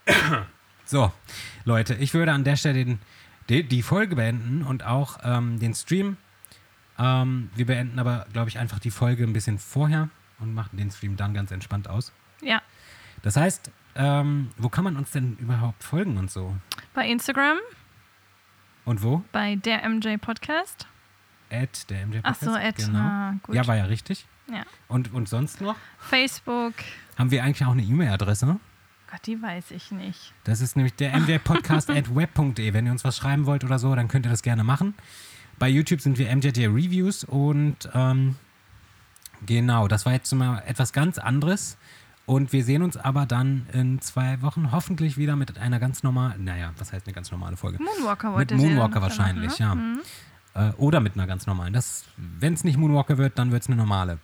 [0.85, 1.11] So,
[1.65, 2.99] Leute, ich würde an der Stelle den,
[3.49, 6.15] die, die Folge beenden und auch ähm, den Stream.
[6.97, 10.07] Ähm, wir beenden aber, glaube ich, einfach die Folge ein bisschen vorher
[10.39, 12.13] und machen den Stream dann ganz entspannt aus.
[12.41, 12.61] Ja.
[13.21, 16.55] Das heißt, ähm, wo kann man uns denn überhaupt folgen und so?
[16.93, 17.57] Bei Instagram,
[18.87, 19.21] Und wo?
[19.33, 20.87] bei der MJ Podcast.
[21.49, 22.99] At der MJ Ach so, Podcast, at, Genau.
[22.99, 23.33] ah.
[23.51, 24.25] Ja, war ja richtig.
[24.49, 24.63] Ja.
[24.87, 25.75] Und, und sonst noch?
[25.99, 26.73] Facebook.
[27.17, 28.57] Haben wir eigentlich auch eine E-Mail-Adresse?
[29.11, 30.33] Gott, die weiß ich nicht.
[30.45, 32.71] Das ist nämlich der mjpodcast at web.de.
[32.73, 34.93] Wenn ihr uns was schreiben wollt oder so, dann könnt ihr das gerne machen.
[35.59, 38.37] Bei YouTube sind wir MJT Reviews und ähm,
[39.45, 41.77] genau, das war jetzt mal etwas ganz anderes.
[42.27, 46.43] Und wir sehen uns aber dann in zwei Wochen hoffentlich wieder mit einer ganz normalen,
[46.43, 47.79] naja, was heißt eine ganz normale Folge?
[47.81, 49.73] Moonwalker Mit wollte der Moonwalker noch wahrscheinlich, ja.
[49.75, 49.99] ne?
[50.53, 51.73] Äh, oder mit einer ganz normalen.
[52.17, 54.19] Wenn es nicht Moonwalker wird, dann wird es eine normale.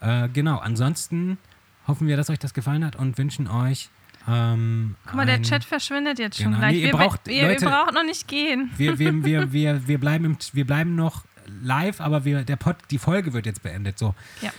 [0.00, 1.38] Äh, genau, ansonsten
[1.86, 3.88] hoffen wir, dass euch das gefallen hat und wünschen euch.
[4.26, 6.58] Ähm, Guck mal, der Chat verschwindet jetzt schon Genau.
[6.58, 6.72] gleich.
[6.74, 8.70] Nee, ihr wir, braucht- wir, Leute- ihr braucht noch nicht gehen.
[8.76, 11.24] Wir, wir, wir, wir, wir, bleiben im, wir bleiben noch
[11.62, 13.96] live, aber wir, der Pod, die Folge wird jetzt beendet.
[13.96, 14.16] So.
[14.42, 14.50] Ja.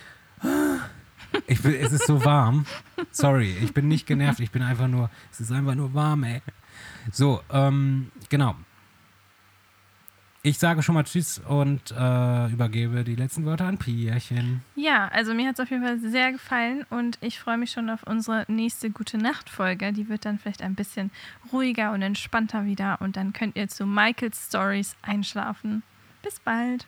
[1.48, 2.66] Ich bin, es ist so warm.
[3.12, 4.40] Sorry, ich bin nicht genervt.
[4.40, 6.42] Ich bin einfach nur, es ist einfach nur warm, ey.
[7.12, 8.56] So, ähm, genau.
[10.42, 14.62] Ich sage schon mal Tschüss und äh, übergebe die letzten Worte an Pierchen.
[14.76, 17.90] Ja, also mir hat es auf jeden Fall sehr gefallen und ich freue mich schon
[17.90, 19.92] auf unsere nächste Gute Nacht Folge.
[19.92, 21.12] Die wird dann vielleicht ein bisschen
[21.52, 25.84] ruhiger und entspannter wieder und dann könnt ihr zu Michaels Stories einschlafen.
[26.24, 26.88] Bis bald.